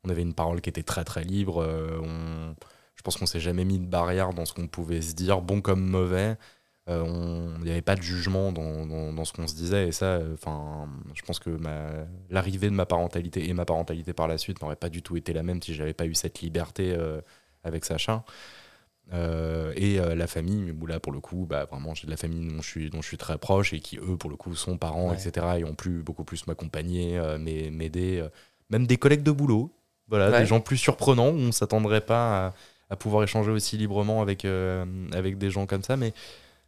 on 0.05 0.09
avait 0.11 0.23
une 0.23 0.35
parole 0.35 0.61
qui 0.61 0.69
était 0.71 0.83
très 0.83 1.05
très 1.05 1.25
libre. 1.25 1.65
on... 2.03 2.55
Je 2.97 3.03
pense 3.03 3.17
qu'on 3.19 3.27
s'est 3.27 3.41
jamais 3.41 3.65
mis 3.65 3.79
de 3.79 3.87
barrière 3.87 4.33
dans 4.33 4.47
ce 4.47 4.55
qu'on 4.55 4.67
pouvait 4.67 5.03
se 5.03 5.15
dire, 5.15 5.43
bon 5.43 5.61
comme 5.61 5.87
mauvais. 5.87 6.37
Euh, 6.89 7.53
il 7.59 7.65
n'y 7.65 7.71
avait 7.71 7.83
pas 7.83 7.97
de 7.97 8.03
jugement 8.03 8.53
dans, 8.53 8.87
dans, 8.87 9.25
ce 9.25 9.33
qu'on 9.33 9.49
se 9.49 9.57
disait 9.57 9.89
et 9.89 9.93
ça 9.93 10.07
euh, 10.07 10.35
enfin 10.35 10.89
je 11.15 11.23
pense 11.23 11.41
que 11.41 11.59
l'arrivée 12.31 12.71
de 12.71 12.75
ma 12.77 12.87
parentalité 12.87 13.49
et 13.49 13.55
ma 13.55 13.65
parentalité 13.65 14.13
par 14.13 14.29
la 14.29 14.39
suite 14.39 14.63
n'aurait 14.63 14.77
pas 14.77 14.89
du 14.89 15.03
tout 15.03 15.17
été 15.17 15.33
la 15.33 15.43
même 15.43 15.61
si 15.61 15.75
j'avais 15.75 15.95
pas 15.95 16.07
eu 16.07 16.15
cette 16.15 16.43
liberté 16.43 16.95
euh, 16.97 17.21
avec 17.65 17.85
Sacha 17.85 18.25
et 19.13 19.99
la 19.99 20.27
famille 20.27 20.73
où 20.73 20.87
là 20.87 20.99
pour 20.99 21.13
le 21.13 21.21
coup 21.21 21.47
bah, 21.49 21.65
vraiment 21.65 21.95
j'ai 21.95 22.07
de 22.07 22.11
la 22.11 22.17
famille 22.17 22.49
dont 22.49 22.61
je 22.61 22.69
suis 22.69 22.91
dont 22.91 23.03
je 23.03 23.07
suis 23.07 23.17
très 23.17 23.39
proche 23.39 23.73
et 23.73 23.81
qui 23.81 23.99
eux 23.99 24.17
pour 24.17 24.29
le 24.29 24.37
coup 24.37 24.55
sont 24.57 24.77
parents 24.79 25.13
etc 25.13 25.47
et 25.59 25.65
ont 25.65 25.75
pu 25.75 26.03
beaucoup 26.03 26.25
plus 26.25 26.47
m'accompagner 26.49 27.19
m'aider 27.39 28.27
même 28.71 28.87
des 28.87 28.97
collègues 28.97 29.23
de 29.23 29.31
boulot. 29.31 29.73
Voilà 30.09 30.41
des 30.41 30.47
gens 30.47 30.61
plus 30.61 30.77
surprenants. 30.77 31.31
Où 31.31 31.39
on 31.39 31.53
s'attendrait 31.53 32.01
pas 32.01 32.47
à, 32.47 32.55
à, 32.91 32.97
pouvoir 32.97 33.23
échanger 33.23 33.51
aussi 33.53 33.77
librement 33.77 34.23
avec 34.23 34.45
avec 34.45 35.39
des 35.39 35.51
gens 35.51 35.67
comme 35.67 35.83
ça 35.83 35.97
mais 35.97 36.13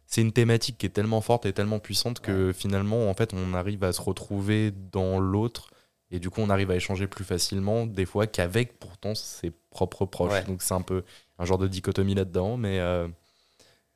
c'est 0.09 0.21
une 0.21 0.31
thématique 0.31 0.79
qui 0.79 0.87
est 0.87 0.89
tellement 0.89 1.21
forte 1.21 1.45
et 1.45 1.53
tellement 1.53 1.77
puissante 1.77 2.19
que 2.19 2.51
finalement, 2.51 3.11
en 3.11 3.13
fait, 3.13 3.31
on 3.31 3.53
arrive 3.53 3.83
à 3.83 3.93
se 3.93 4.01
retrouver 4.01 4.71
dans 4.91 5.19
l'autre. 5.19 5.69
Et 6.09 6.17
du 6.17 6.31
coup, 6.31 6.41
on 6.41 6.49
arrive 6.49 6.71
à 6.71 6.75
échanger 6.75 7.05
plus 7.05 7.23
facilement, 7.23 7.85
des 7.85 8.07
fois, 8.07 8.25
qu'avec 8.25 8.79
pourtant 8.79 9.13
ses 9.13 9.51
propres 9.69 10.07
proches. 10.07 10.43
Donc, 10.45 10.63
c'est 10.63 10.73
un 10.73 10.81
peu 10.81 11.03
un 11.39 11.45
genre 11.45 11.57
de 11.57 11.67
dichotomie 11.67 12.15
là-dedans, 12.15 12.57
mais, 12.57 12.79
euh, 12.79 13.07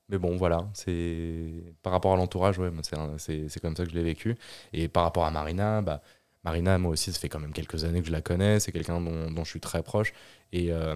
mais 0.09 0.17
bon, 0.17 0.37
voilà. 0.37 0.69
c'est 0.73 1.51
Par 1.83 1.91
rapport 1.93 2.13
à 2.13 2.15
l'entourage, 2.15 2.57
ouais, 2.57 2.71
c'est 3.17 3.59
comme 3.59 3.75
ça 3.75 3.83
que 3.83 3.91
je 3.91 3.95
l'ai 3.95 4.03
vécu. 4.03 4.35
Et 4.71 4.87
par 4.87 5.03
rapport 5.03 5.25
à 5.25 5.31
Marina, 5.31 5.81
bah, 5.81 6.01
Marina, 6.43 6.77
moi 6.77 6.91
aussi, 6.91 7.11
ça 7.11 7.19
fait 7.19 7.29
quand 7.29 7.39
même 7.39 7.53
quelques 7.53 7.83
années 7.83 8.01
que 8.01 8.07
je 8.07 8.11
la 8.11 8.21
connais. 8.21 8.59
C'est 8.59 8.71
quelqu'un 8.71 8.99
dont, 8.99 9.29
dont, 9.29 9.43
je 9.43 9.49
suis 9.49 9.59
très 9.59 9.83
proche. 9.83 10.13
Et 10.51 10.71
euh, 10.71 10.95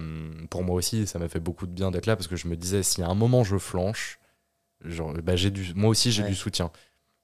pour 0.50 0.62
moi 0.64 0.76
aussi, 0.76 1.06
ça 1.06 1.18
m'a 1.18 1.28
fait 1.28 1.40
beaucoup 1.40 1.66
de 1.66 1.72
bien 1.72 1.90
d'être 1.90 2.06
là 2.06 2.16
parce 2.16 2.28
que 2.28 2.36
je 2.36 2.48
me 2.48 2.56
disais, 2.56 2.82
si 2.82 3.02
à 3.02 3.08
un 3.08 3.14
moment 3.14 3.44
je 3.44 3.58
flanche, 3.58 4.18
genre, 4.84 5.12
bah, 5.22 5.36
j'ai 5.36 5.50
du, 5.50 5.72
moi 5.74 5.90
aussi 5.90 6.12
j'ai 6.12 6.22
du 6.22 6.34
soutien. 6.34 6.70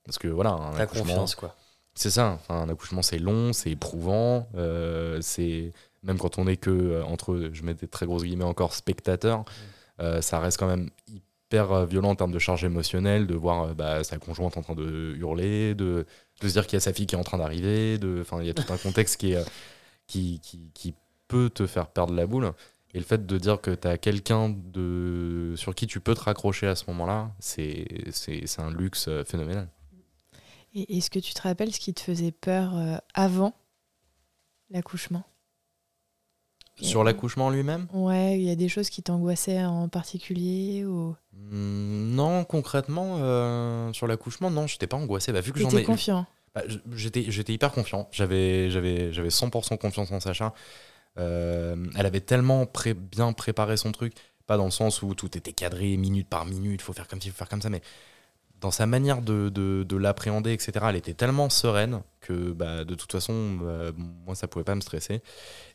Parce 0.05 0.19
que 0.19 0.29
voilà, 0.29 0.51
un 0.51 0.77
La 0.77 0.87
confiance 0.87 1.35
quoi. 1.35 1.57
C'est 1.95 2.11
ça, 2.11 2.41
un 2.49 2.69
accouchement 2.69 3.03
c'est 3.03 3.19
long, 3.19 3.53
c'est 3.53 3.71
éprouvant, 3.71 4.49
euh, 4.57 5.21
c'est 5.21 5.73
même 6.05 6.19
quand 6.19 6.39
on 6.39 6.47
est 6.47 6.57
que 6.57 6.71
euh, 6.71 7.05
entre, 7.05 7.51
je 7.53 7.63
mets 7.63 7.75
des 7.75 7.89
très 7.89 8.07
grosses 8.07 8.25
guillemets 8.25 8.45
encore, 8.45 8.75
spectateurs, 8.75 9.45
euh, 10.01 10.21
ça 10.21 10.39
reste 10.39 10.59
quand 10.59 10.67
même 10.67 10.91
hyper 11.09 11.87
violent 11.87 12.11
en 12.11 12.17
termes 12.17 12.33
de 12.33 12.39
charge 12.39 12.65
émotionnelle, 12.65 13.27
de 13.27 13.35
voir 13.35 13.75
bah, 13.75 14.05
sa 14.05 14.19
conjointe 14.19 14.57
en 14.57 14.63
train 14.63 14.75
de 14.75 15.15
hurler, 15.17 15.75
de, 15.75 16.07
de 16.41 16.49
se 16.49 16.53
dire 16.53 16.67
qu'il 16.67 16.77
y 16.77 16.79
a 16.79 16.81
sa 16.81 16.93
fille 16.93 17.07
qui 17.07 17.15
est 17.15 17.19
en 17.19 17.25
train 17.25 17.39
d'arriver, 17.39 17.99
enfin 18.21 18.41
il 18.41 18.47
y 18.47 18.51
a 18.51 18.55
tout 18.55 18.73
un 18.73 18.77
contexte 18.77 19.19
qui, 19.19 19.33
est, 19.33 19.45
qui, 20.07 20.41
qui, 20.41 20.71
qui, 20.75 20.95
peut 21.27 21.49
te 21.49 21.67
faire 21.67 21.87
perdre 21.87 22.13
la 22.13 22.27
boule. 22.27 22.53
Et 22.93 22.99
le 22.99 23.05
fait 23.05 23.27
de 23.27 23.39
dire 23.39 23.61
que 23.61 23.71
tu 23.71 23.89
as 23.89 23.99
quelqu'un 23.99 24.51
de... 24.51 25.55
sur 25.57 25.75
qui 25.75 25.87
tu 25.87 26.01
peux 26.01 26.15
te 26.15 26.21
raccrocher 26.21 26.69
à 26.69 26.77
ce 26.77 26.85
moment-là, 26.89 27.35
c'est 27.41 27.87
un 28.59 28.71
luxe 28.71 29.07
euh, 29.09 29.25
phénoménal. 29.25 29.69
Et 30.75 30.99
est-ce 30.99 31.11
que 31.11 31.19
tu 31.19 31.35
te 31.35 31.43
rappelles 31.43 31.73
ce 31.73 31.81
qui 31.81 31.95
te 31.95 32.01
faisait 32.01 32.31
peur 32.31 32.77
euh, 32.77 32.97
avant 33.15 33.55
l'accouchement? 34.71 35.25
Sur 36.81 37.05
l'accouchement 37.05 37.51
lui-même 37.51 37.87
Ouais, 37.93 38.39
il 38.39 38.45
y 38.45 38.51
a 38.51 38.57
des 38.57 38.69
choses 38.69 38.91
qui 38.91 39.03
t'angoissaient 39.03 39.65
en 39.65 39.89
particulier 39.89 40.85
ou... 40.85 41.15
Mmh, 41.33 42.15
non, 42.15 42.45
concrètement, 42.45 43.19
euh, 43.19 43.93
sur 43.93 44.07
l'accouchement, 44.07 44.51
non, 44.51 44.67
j'étais 44.67 44.87
pas 44.87 44.97
angoissé. 44.97 45.33
Bah, 45.33 45.41
vu 45.41 45.53
que 45.53 45.61
j'en 45.61 45.71
ai... 45.71 45.85
confiant 45.85 46.27
bah, 46.55 46.63
J'étais 46.93 47.53
hyper 47.53 47.73
confiant. 47.73 48.09
J'avais 48.11 48.69
100% 48.69 49.79
confiance 49.79 50.11
en 50.11 50.21
Sacha. 50.21 50.53
Euh, 51.19 51.77
elle 51.97 52.07
avait 52.07 52.21
tellement 52.21 52.67
bien 52.97 53.33
préparé 53.33 53.77
son 53.77 53.93
truc, 53.93 54.15
pas 54.47 54.57
dans 54.57 54.65
le 54.65 54.71
sens 54.71 55.03
où 55.03 55.15
tout 55.15 55.37
était 55.37 55.53
cadré 55.53 55.97
minute 55.97 56.29
par 56.29 56.45
minute, 56.45 56.83
faut 56.83 56.93
faire 56.93 57.07
comme 57.07 57.21
ci, 57.21 57.31
faut 57.31 57.37
faire 57.37 57.49
comme 57.49 57.63
ça, 57.63 57.71
mais 57.71 57.83
dans 58.65 58.71
sa 58.71 58.87
manière 58.87 59.21
de, 59.21 59.51
de, 59.51 59.97
l'appréhender, 59.97 60.51
etc., 60.51 60.73
elle 60.89 60.97
était 60.97 61.13
tellement 61.13 61.51
sereine 61.51 62.01
que 62.23 62.53
bah, 62.53 62.85
de 62.85 62.95
toute 62.95 63.13
façon, 63.13 63.59
euh, 63.63 63.93
moi, 64.25 64.35
ça 64.35 64.49
pouvait 64.49 64.65
pas 64.65 64.75
me 64.75 64.81
stresser. 64.81 65.21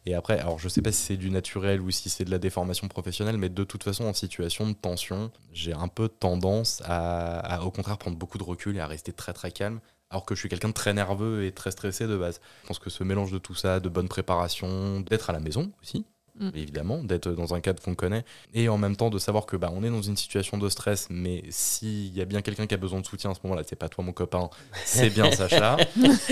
Et 0.07 0.15
après, 0.15 0.39
alors 0.39 0.57
je 0.57 0.67
sais 0.67 0.81
pas 0.81 0.91
si 0.91 1.03
c'est 1.03 1.17
du 1.17 1.29
naturel 1.29 1.81
ou 1.81 1.91
si 1.91 2.09
c'est 2.09 2.25
de 2.25 2.31
la 2.31 2.39
déformation 2.39 2.87
professionnelle, 2.87 3.37
mais 3.37 3.49
de 3.49 3.63
toute 3.63 3.83
façon, 3.83 4.05
en 4.05 4.13
situation 4.15 4.67
de 4.67 4.73
tension, 4.73 5.29
j'ai 5.53 5.71
un 5.71 5.87
peu 5.87 6.09
tendance 6.09 6.81
à, 6.83 7.63
au 7.63 7.69
contraire, 7.69 7.99
prendre 7.99 8.17
beaucoup 8.17 8.39
de 8.39 8.43
recul 8.43 8.75
et 8.75 8.79
à 8.79 8.87
rester 8.87 9.13
très 9.13 9.33
très 9.33 9.51
calme 9.51 9.81
alors 10.09 10.25
que 10.25 10.33
je 10.33 10.39
suis 10.39 10.49
quelqu'un 10.49 10.69
de 10.69 10.73
très 10.73 10.91
nerveux 10.91 11.45
et 11.45 11.51
très 11.51 11.69
stressé 11.69 12.07
de 12.07 12.17
base. 12.17 12.41
Je 12.63 12.67
pense 12.69 12.79
que 12.79 12.89
ce 12.89 13.03
mélange 13.03 13.31
de 13.31 13.37
tout 13.37 13.53
ça, 13.53 13.79
de 13.79 13.89
bonne 13.89 14.07
préparation, 14.07 15.01
d'être 15.01 15.29
à 15.29 15.33
la 15.33 15.39
maison 15.39 15.71
aussi, 15.83 16.07
mm. 16.39 16.51
évidemment, 16.55 17.03
d'être 17.03 17.29
dans 17.29 17.53
un 17.53 17.61
cadre 17.61 17.81
qu'on 17.81 17.95
connaît, 17.95 18.23
et 18.53 18.69
en 18.69 18.77
même 18.77 18.95
temps 18.95 19.09
de 19.09 19.19
savoir 19.19 19.45
que 19.45 19.55
bah, 19.57 19.71
on 19.73 19.83
est 19.83 19.89
dans 19.89 20.01
une 20.01 20.17
situation 20.17 20.57
de 20.57 20.69
stress, 20.69 21.07
mais 21.09 21.43
s'il 21.49 22.15
y 22.15 22.21
a 22.21 22.25
bien 22.25 22.41
quelqu'un 22.41 22.67
qui 22.67 22.73
a 22.73 22.77
besoin 22.77 22.99
de 22.99 23.05
soutien 23.05 23.31
à 23.31 23.33
ce 23.33 23.39
moment-là, 23.43 23.63
c'est 23.67 23.75
pas 23.75 23.89
toi 23.89 24.03
mon 24.03 24.13
copain, 24.13 24.49
c'est 24.85 25.09
bien 25.09 25.31
Sacha. 25.39 25.77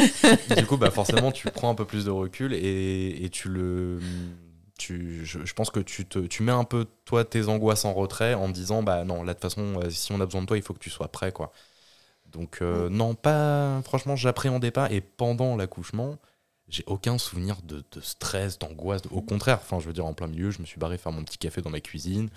du 0.57 0.65
coup, 0.65 0.77
bah, 0.77 0.91
forcément, 0.91 1.31
tu 1.31 1.49
prends 1.49 1.69
un 1.69 1.75
peu 1.75 1.85
plus 1.85 2.05
de 2.05 2.11
recul 2.11 2.53
et, 2.53 3.29
tu 3.31 3.49
le... 3.49 3.99
Tu, 4.79 5.25
je, 5.25 5.53
pense 5.53 5.71
que 5.71 5.79
tu, 5.79 6.05
te, 6.05 6.19
tu 6.19 6.43
mets 6.43 6.51
un 6.51 6.63
peu 6.63 6.85
toi 7.03 7.25
tes 7.25 7.47
angoisses 7.47 7.83
en 7.83 7.95
retrait 7.95 8.35
en 8.35 8.47
disant 8.47 8.83
bah 8.83 9.05
non 9.05 9.23
là 9.23 9.33
de 9.33 9.39
toute 9.39 9.41
façon 9.41 9.81
euh, 9.81 9.89
si 9.89 10.11
on 10.11 10.21
a 10.21 10.25
besoin 10.25 10.41
de 10.41 10.45
toi 10.45 10.55
il 10.55 10.61
faut 10.61 10.75
que 10.75 10.79
tu 10.79 10.91
sois 10.91 11.07
prêt 11.07 11.31
quoi 11.31 11.51
donc 12.31 12.59
euh, 12.61 12.89
non, 12.89 13.15
pas 13.15 13.81
franchement, 13.83 14.15
j'appréhendais 14.15 14.71
pas. 14.71 14.91
Et 14.91 15.01
pendant 15.01 15.55
l'accouchement, 15.55 16.17
j'ai 16.69 16.83
aucun 16.87 17.17
souvenir 17.17 17.57
de, 17.63 17.83
stress, 18.01 18.59
d'angoisse. 18.59 19.01
Au 19.11 19.21
contraire, 19.21 19.59
enfin, 19.61 19.79
je 19.79 19.87
veux 19.87 19.93
dire, 19.93 20.05
en 20.05 20.13
plein 20.13 20.27
milieu, 20.27 20.51
je 20.51 20.59
me 20.59 20.65
suis 20.65 20.79
barré 20.79 20.97
faire 20.97 21.11
mon 21.11 21.23
petit 21.23 21.37
café 21.37 21.61
dans 21.61 21.69
ma 21.69 21.79
cuisine. 21.79 22.29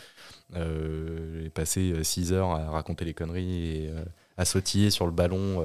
Euh, 0.54 1.42
j'ai 1.42 1.50
passé 1.50 1.92
6 2.02 2.32
euh, 2.32 2.36
heures 2.36 2.50
à 2.50 2.70
raconter 2.70 3.04
les 3.04 3.14
conneries 3.14 3.84
et 3.84 3.92
à 4.36 4.44
sautiller 4.44 4.90
sur 4.90 5.06
le 5.06 5.12
ballon. 5.12 5.64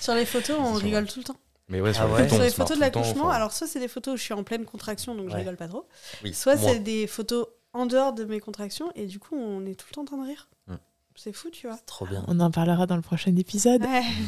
sur 0.00 0.14
les 0.14 0.26
photos, 0.26 0.56
on 0.58 0.72
rigole 0.74 1.06
tout 1.06 1.20
le 1.20 1.24
temps. 1.24 1.36
Mais 1.68 1.80
ouais, 1.80 1.94
sur, 1.94 2.02
ah 2.02 2.20
les, 2.20 2.50
photos 2.50 2.76
de 2.76 2.80
l'accouchement, 2.80 3.30
alors 3.30 3.52
soit 3.52 3.66
c'est 3.66 3.80
des 3.80 3.88
photos 3.88 4.14
où 4.14 4.16
je 4.18 4.22
suis 4.22 4.34
en 4.34 4.44
pleine 4.44 4.66
contraction, 4.66 5.14
donc 5.14 5.30
je 5.30 5.36
rigole 5.36 5.56
pas 5.56 5.68
trop. 5.68 5.88
soit 6.32 6.58
c'est 6.58 6.80
des 6.80 7.06
photos 7.06 7.46
en 7.72 7.86
dehors 7.86 8.12
de 8.12 8.24
mes 8.24 8.38
contractions, 8.38 8.92
et 8.94 9.06
du 9.06 9.18
coup, 9.18 9.34
on 9.34 9.64
est 9.64 9.74
tout 9.74 9.86
le 9.90 9.94
temps 9.94 10.02
en 10.02 10.04
train 10.04 10.22
de 10.22 10.26
rire. 10.26 10.48
C'est 11.16 11.32
fou, 11.32 11.48
tu 11.50 11.68
vois. 11.68 11.78
Trop 11.86 12.06
bien. 12.06 12.24
On 12.26 12.40
en 12.40 12.50
parlera 12.50 12.86
dans 12.86 12.96
le 12.96 13.02
prochain 13.02 13.34
épisode. 13.36 13.82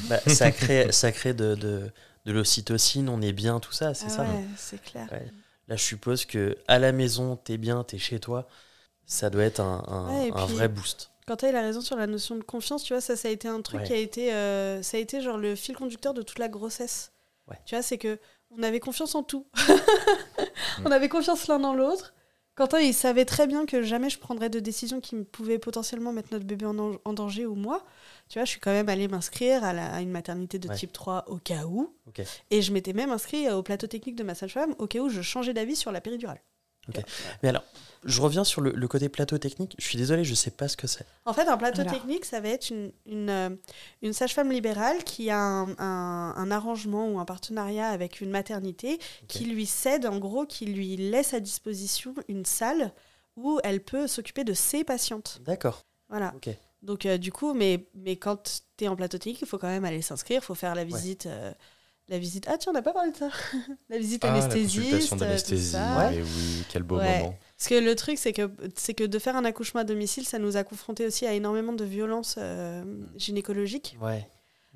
Bah, 0.08 0.20
ça 0.28 0.52
crée, 0.52 0.92
ça 0.92 1.10
crée 1.10 1.34
de, 1.34 1.56
de, 1.56 1.90
de 2.26 2.32
l'ocytocine, 2.32 3.08
on 3.08 3.22
est 3.22 3.32
bien, 3.32 3.60
tout 3.60 3.72
ça, 3.72 3.94
c'est 3.94 4.06
ah 4.06 4.10
ça. 4.10 4.22
Ouais, 4.22 4.44
c'est 4.56 4.82
clair. 4.82 5.08
Là, 5.68 5.76
je 5.76 5.82
suppose 5.82 6.24
que 6.24 6.58
à 6.68 6.78
la 6.78 6.92
maison, 6.92 7.36
t'es 7.36 7.56
bien, 7.56 7.82
t'es 7.84 7.98
chez 7.98 8.20
toi, 8.20 8.46
ça 9.06 9.30
doit 9.30 9.44
être 9.44 9.60
un, 9.60 9.84
un, 9.88 10.46
vrai 10.46 10.68
boost. 10.68 11.10
Quand 11.26 11.36
tu 11.36 11.46
as 11.46 11.60
raison 11.60 11.80
sur 11.80 11.96
la 11.96 12.06
notion 12.06 12.36
de 12.36 12.42
confiance, 12.42 12.82
tu 12.82 12.92
vois, 12.92 13.00
ça, 13.00 13.16
ça 13.16 13.28
a 13.28 13.30
été 13.30 13.48
un 13.48 13.62
truc 13.62 13.84
qui 13.84 13.92
a 13.92 13.96
été, 13.96 14.32
euh, 14.32 14.82
ça 14.82 14.96
a 14.96 15.00
été 15.00 15.20
genre 15.22 15.38
le 15.38 15.56
fil 15.56 15.76
conducteur 15.76 16.14
de 16.14 16.22
toute 16.22 16.38
la 16.38 16.48
grossesse. 16.48 17.12
Tu 17.64 17.76
vois, 17.76 17.82
c'est 17.82 17.98
que 17.98 18.18
on 18.50 18.62
avait 18.62 18.80
confiance 18.80 19.14
en 19.14 19.22
tout. 19.22 19.46
on 20.84 20.90
avait 20.90 21.08
confiance 21.08 21.46
l'un 21.46 21.58
dans 21.58 21.74
l'autre. 21.74 22.12
Quentin, 22.56 22.80
il 22.80 22.94
savait 22.94 23.26
très 23.26 23.46
bien 23.46 23.66
que 23.66 23.82
jamais 23.82 24.08
je 24.08 24.18
prendrais 24.18 24.48
de 24.48 24.60
décision 24.60 24.98
qui 25.02 25.14
pouvait 25.24 25.58
potentiellement 25.58 26.10
mettre 26.10 26.30
notre 26.32 26.46
bébé 26.46 26.64
en, 26.64 27.12
danger 27.12 27.44
ou 27.44 27.54
moi. 27.54 27.84
Tu 28.30 28.38
vois, 28.38 28.46
je 28.46 28.50
suis 28.50 28.60
quand 28.60 28.70
même 28.70 28.88
allée 28.88 29.08
m'inscrire 29.08 29.62
à, 29.62 30.00
une 30.00 30.10
maternité 30.10 30.58
de 30.58 30.72
type 30.72 30.90
3 30.90 31.26
au 31.28 31.36
cas 31.36 31.64
où. 31.66 31.94
Et 32.50 32.62
je 32.62 32.72
m'étais 32.72 32.94
même 32.94 33.10
inscrit 33.10 33.50
au 33.50 33.62
plateau 33.62 33.86
technique 33.86 34.16
de 34.16 34.24
ma 34.24 34.34
sage-femme 34.34 34.74
au 34.78 34.86
cas 34.86 35.00
où 35.00 35.10
je 35.10 35.20
changeais 35.20 35.52
d'avis 35.52 35.76
sur 35.76 35.92
la 35.92 36.00
péridurale. 36.00 36.40
Mais 37.42 37.48
alors, 37.48 37.64
je 38.04 38.20
reviens 38.20 38.44
sur 38.44 38.60
le, 38.60 38.88
côté 38.88 39.08
plateau 39.08 39.36
technique. 39.38 39.74
Je 39.78 39.84
suis 39.84 39.98
désolée, 39.98 40.24
je 40.24 40.30
ne 40.30 40.36
sais 40.36 40.50
pas 40.50 40.68
ce 40.68 40.76
que 40.76 40.86
c'est. 40.86 41.04
En 41.24 41.32
fait, 41.32 41.48
un 41.48 41.56
plateau 41.56 41.82
technique, 41.84 42.24
ça 42.24 42.40
va 42.40 42.48
être 42.48 42.70
une, 42.70 42.92
une, 43.06 43.30
euh, 43.30 43.50
une 44.02 44.12
sage-femme 44.12 44.50
libérale 44.50 45.02
qui 45.04 45.30
a 45.30 45.38
un, 45.38 45.76
un, 45.78 46.50
arrangement 46.50 47.08
ou 47.08 47.18
un 47.18 47.24
partenariat 47.24 47.88
avec 47.88 48.20
une 48.20 48.30
maternité 48.30 48.98
qui 49.26 49.46
lui 49.46 49.66
cède, 49.66 50.06
en 50.06 50.18
gros, 50.18 50.46
qui 50.46 50.66
lui 50.66 50.96
laisse 50.96 51.34
à 51.34 51.40
disposition 51.40 52.14
une 52.28 52.44
salle 52.44 52.92
où 53.36 53.58
elle 53.64 53.82
peut 53.82 54.06
s'occuper 54.06 54.44
de 54.44 54.54
ses 54.54 54.84
patientes. 54.84 55.40
D'accord. 55.44 55.82
Voilà. 56.08 56.32
Donc, 56.82 57.06
euh, 57.06 57.18
du 57.18 57.32
coup, 57.32 57.52
mais, 57.52 57.88
mais 57.94 58.16
quand 58.16 58.62
tu 58.76 58.84
es 58.84 58.88
en 58.88 58.94
plateau 58.96 59.18
technique, 59.18 59.40
il 59.42 59.48
faut 59.48 59.58
quand 59.58 59.68
même 59.68 59.84
aller 59.84 60.02
s'inscrire, 60.02 60.40
il 60.42 60.44
faut 60.44 60.54
faire 60.54 60.74
la 60.74 60.84
visite. 60.84 61.26
Euh, 61.26 61.52
la 62.08 62.18
visite. 62.18 62.46
Ah, 62.48 62.56
tiens, 62.58 62.70
on 62.70 62.74
n'a 62.74 62.82
pas 62.82 62.92
parlé 62.92 63.10
de 63.10 63.16
ça. 63.16 63.30
la 63.88 63.98
visite 63.98 64.24
ah, 64.24 64.32
anesthésiste. 64.32 65.10
La 65.12 65.16
d'anesthésie. 65.18 65.76
Ouais, 65.76 66.22
oui, 66.22 66.64
quel 66.68 66.82
beau 66.82 66.96
moment. 66.96 67.36
Parce 67.56 67.68
que 67.68 67.74
le 67.74 67.94
truc, 67.94 68.18
c'est 68.18 68.32
que, 68.32 68.50
c'est 68.74 68.94
que 68.94 69.04
de 69.04 69.18
faire 69.18 69.36
un 69.36 69.44
accouchement 69.44 69.80
à 69.80 69.84
domicile, 69.84 70.26
ça 70.26 70.38
nous 70.38 70.56
a 70.56 70.64
confronté 70.64 71.06
aussi 71.06 71.26
à 71.26 71.32
énormément 71.32 71.72
de 71.72 71.84
violences 71.84 72.36
euh, 72.38 72.84
gynécologiques 73.16 73.96
ouais. 74.00 74.26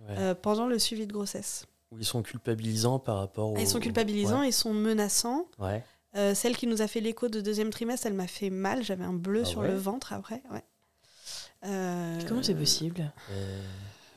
Euh, 0.09 0.35
pendant 0.35 0.67
le 0.67 0.79
suivi 0.79 1.07
de 1.07 1.13
grossesse. 1.13 1.67
Où 1.93 1.99
ils 1.99 2.05
sont 2.05 2.23
culpabilisants 2.23 2.99
par 2.99 3.19
rapport 3.19 3.57
Ils 3.59 3.67
sont 3.67 3.81
culpabilisants, 3.81 4.43
ils 4.43 4.53
sont 4.53 4.73
menaçants. 4.73 5.47
Ouais. 5.59 5.85
Euh, 6.17 6.35
celle 6.35 6.57
qui 6.57 6.67
nous 6.67 6.83
a 6.83 6.89
fait 6.89 7.01
l'écho 7.01 7.29
de 7.29 7.41
deuxième 7.41 7.71
trimestre, 7.71 8.07
elle 8.07 8.15
m'a 8.15 8.27
fait 8.27 8.51
mal. 8.51 8.83
J'avais 8.83 9.05
un 9.05 9.13
bleu 9.13 9.43
ah 9.45 9.49
sur 9.49 9.63
le 9.63 9.77
ventre 9.77 10.13
après. 10.13 10.43
Ouais. 10.51 10.65
Comment 12.27 12.43
c'est 12.43 12.55
possible? 12.55 13.13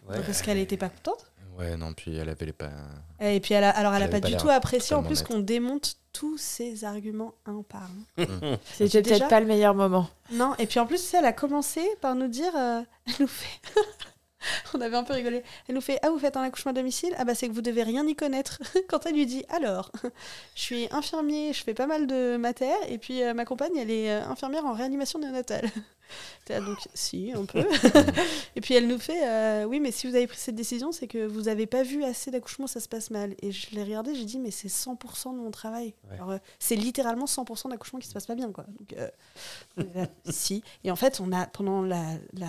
Parce 0.08 0.42
qu'elle 0.42 0.58
n'était 0.58 0.78
pas 0.78 0.90
contente. 0.90 1.26
Ouais, 1.58 1.78
non, 1.78 1.94
puis 1.94 2.16
elle 2.18 2.30
avait 2.30 2.48
les 2.48 2.54
pas. 2.54 2.72
Et 3.20 3.40
puis 3.40 3.54
elle 3.54 3.64
a, 3.64 3.70
alors 3.70 3.94
elle, 3.94 4.04
Elle 4.04 4.10
a 4.10 4.20
pas 4.20 4.28
du 4.28 4.36
tout 4.38 4.50
apprécié 4.50 4.96
en 4.96 5.04
plus 5.04 5.22
qu'on 5.22 5.40
démonte 5.40 5.98
tous 6.12 6.38
ses 6.38 6.84
arguments 6.84 7.34
un 7.46 7.64
par 7.64 7.84
un. 8.18 8.24
C'était 8.72 9.02
Déjà 9.02 9.02
peut-être 9.02 9.30
pas 9.30 9.40
le 9.40 9.46
meilleur 9.46 9.76
moment. 9.76 10.08
Non, 10.32 10.54
et 10.58 10.68
puis 10.68 10.80
en 10.80 10.86
plus, 10.86 11.02
tu 11.02 11.08
sais, 11.08 11.18
elle 11.18 11.26
a 11.26 11.34
commencé 11.34 11.82
par 12.02 12.16
nous 12.16 12.28
dire, 12.28 12.56
euh, 12.56 12.82
elle 13.08 13.14
nous 13.20 13.28
fait, 13.28 13.60
on 14.74 14.82
avait 14.82 14.96
un 14.96 15.04
peu 15.04 15.14
rigolé, 15.14 15.44
elle 15.68 15.76
nous 15.76 15.82
fait, 15.82 16.00
ah 16.02 16.10
vous 16.10 16.20
faites 16.20 16.38
un 16.38 16.44
accouchement 16.44 16.72
à 16.72 16.74
domicile, 16.74 17.14
ah 17.18 17.26
bah 17.26 17.36
c'est 17.36 17.48
que 17.48 17.54
vous 17.54 17.62
devez 17.62 17.84
rien 17.84 18.06
y 18.08 18.16
connaître. 18.16 18.62
Quand 18.90 19.06
elle 19.06 19.14
lui 19.14 19.26
dit, 19.26 19.44
alors, 19.50 19.92
je 20.56 20.62
suis 20.62 20.88
infirmier, 20.92 21.54
je 21.54 21.64
fais 21.64 21.74
pas 21.74 21.88
mal 21.88 22.08
de 22.08 22.38
mater, 22.38 22.74
et 22.90 22.98
puis 22.98 23.24
euh, 23.24 23.34
ma 23.34 23.46
compagne, 23.46 23.76
elle 23.78 23.92
est 23.92 24.12
euh, 24.12 24.26
infirmière 24.28 24.66
en 24.66 24.74
réanimation 24.74 25.20
néonatale. 25.20 25.70
Donc 26.50 26.78
si, 26.94 27.32
un 27.36 27.46
peu. 27.46 27.66
et 28.56 28.62
puis 28.62 28.74
elle 28.76 28.88
nous 28.88 29.00
fait, 29.00 29.28
euh, 29.28 29.64
oui 29.66 29.80
mais 29.80 29.92
si 29.92 30.08
vous 30.08 30.16
avez 30.16 30.28
pris 30.28 30.38
cette 30.38 30.56
décision, 30.56 30.92
c'est 30.92 31.08
que 31.08 31.26
vous 31.26 31.48
avez 31.48 31.66
pas 31.66 31.84
vu 31.84 32.04
assez 32.04 32.32
d'accouchements, 32.32 32.68
ça 32.68 32.80
se 32.80 32.88
passe 32.90 33.10
mal. 33.12 33.34
Et 33.42 33.52
je 33.52 33.68
l'ai 33.72 33.84
regardé, 33.84 34.14
j'ai 34.14 34.26
dit, 34.26 34.40
mais 34.40 34.52
c'est 34.52 34.68
100% 34.68 35.34
de 35.36 35.40
mon 35.40 35.52
travail. 35.52 35.94
Ouais. 36.10 36.16
Alors, 36.18 36.32
euh, 36.32 36.38
c'est 36.60 36.76
littéralement 36.76 37.26
100% 37.26 37.70
d'accouchements 37.70 38.00
qui 38.00 38.08
se 38.08 38.14
passent 38.14 38.26
pas 38.28 38.36
bien, 38.36 38.52
quoi. 38.52 38.66
Donc, 38.80 38.94
euh, 39.80 40.06
si. 40.30 40.64
Et 40.84 40.92
en 40.92 40.96
fait, 40.96 41.20
on 41.22 41.32
a, 41.32 41.46
pendant 41.48 41.82
la, 41.82 42.04
la, 42.34 42.48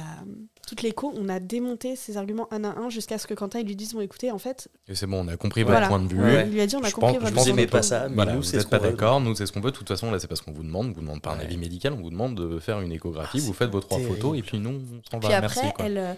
toute 0.66 0.82
l'écho, 0.82 1.12
on 1.16 1.28
a 1.28 1.38
démonté 1.40 1.94
ces 1.96 2.16
arguments 2.16 2.48
un 2.52 2.64
à 2.64 2.76
un 2.78 2.90
jusqu'à 2.90 3.18
ce 3.18 3.26
que 3.26 3.34
Quentin 3.34 3.62
lui 3.62 3.76
dise 3.76 3.94
Bon, 3.94 4.00
écoutez, 4.00 4.30
en 4.32 4.38
fait, 4.38 4.68
Et 4.88 4.94
c'est 4.94 5.06
bon, 5.06 5.24
on 5.24 5.28
a 5.28 5.36
compris 5.36 5.62
votre 5.62 5.72
Voilà. 5.72 5.88
point 5.88 6.00
de 6.00 6.08
vue. 6.08 6.20
Ouais. 6.20 6.46
il 6.46 6.52
lui 6.52 6.60
a 6.60 6.66
dit 6.66 6.76
On 6.76 6.82
a 6.82 6.88
Je 6.88 6.94
compris 6.94 7.12
pense- 7.14 7.22
votre 7.22 7.28
Vous 7.30 7.34
point 7.36 7.44
de 7.44 7.50
aimez 7.50 7.64
vue. 7.64 7.70
pas 7.70 7.82
ça, 7.82 8.08
mais 8.08 8.14
Voilà, 8.16 8.32
nous, 8.32 8.38
vous 8.38 8.42
c'est 8.44 8.52
ce 8.52 8.56
n'êtes 8.58 8.70
pas 8.70 8.78
d'accord, 8.80 9.20
nous 9.20 9.34
c'est 9.34 9.46
ce 9.46 9.52
qu'on 9.52 9.60
veut. 9.60 9.70
De 9.70 9.76
toute 9.76 9.88
façon, 9.88 10.10
là, 10.10 10.18
c'est 10.18 10.26
parce 10.28 10.40
qu'on 10.40 10.52
vous 10.52 10.62
demande. 10.64 10.88
On 10.88 10.92
vous 10.92 11.00
demande 11.00 11.22
pas 11.22 11.32
un 11.32 11.38
Ouais. 11.38 11.44
avis 11.44 11.56
médical, 11.56 11.92
on 11.92 12.02
vous 12.02 12.10
demande 12.10 12.34
de 12.34 12.58
faire 12.58 12.80
une 12.80 12.92
échographie. 12.92 13.43
Ah, 13.44 13.46
vous 13.46 13.52
faites 13.54 13.70
vos 13.70 13.80
trois 13.80 13.98
photos 14.00 14.36
et 14.38 14.42
puis 14.42 14.58
nous, 14.58 14.70
on 14.70 15.10
s'en 15.10 15.20
Puis 15.20 15.28
va. 15.28 15.36
après, 15.38 15.60
Merci. 15.62 15.72
Quoi. 15.74 15.84
elle, 15.86 15.98
euh, 15.98 16.14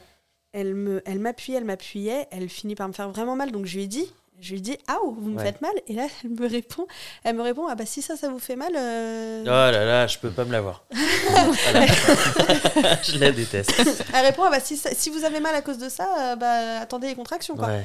elle 0.52 0.74
me, 0.74 1.02
elle 1.06 1.18
m'appuyait, 1.18 1.58
elle 1.58 1.64
m'appuyait, 1.64 2.26
elle 2.30 2.48
finit 2.48 2.74
par 2.74 2.88
me 2.88 2.92
faire 2.92 3.10
vraiment 3.10 3.36
mal. 3.36 3.52
Donc 3.52 3.66
je 3.66 3.76
lui 3.76 3.84
ai 3.84 3.86
dit, 3.86 4.06
je 4.40 4.50
lui 4.52 4.58
ai 4.58 4.60
dit, 4.60 4.76
ah, 4.86 4.98
vous 5.04 5.30
me 5.30 5.36
Ouais. 5.38 5.44
faites 5.44 5.60
mal. 5.62 5.72
Et 5.86 5.92
là, 5.94 6.06
elle 6.24 6.30
me 6.30 6.46
répond, 6.48 6.86
elle 7.24 7.36
me 7.36 7.42
répond, 7.42 7.66
ah 7.68 7.74
bah 7.74 7.86
si 7.86 8.02
ça, 8.02 8.16
ça 8.16 8.28
vous 8.28 8.38
fait 8.38 8.56
mal. 8.56 8.72
euh, 8.76 9.42
Oh 9.44 9.48
là 9.48 9.84
là, 9.84 10.06
je 10.06 10.18
peux 10.18 10.30
pas 10.30 10.44
me 10.44 10.52
l'avoir. 10.52 10.84
Voilà. 10.90 11.86
je 13.02 13.18
la 13.18 13.32
déteste. 13.32 13.72
Elle 14.14 14.26
répond, 14.26 14.42
ah 14.44 14.50
bah 14.50 14.60
si, 14.60 14.76
ça- 14.76 14.94
si 14.94 15.10
vous 15.10 15.24
avez 15.24 15.40
mal 15.40 15.54
à 15.54 15.62
cause 15.62 15.78
de 15.78 15.88
ça, 15.88 16.08
euh, 16.32 16.36
bah 16.36 16.80
attendez 16.80 17.08
les 17.08 17.14
contractions 17.14 17.56
quoi. 17.56 17.68
Ouais. 17.68 17.84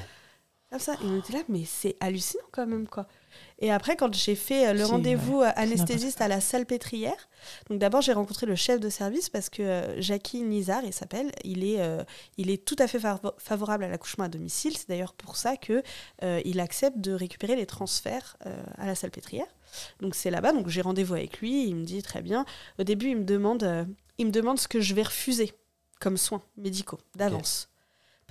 Comme 0.71 0.79
ça. 0.79 0.93
Et 0.93 1.05
on 1.05 1.19
était 1.19 1.33
là, 1.33 1.39
mais 1.49 1.63
c'est 1.65 1.97
hallucinant 1.99 2.43
quand 2.51 2.65
même, 2.65 2.87
quoi. 2.87 3.05
Et 3.59 3.71
après, 3.71 3.95
quand 3.97 4.13
j'ai 4.13 4.35
fait 4.35 4.67
euh, 4.67 4.73
le 4.73 4.79
rendez-vous 4.85 5.41
euh, 5.41 5.51
anesthésiste 5.55 6.21
à 6.21 6.27
la 6.29 6.39
salpêtrière, 6.41 7.29
donc 7.69 7.79
d'abord 7.79 8.01
j'ai 8.01 8.13
rencontré 8.13 8.45
le 8.45 8.55
chef 8.55 8.79
de 8.79 8.89
service 8.89 9.29
parce 9.29 9.49
que 9.49 9.61
euh, 9.61 10.01
Jackie 10.01 10.41
Nizar, 10.41 10.83
il 10.83 10.93
s'appelle, 10.93 11.31
il 11.43 11.63
est, 11.65 11.81
euh, 11.81 12.03
il 12.37 12.49
est 12.49 12.63
tout 12.65 12.75
à 12.79 12.87
fait 12.87 12.99
favo- 12.99 13.33
favorable 13.37 13.83
à 13.83 13.89
l'accouchement 13.89 14.23
à 14.25 14.27
domicile. 14.29 14.77
C'est 14.77 14.87
d'ailleurs 14.89 15.13
pour 15.13 15.35
ça 15.35 15.57
que 15.57 15.83
euh, 16.23 16.41
il 16.45 16.59
accepte 16.59 16.97
de 16.99 17.11
récupérer 17.13 17.55
les 17.55 17.65
transferts 17.65 18.37
à 18.77 18.85
la 18.85 18.95
salpêtrière. 18.95 19.47
Donc 20.01 20.15
c'est 20.15 20.31
là-bas, 20.31 20.51
donc 20.53 20.67
j'ai 20.69 20.81
rendez-vous 20.81 21.13
avec 21.15 21.39
lui, 21.39 21.65
il 21.67 21.75
me 21.75 21.83
dit 21.83 22.01
très 22.03 22.21
bien. 22.21 22.45
Au 22.79 22.83
début, 22.83 23.09
il 23.09 23.17
me 23.17 23.23
demande, 23.25 23.87
il 24.17 24.25
me 24.27 24.31
demande 24.31 24.59
ce 24.59 24.67
que 24.67 24.79
je 24.81 24.93
vais 24.93 25.03
refuser 25.03 25.53
comme 25.99 26.17
soins 26.17 26.41
médicaux 26.57 26.99
d'avance. 27.15 27.69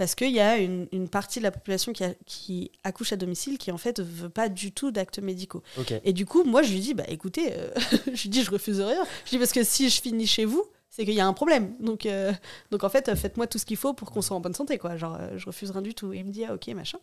Parce 0.01 0.15
qu'il 0.15 0.31
y 0.31 0.41
a 0.41 0.57
une, 0.57 0.89
une 0.93 1.11
partie 1.11 1.41
de 1.41 1.45
la 1.45 1.51
population 1.51 1.93
qui, 1.93 2.05
a- 2.05 2.15
qui 2.25 2.71
accouche 2.85 3.13
à 3.13 3.17
domicile 3.17 3.59
qui 3.59 3.71
en 3.71 3.77
fait 3.77 4.01
veut 4.01 4.31
pas 4.31 4.49
du 4.49 4.73
tout 4.73 4.91
d'actes 4.91 5.19
médicaux. 5.19 5.63
Et 6.05 6.15
du 6.15 6.25
coup, 6.25 6.43
moi 6.43 6.63
je 6.63 6.73
lui 6.73 6.81
dis, 6.81 6.95
bah 6.95 7.05
écoutez, 7.09 7.53
euh, 7.53 7.69
je 8.15 8.23
lui 8.23 8.31
dis 8.31 8.43
je 8.43 8.51
refuse 8.51 8.81
rien. 8.81 9.05
Je 9.27 9.31
dis 9.33 9.39
parce 9.39 9.53
que 9.53 9.63
si 9.63 9.91
je 9.91 10.01
finis 10.01 10.27
chez 10.27 10.47
vous, 10.47 10.65
c'est 10.89 11.05
qu'il 11.05 11.13
y 11.13 11.21
a 11.21 11.27
un 11.27 11.35
problème. 11.35 11.75
Donc, 11.81 12.07
euh, 12.07 12.33
donc 12.71 12.83
en 12.83 12.89
fait, 12.89 13.11
euh, 13.11 13.15
faites-moi 13.15 13.47
tout 13.47 13.59
ce 13.59 13.67
qu'il 13.67 13.77
faut 13.77 13.93
pour 13.93 14.11
qu'on 14.11 14.23
soit 14.23 14.35
en 14.37 14.41
bonne 14.41 14.55
santé, 14.55 14.79
quoi. 14.79 14.97
Genre, 14.97 15.19
euh, 15.21 15.37
je 15.37 15.45
refuse 15.47 15.71
rien 15.71 15.83
du 15.83 15.95
tout. 15.95 16.15
Et 16.15 16.17
il 16.21 16.25
me 16.25 16.31
dit, 16.33 16.47
ah 16.47 16.55
ok, 16.55 16.67
machin. 16.69 16.99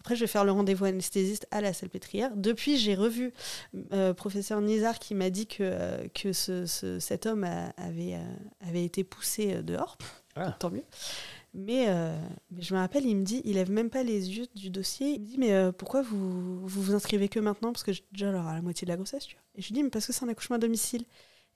Après, 0.00 0.16
je 0.16 0.20
vais 0.20 0.26
faire 0.26 0.44
le 0.44 0.50
rendez-vous 0.50 0.86
anesthésiste 0.86 1.46
à 1.52 1.60
la 1.60 1.72
salpêtrière. 1.72 2.32
Depuis, 2.34 2.76
j'ai 2.78 2.96
revu 2.96 3.32
professeur 4.16 4.60
Nizar 4.60 4.98
qui 4.98 5.14
m'a 5.14 5.30
dit 5.30 5.46
que, 5.46 6.06
que 6.08 6.32
ce, 6.32 6.66
ce- 6.66 6.98
cet 6.98 7.26
homme 7.26 7.44
a- 7.44 7.72
avait, 7.76 8.18
avait 8.68 8.84
été 8.84 9.04
poussé 9.04 9.62
dehors. 9.62 9.96
Ah. 10.36 10.54
Tant 10.58 10.70
mieux. 10.70 10.84
Mais, 11.52 11.86
euh, 11.88 12.16
mais 12.50 12.62
je 12.62 12.74
me 12.74 12.78
rappelle, 12.78 13.04
il 13.04 13.16
me 13.16 13.24
dit, 13.24 13.42
il 13.44 13.54
lève 13.54 13.70
même 13.70 13.90
pas 13.90 14.02
les 14.02 14.36
yeux 14.36 14.46
du 14.54 14.70
dossier. 14.70 15.14
Il 15.14 15.20
me 15.20 15.26
dit, 15.26 15.36
mais 15.38 15.52
euh, 15.52 15.72
pourquoi 15.72 16.02
vous, 16.02 16.60
vous 16.66 16.82
vous 16.82 16.94
inscrivez 16.94 17.28
que 17.28 17.40
maintenant? 17.40 17.72
Parce 17.72 17.82
que 17.82 17.92
j'ai 17.92 18.04
déjà 18.12 18.28
alors, 18.28 18.46
à 18.46 18.54
la 18.54 18.62
moitié 18.62 18.84
de 18.84 18.90
la 18.90 18.96
grossesse, 18.96 19.26
tu 19.26 19.34
vois. 19.34 19.42
Et 19.56 19.62
je 19.62 19.68
lui 19.68 19.74
dis, 19.74 19.82
mais 19.82 19.90
parce 19.90 20.06
que 20.06 20.12
c'est 20.12 20.24
un 20.24 20.28
accouchement 20.28 20.56
à 20.56 20.60
domicile. 20.60 21.04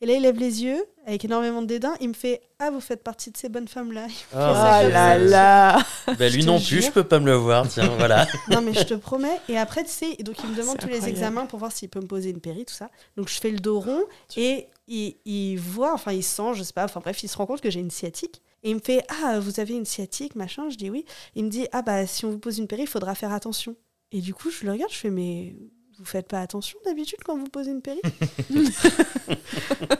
Et 0.00 0.06
là, 0.06 0.14
il 0.14 0.22
lève 0.22 0.36
les 0.38 0.64
yeux 0.64 0.84
avec 1.06 1.24
énormément 1.24 1.62
de 1.62 1.66
dédain. 1.68 1.94
Il 2.00 2.08
me 2.08 2.14
fait, 2.14 2.42
ah, 2.58 2.70
vous 2.70 2.80
faites 2.80 3.04
partie 3.04 3.30
de 3.30 3.36
ces 3.36 3.48
bonnes 3.48 3.68
femmes-là. 3.68 4.08
Oh, 4.32 4.36
là 4.36 5.16
là 5.18 5.78
Bah, 6.18 6.28
lui 6.28 6.44
non 6.44 6.58
jure. 6.58 6.78
plus, 6.78 6.86
je 6.88 6.92
peux 6.92 7.04
pas 7.04 7.20
me 7.20 7.26
le 7.26 7.34
voir, 7.36 7.68
tiens, 7.68 7.88
voilà. 7.98 8.26
Non, 8.50 8.60
mais 8.60 8.74
je 8.74 8.82
te 8.82 8.94
promets. 8.94 9.40
Et 9.48 9.56
après, 9.56 9.84
tu 9.84 9.90
sais, 9.90 10.16
donc 10.16 10.36
il 10.42 10.50
me 10.50 10.56
demande 10.56 10.78
tous 10.78 10.88
les 10.88 11.08
examens 11.08 11.46
pour 11.46 11.60
voir 11.60 11.70
s'il 11.70 11.88
peut 11.88 12.00
me 12.00 12.08
poser 12.08 12.30
une 12.30 12.40
péri, 12.40 12.64
tout 12.64 12.74
ça. 12.74 12.90
Donc 13.16 13.28
je 13.28 13.38
fais 13.38 13.50
le 13.50 13.60
dos 13.60 13.78
rond 13.78 14.02
et 14.36 14.66
il, 14.88 15.16
il 15.24 15.56
voit, 15.56 15.94
enfin, 15.94 16.12
il 16.12 16.24
sent, 16.24 16.54
je 16.54 16.64
sais 16.64 16.72
pas, 16.72 16.84
enfin 16.84 17.00
bref, 17.00 17.22
il 17.22 17.28
se 17.28 17.36
rend 17.36 17.46
compte 17.46 17.60
que 17.60 17.70
j'ai 17.70 17.80
une 17.80 17.90
sciatique. 17.92 18.42
Et 18.64 18.70
il 18.70 18.76
me 18.76 18.80
fait 18.80 19.04
Ah, 19.22 19.38
vous 19.38 19.60
avez 19.60 19.74
une 19.74 19.84
sciatique, 19.84 20.34
machin 20.34 20.68
Je 20.70 20.76
dis 20.76 20.90
oui. 20.90 21.04
Il 21.34 21.44
me 21.44 21.50
dit 21.50 21.68
Ah, 21.72 21.82
bah, 21.82 22.06
si 22.06 22.24
on 22.24 22.30
vous 22.30 22.38
pose 22.38 22.58
une 22.58 22.66
péri, 22.66 22.82
il 22.82 22.88
faudra 22.88 23.14
faire 23.14 23.32
attention. 23.32 23.76
Et 24.10 24.20
du 24.20 24.34
coup, 24.34 24.50
je 24.50 24.64
le 24.64 24.72
regarde, 24.72 24.90
je 24.90 24.96
fais 24.96 25.10
Mais 25.10 25.54
vous 25.98 26.04
faites 26.04 26.26
pas 26.26 26.40
attention 26.40 26.76
d'habitude 26.84 27.20
quand 27.24 27.36
vous 27.36 27.46
posez 27.46 27.70
une 27.70 27.82
péri? 27.82 28.00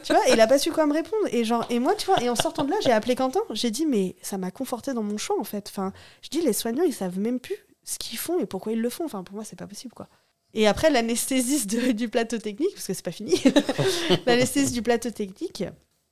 Tu 0.03 0.13
vois, 0.13 0.29
et 0.29 0.33
il 0.33 0.41
a 0.41 0.47
pas 0.47 0.59
su 0.59 0.71
quoi 0.73 0.87
me 0.87 0.93
répondre. 0.93 1.27
Et, 1.31 1.45
genre, 1.45 1.65
et 1.71 1.79
moi, 1.79 1.95
tu 1.95 2.07
vois, 2.07 2.23
et 2.23 2.29
en 2.29 2.35
sortant 2.35 2.65
de 2.65 2.71
là, 2.71 2.77
j'ai 2.83 2.93
appelé 2.93 3.15
Quentin. 3.15 3.41
J'ai 3.51 3.71
dit 3.71 3.87
Mais 3.87 4.17
ça 4.23 4.39
m'a 4.39 4.51
conforté 4.51 4.93
dans 4.93 5.03
mon 5.03 5.19
choix, 5.19 5.39
en 5.39 5.45
fait. 5.45 5.69
Enfin, 5.69 5.93
je 6.23 6.31
dis 6.31 6.41
Les 6.41 6.53
soignants, 6.53 6.85
ils 6.85 6.93
savent 6.93 7.19
même 7.19 7.41
plus 7.41 7.57
ce 7.85 7.99
qu'ils 7.99 8.19
font 8.19 8.39
et 8.39 8.47
pourquoi 8.47 8.73
ils 8.73 8.81
le 8.81 8.91
font. 8.91 9.05
Enfin, 9.05 9.23
pour 9.23 9.35
moi, 9.35 9.45
c'est 9.45 9.59
pas 9.59 9.67
possible, 9.67 9.95
quoi. 9.95 10.09
Et 10.55 10.67
après, 10.67 10.89
l'anesthésiste 10.91 11.75
du 11.95 12.09
plateau 12.09 12.39
technique, 12.39 12.73
parce 12.75 12.87
que 12.87 12.95
c'est 12.95 13.05
pas 13.05 13.11
fini, 13.11 13.35
l'anesthésiste 14.27 14.73
du 14.73 14.83
plateau 14.83 15.11
technique 15.11 15.65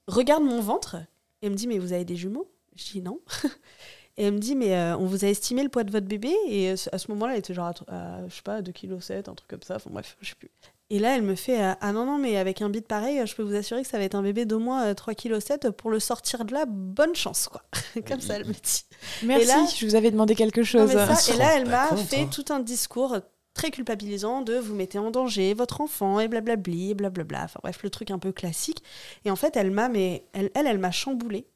regarde 0.09 0.43
mon 0.43 0.61
ventre 0.61 0.97
et 1.43 1.51
me 1.51 1.55
dit 1.55 1.67
Mais 1.67 1.79
vous 1.79 1.93
avez 1.93 2.05
des 2.05 2.17
jumeaux? 2.17 2.51
Je 2.77 2.93
dis 2.93 3.03
non. 3.03 3.21
Et 4.19 4.25
elle 4.25 4.35
me 4.35 4.39
dit 4.39 4.55
Mais 4.55 4.75
euh, 4.75 4.97
on 4.99 5.07
vous 5.07 5.25
a 5.25 5.29
estimé 5.29 5.63
le 5.63 5.69
poids 5.69 5.85
de 5.85 5.91
votre 5.91 6.07
bébé? 6.07 6.33
Et 6.47 6.71
euh, 6.71 6.77
à 6.93 6.99
ce 6.99 7.11
moment-là, 7.13 7.33
elle 7.33 7.39
était 7.39 7.55
genre, 7.55 7.73
à, 7.89 8.17
à, 8.17 8.29
je 8.29 8.35
sais 8.35 8.43
pas, 8.43 8.61
2,7 8.61 8.73
kg, 8.73 9.29
un 9.29 9.35
truc 9.35 9.49
comme 9.49 9.63
ça. 9.63 9.77
Enfin 9.77 9.91
bref, 9.91 10.17
je 10.21 10.29
sais 10.31 10.35
plus. 10.39 10.51
Et 10.91 10.99
là, 10.99 11.17
elle 11.17 11.23
me 11.23 11.35
fait 11.35 11.63
euh, 11.63 11.73
Ah 11.81 11.93
non, 11.93 12.05
non, 12.05 12.19
mais 12.19 12.37
avec 12.37 12.61
un 12.61 12.69
bit 12.69 12.87
pareil, 12.87 13.27
je 13.27 13.35
peux 13.35 13.43
vous 13.43 13.55
assurer 13.55 13.83
que 13.83 13.89
ça 13.89 13.97
va 13.97 14.05
être 14.05 14.15
un 14.15 14.23
bébé 14.23 14.45
d'au 14.45 14.59
moins 14.59 14.85
euh, 14.89 14.93
3,7 14.95 15.59
kg. 15.59 15.71
Pour 15.71 15.91
le 15.91 15.99
sortir 15.99 16.45
de 16.45 16.53
là, 16.53 16.67
bonne 16.69 17.15
chance, 17.15 17.49
quoi. 17.49 17.63
comme 18.07 18.21
ça, 18.21 18.37
elle 18.37 18.47
me 18.47 18.53
dit. 18.53 18.85
Merci, 19.23 19.47
là- 19.47 19.67
je 19.75 19.87
vous 19.87 19.95
avais 19.95 20.11
demandé 20.11 20.35
quelque 20.35 20.63
chose. 20.63 20.93
ça, 20.93 21.33
et 21.33 21.37
là, 21.39 21.57
elle 21.57 21.67
m'a 21.67 21.97
fait 21.97 22.23
hein. 22.23 22.31
tout 22.31 22.45
un 22.51 22.61
discours 22.61 23.17
très 23.55 23.71
culpabilisant 23.71 24.43
de 24.43 24.55
vous 24.57 24.75
mettez 24.75 24.99
en 24.99 25.11
danger 25.11 25.53
votre 25.55 25.81
enfant 25.81 26.21
et 26.21 26.29
blablabli 26.29 26.91
et 26.91 26.95
blablabla. 26.95 27.45
Enfin 27.45 27.61
bref, 27.63 27.83
le 27.83 27.91
truc 27.91 28.11
un 28.11 28.19
peu 28.19 28.33
classique. 28.33 28.83
Et 29.25 29.31
en 29.31 29.37
fait, 29.37 29.57
elle 29.57 29.71
m'a, 29.71 29.89
mais 29.89 30.25
elle, 30.33 30.51
elle, 30.55 30.67
elle 30.67 30.79
m'a 30.79 30.91
chamboulée. 30.91 31.47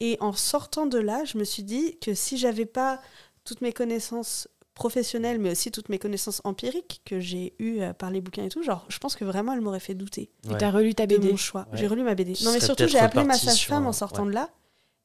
Et 0.00 0.16
en 0.20 0.32
sortant 0.32 0.86
de 0.86 0.98
là, 0.98 1.24
je 1.24 1.38
me 1.38 1.44
suis 1.44 1.62
dit 1.64 1.96
que 2.00 2.14
si 2.14 2.38
j'avais 2.38 2.66
pas 2.66 3.00
toutes 3.44 3.60
mes 3.60 3.72
connaissances 3.72 4.48
professionnelles, 4.74 5.40
mais 5.40 5.50
aussi 5.50 5.72
toutes 5.72 5.88
mes 5.88 5.98
connaissances 5.98 6.40
empiriques 6.44 7.02
que 7.04 7.18
j'ai 7.18 7.54
eues 7.58 7.80
euh, 7.80 7.92
par 7.92 8.10
les 8.12 8.20
bouquins 8.20 8.44
et 8.44 8.48
tout, 8.48 8.62
genre, 8.62 8.84
je 8.88 8.98
pense 8.98 9.16
que 9.16 9.24
vraiment, 9.24 9.52
elle 9.52 9.60
m'aurait 9.60 9.80
fait 9.80 9.94
douter 9.94 10.30
Et 10.44 10.50
Ouais. 10.52 10.58
t'as 10.58 10.70
relu 10.70 10.94
ta 10.94 11.06
de 11.08 11.16
BD 11.16 11.30
mon 11.32 11.36
choix. 11.36 11.66
Ouais. 11.72 11.78
J'ai 11.78 11.88
relu 11.88 12.04
ma 12.04 12.14
BD. 12.14 12.34
Tu 12.34 12.44
Non, 12.44 12.52
mais 12.52 12.60
surtout, 12.60 12.86
j'ai 12.86 12.98
appelé 13.00 13.24
ma 13.24 13.34
sage-femme 13.34 13.86
en 13.86 13.92
sortant 13.92 14.22
ouais. 14.22 14.28
de 14.28 14.34
là. 14.34 14.50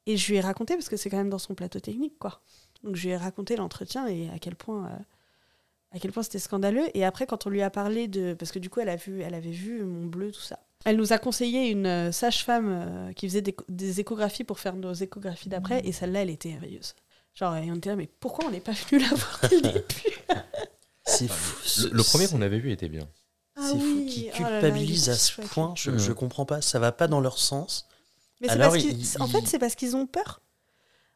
Et 0.06 0.17
je 0.17 0.30
lui 0.30 0.38
ai 0.38 0.41
raconté, 0.41 0.76
parce 0.76 0.89
que 0.89 0.98
c'est 0.98 1.10
quand 1.10 1.17
même 1.17 1.30
dans 1.32 1.39
son 1.39 1.56
plateau 1.56 1.80
technique, 1.80 2.19
quoi. 2.19 2.41
Donc 2.84 2.96
je 2.98 3.04
lui 3.04 3.10
ai 3.13 3.17
raconté 3.17 3.56
l'entretien 3.56 4.06
et 4.08 4.30
à 4.30 4.38
quel 4.38 4.56
point, 4.56 4.86
euh, 4.86 4.89
à 5.93 5.99
quel 5.99 6.12
point 6.12 6.23
c'était 6.23 6.39
scandaleux. 6.39 6.86
Et 6.95 7.06
après, 7.06 7.25
quand 7.27 7.45
on 7.45 7.49
lui 7.49 7.62
a 7.62 7.69
parlé 7.69 8.08
de, 8.08 8.34
parce 8.34 8.51
que 8.51 8.60
du 8.60 8.69
coup, 8.69 8.79
elle 8.79 8.89
a 8.89 8.95
vu, 8.95 9.21
elle 9.21 9.34
avait 9.36 9.51
vu 9.51 9.84
mon 9.84 10.06
bleu, 10.08 10.32
tout 10.32 10.41
ça. 10.41 10.60
Elle 10.86 10.97
nous 10.97 11.13
a 11.13 11.17
conseillé 11.17 11.69
une 11.69 11.86
euh, 11.86 12.12
sage-femme 12.12 12.67
euh, 12.69 13.13
qui 13.13 13.27
faisait 13.29 13.41
des, 13.41 13.56
des 13.69 13.99
échographies 14.01 14.43
pour 14.43 14.60
faire 14.60 14.75
nos 14.75 14.93
échographies 14.93 15.47
d'après, 15.49 15.82
et 15.86 15.91
celle-là, 15.93 16.23
elle 16.23 16.29
était 16.29 16.49
merveilleuse. 16.49 16.93
Genre, 17.36 17.56
et 17.56 17.71
on 17.71 17.75
était 17.75 17.89
là, 17.89 17.95
mais 17.95 18.10
pourquoi 18.19 18.45
on 18.45 18.51
n'est 18.51 18.60
pas 18.60 18.73
venu 18.73 19.01
la 19.01 19.08
voir 19.10 19.39
dès 19.49 19.56
le 19.56 19.62
début? 19.71 20.17
C'est 21.06 21.27
fou. 21.29 21.84
Le, 21.89 21.89
le 21.97 22.03
premier 22.03 22.27
qu'on 22.27 22.41
avait 22.41 22.60
vu 22.60 22.71
était 22.71 22.89
bien. 22.89 23.08
Ah 23.56 23.69
C'est 23.71 23.77
fou 23.79 23.86
oui, 23.86 24.29
oh 24.38 24.41
là, 24.41 24.49
culpabilisent 24.60 25.06
il 25.06 25.10
est 25.10 25.13
à 25.13 25.15
ce 25.15 25.32
chouette. 25.32 25.47
point. 25.47 25.73
Je, 25.77 25.91
Mhm. 25.91 25.99
je 25.99 26.12
comprends 26.12 26.45
pas. 26.45 26.62
Ça 26.62 26.79
va 26.79 26.91
pas 26.91 27.08
dans 27.08 27.19
leur 27.21 27.38
sens. 27.38 27.88
Mais 28.41 28.47
c'est 28.47 28.53
Alors, 28.56 28.71
parce 28.71 28.84
il- 28.84 29.21
en 29.21 29.27
fait, 29.27 29.45
c'est 29.45 29.60
parce 29.60 29.75
qu'ils 29.75 29.96
ont 29.96 30.06
peur. 30.08 30.41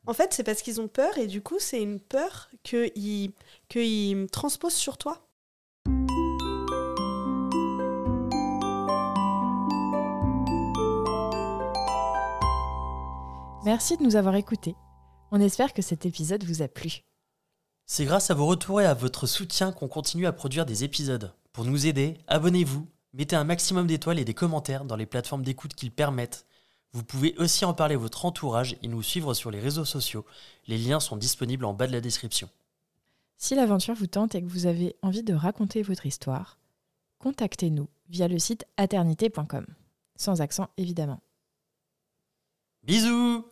En 0.05 0.13
fait, 0.13 0.33
c'est 0.33 0.43
parce 0.43 0.61
qu'ils 0.61 0.79
ont 0.79 0.87
peur 0.87 1.17
et 1.17 1.27
du 1.27 1.41
coup, 1.41 1.57
c'est 1.59 1.81
une 1.81 1.99
peur 1.99 2.49
qu'ils 2.63 3.31
qu'ils 3.69 4.27
transposent 4.31 4.73
sur 4.73 4.97
toi. 4.97 5.27
Merci 13.65 13.97
de 13.97 14.03
nous 14.03 14.15
avoir 14.15 14.35
écoutés. 14.35 14.75
On 15.31 15.41
espère 15.41 15.73
que 15.73 15.81
cet 15.81 16.05
épisode 16.05 16.45
vous 16.45 16.61
a 16.61 16.69
plu. 16.69 17.03
C'est 17.85 18.05
grâce 18.05 18.31
à 18.31 18.33
vos 18.33 18.45
retours 18.45 18.79
et 18.79 18.85
à 18.85 18.93
votre 18.93 19.27
soutien 19.27 19.73
qu'on 19.73 19.89
continue 19.89 20.25
à 20.25 20.31
produire 20.31 20.65
des 20.65 20.85
épisodes. 20.85 21.33
Pour 21.51 21.65
nous 21.65 21.85
aider, 21.85 22.17
abonnez-vous, 22.27 22.87
mettez 23.13 23.35
un 23.35 23.43
maximum 23.43 23.87
d'étoiles 23.87 24.19
et 24.19 24.25
des 24.25 24.33
commentaires 24.33 24.85
dans 24.85 24.95
les 24.95 25.05
plateformes 25.05 25.43
d'écoute 25.43 25.73
qu'ils 25.73 25.91
permettent. 25.91 26.45
Vous 26.93 27.03
pouvez 27.03 27.35
aussi 27.39 27.65
en 27.65 27.73
parler 27.73 27.95
à 27.95 27.97
votre 27.97 28.25
entourage 28.25 28.77
et 28.83 28.87
nous 28.87 29.03
suivre 29.03 29.33
sur 29.33 29.51
les 29.51 29.59
réseaux 29.59 29.85
sociaux. 29.85 30.25
Les 30.67 30.77
liens 30.77 31.01
sont 31.01 31.17
disponibles 31.17 31.65
en 31.65 31.73
bas 31.73 31.87
de 31.87 31.91
la 31.91 32.01
description. 32.01 32.49
Si 33.37 33.53
l'aventure 33.53 33.93
vous 33.93 34.07
tente 34.07 34.33
et 34.33 34.41
que 34.41 34.47
vous 34.47 34.65
avez 34.65 34.95
envie 35.03 35.23
de 35.23 35.33
raconter 35.33 35.83
votre 35.83 36.07
histoire, 36.07 36.59
contactez-nous 37.19 37.87
via 38.09 38.27
le 38.27 38.39
site 38.39 38.65
aternité.com. 38.77 39.65
Sans 40.15 40.41
accent 40.41 40.69
évidemment. 40.77 41.21
Bisous 42.83 43.45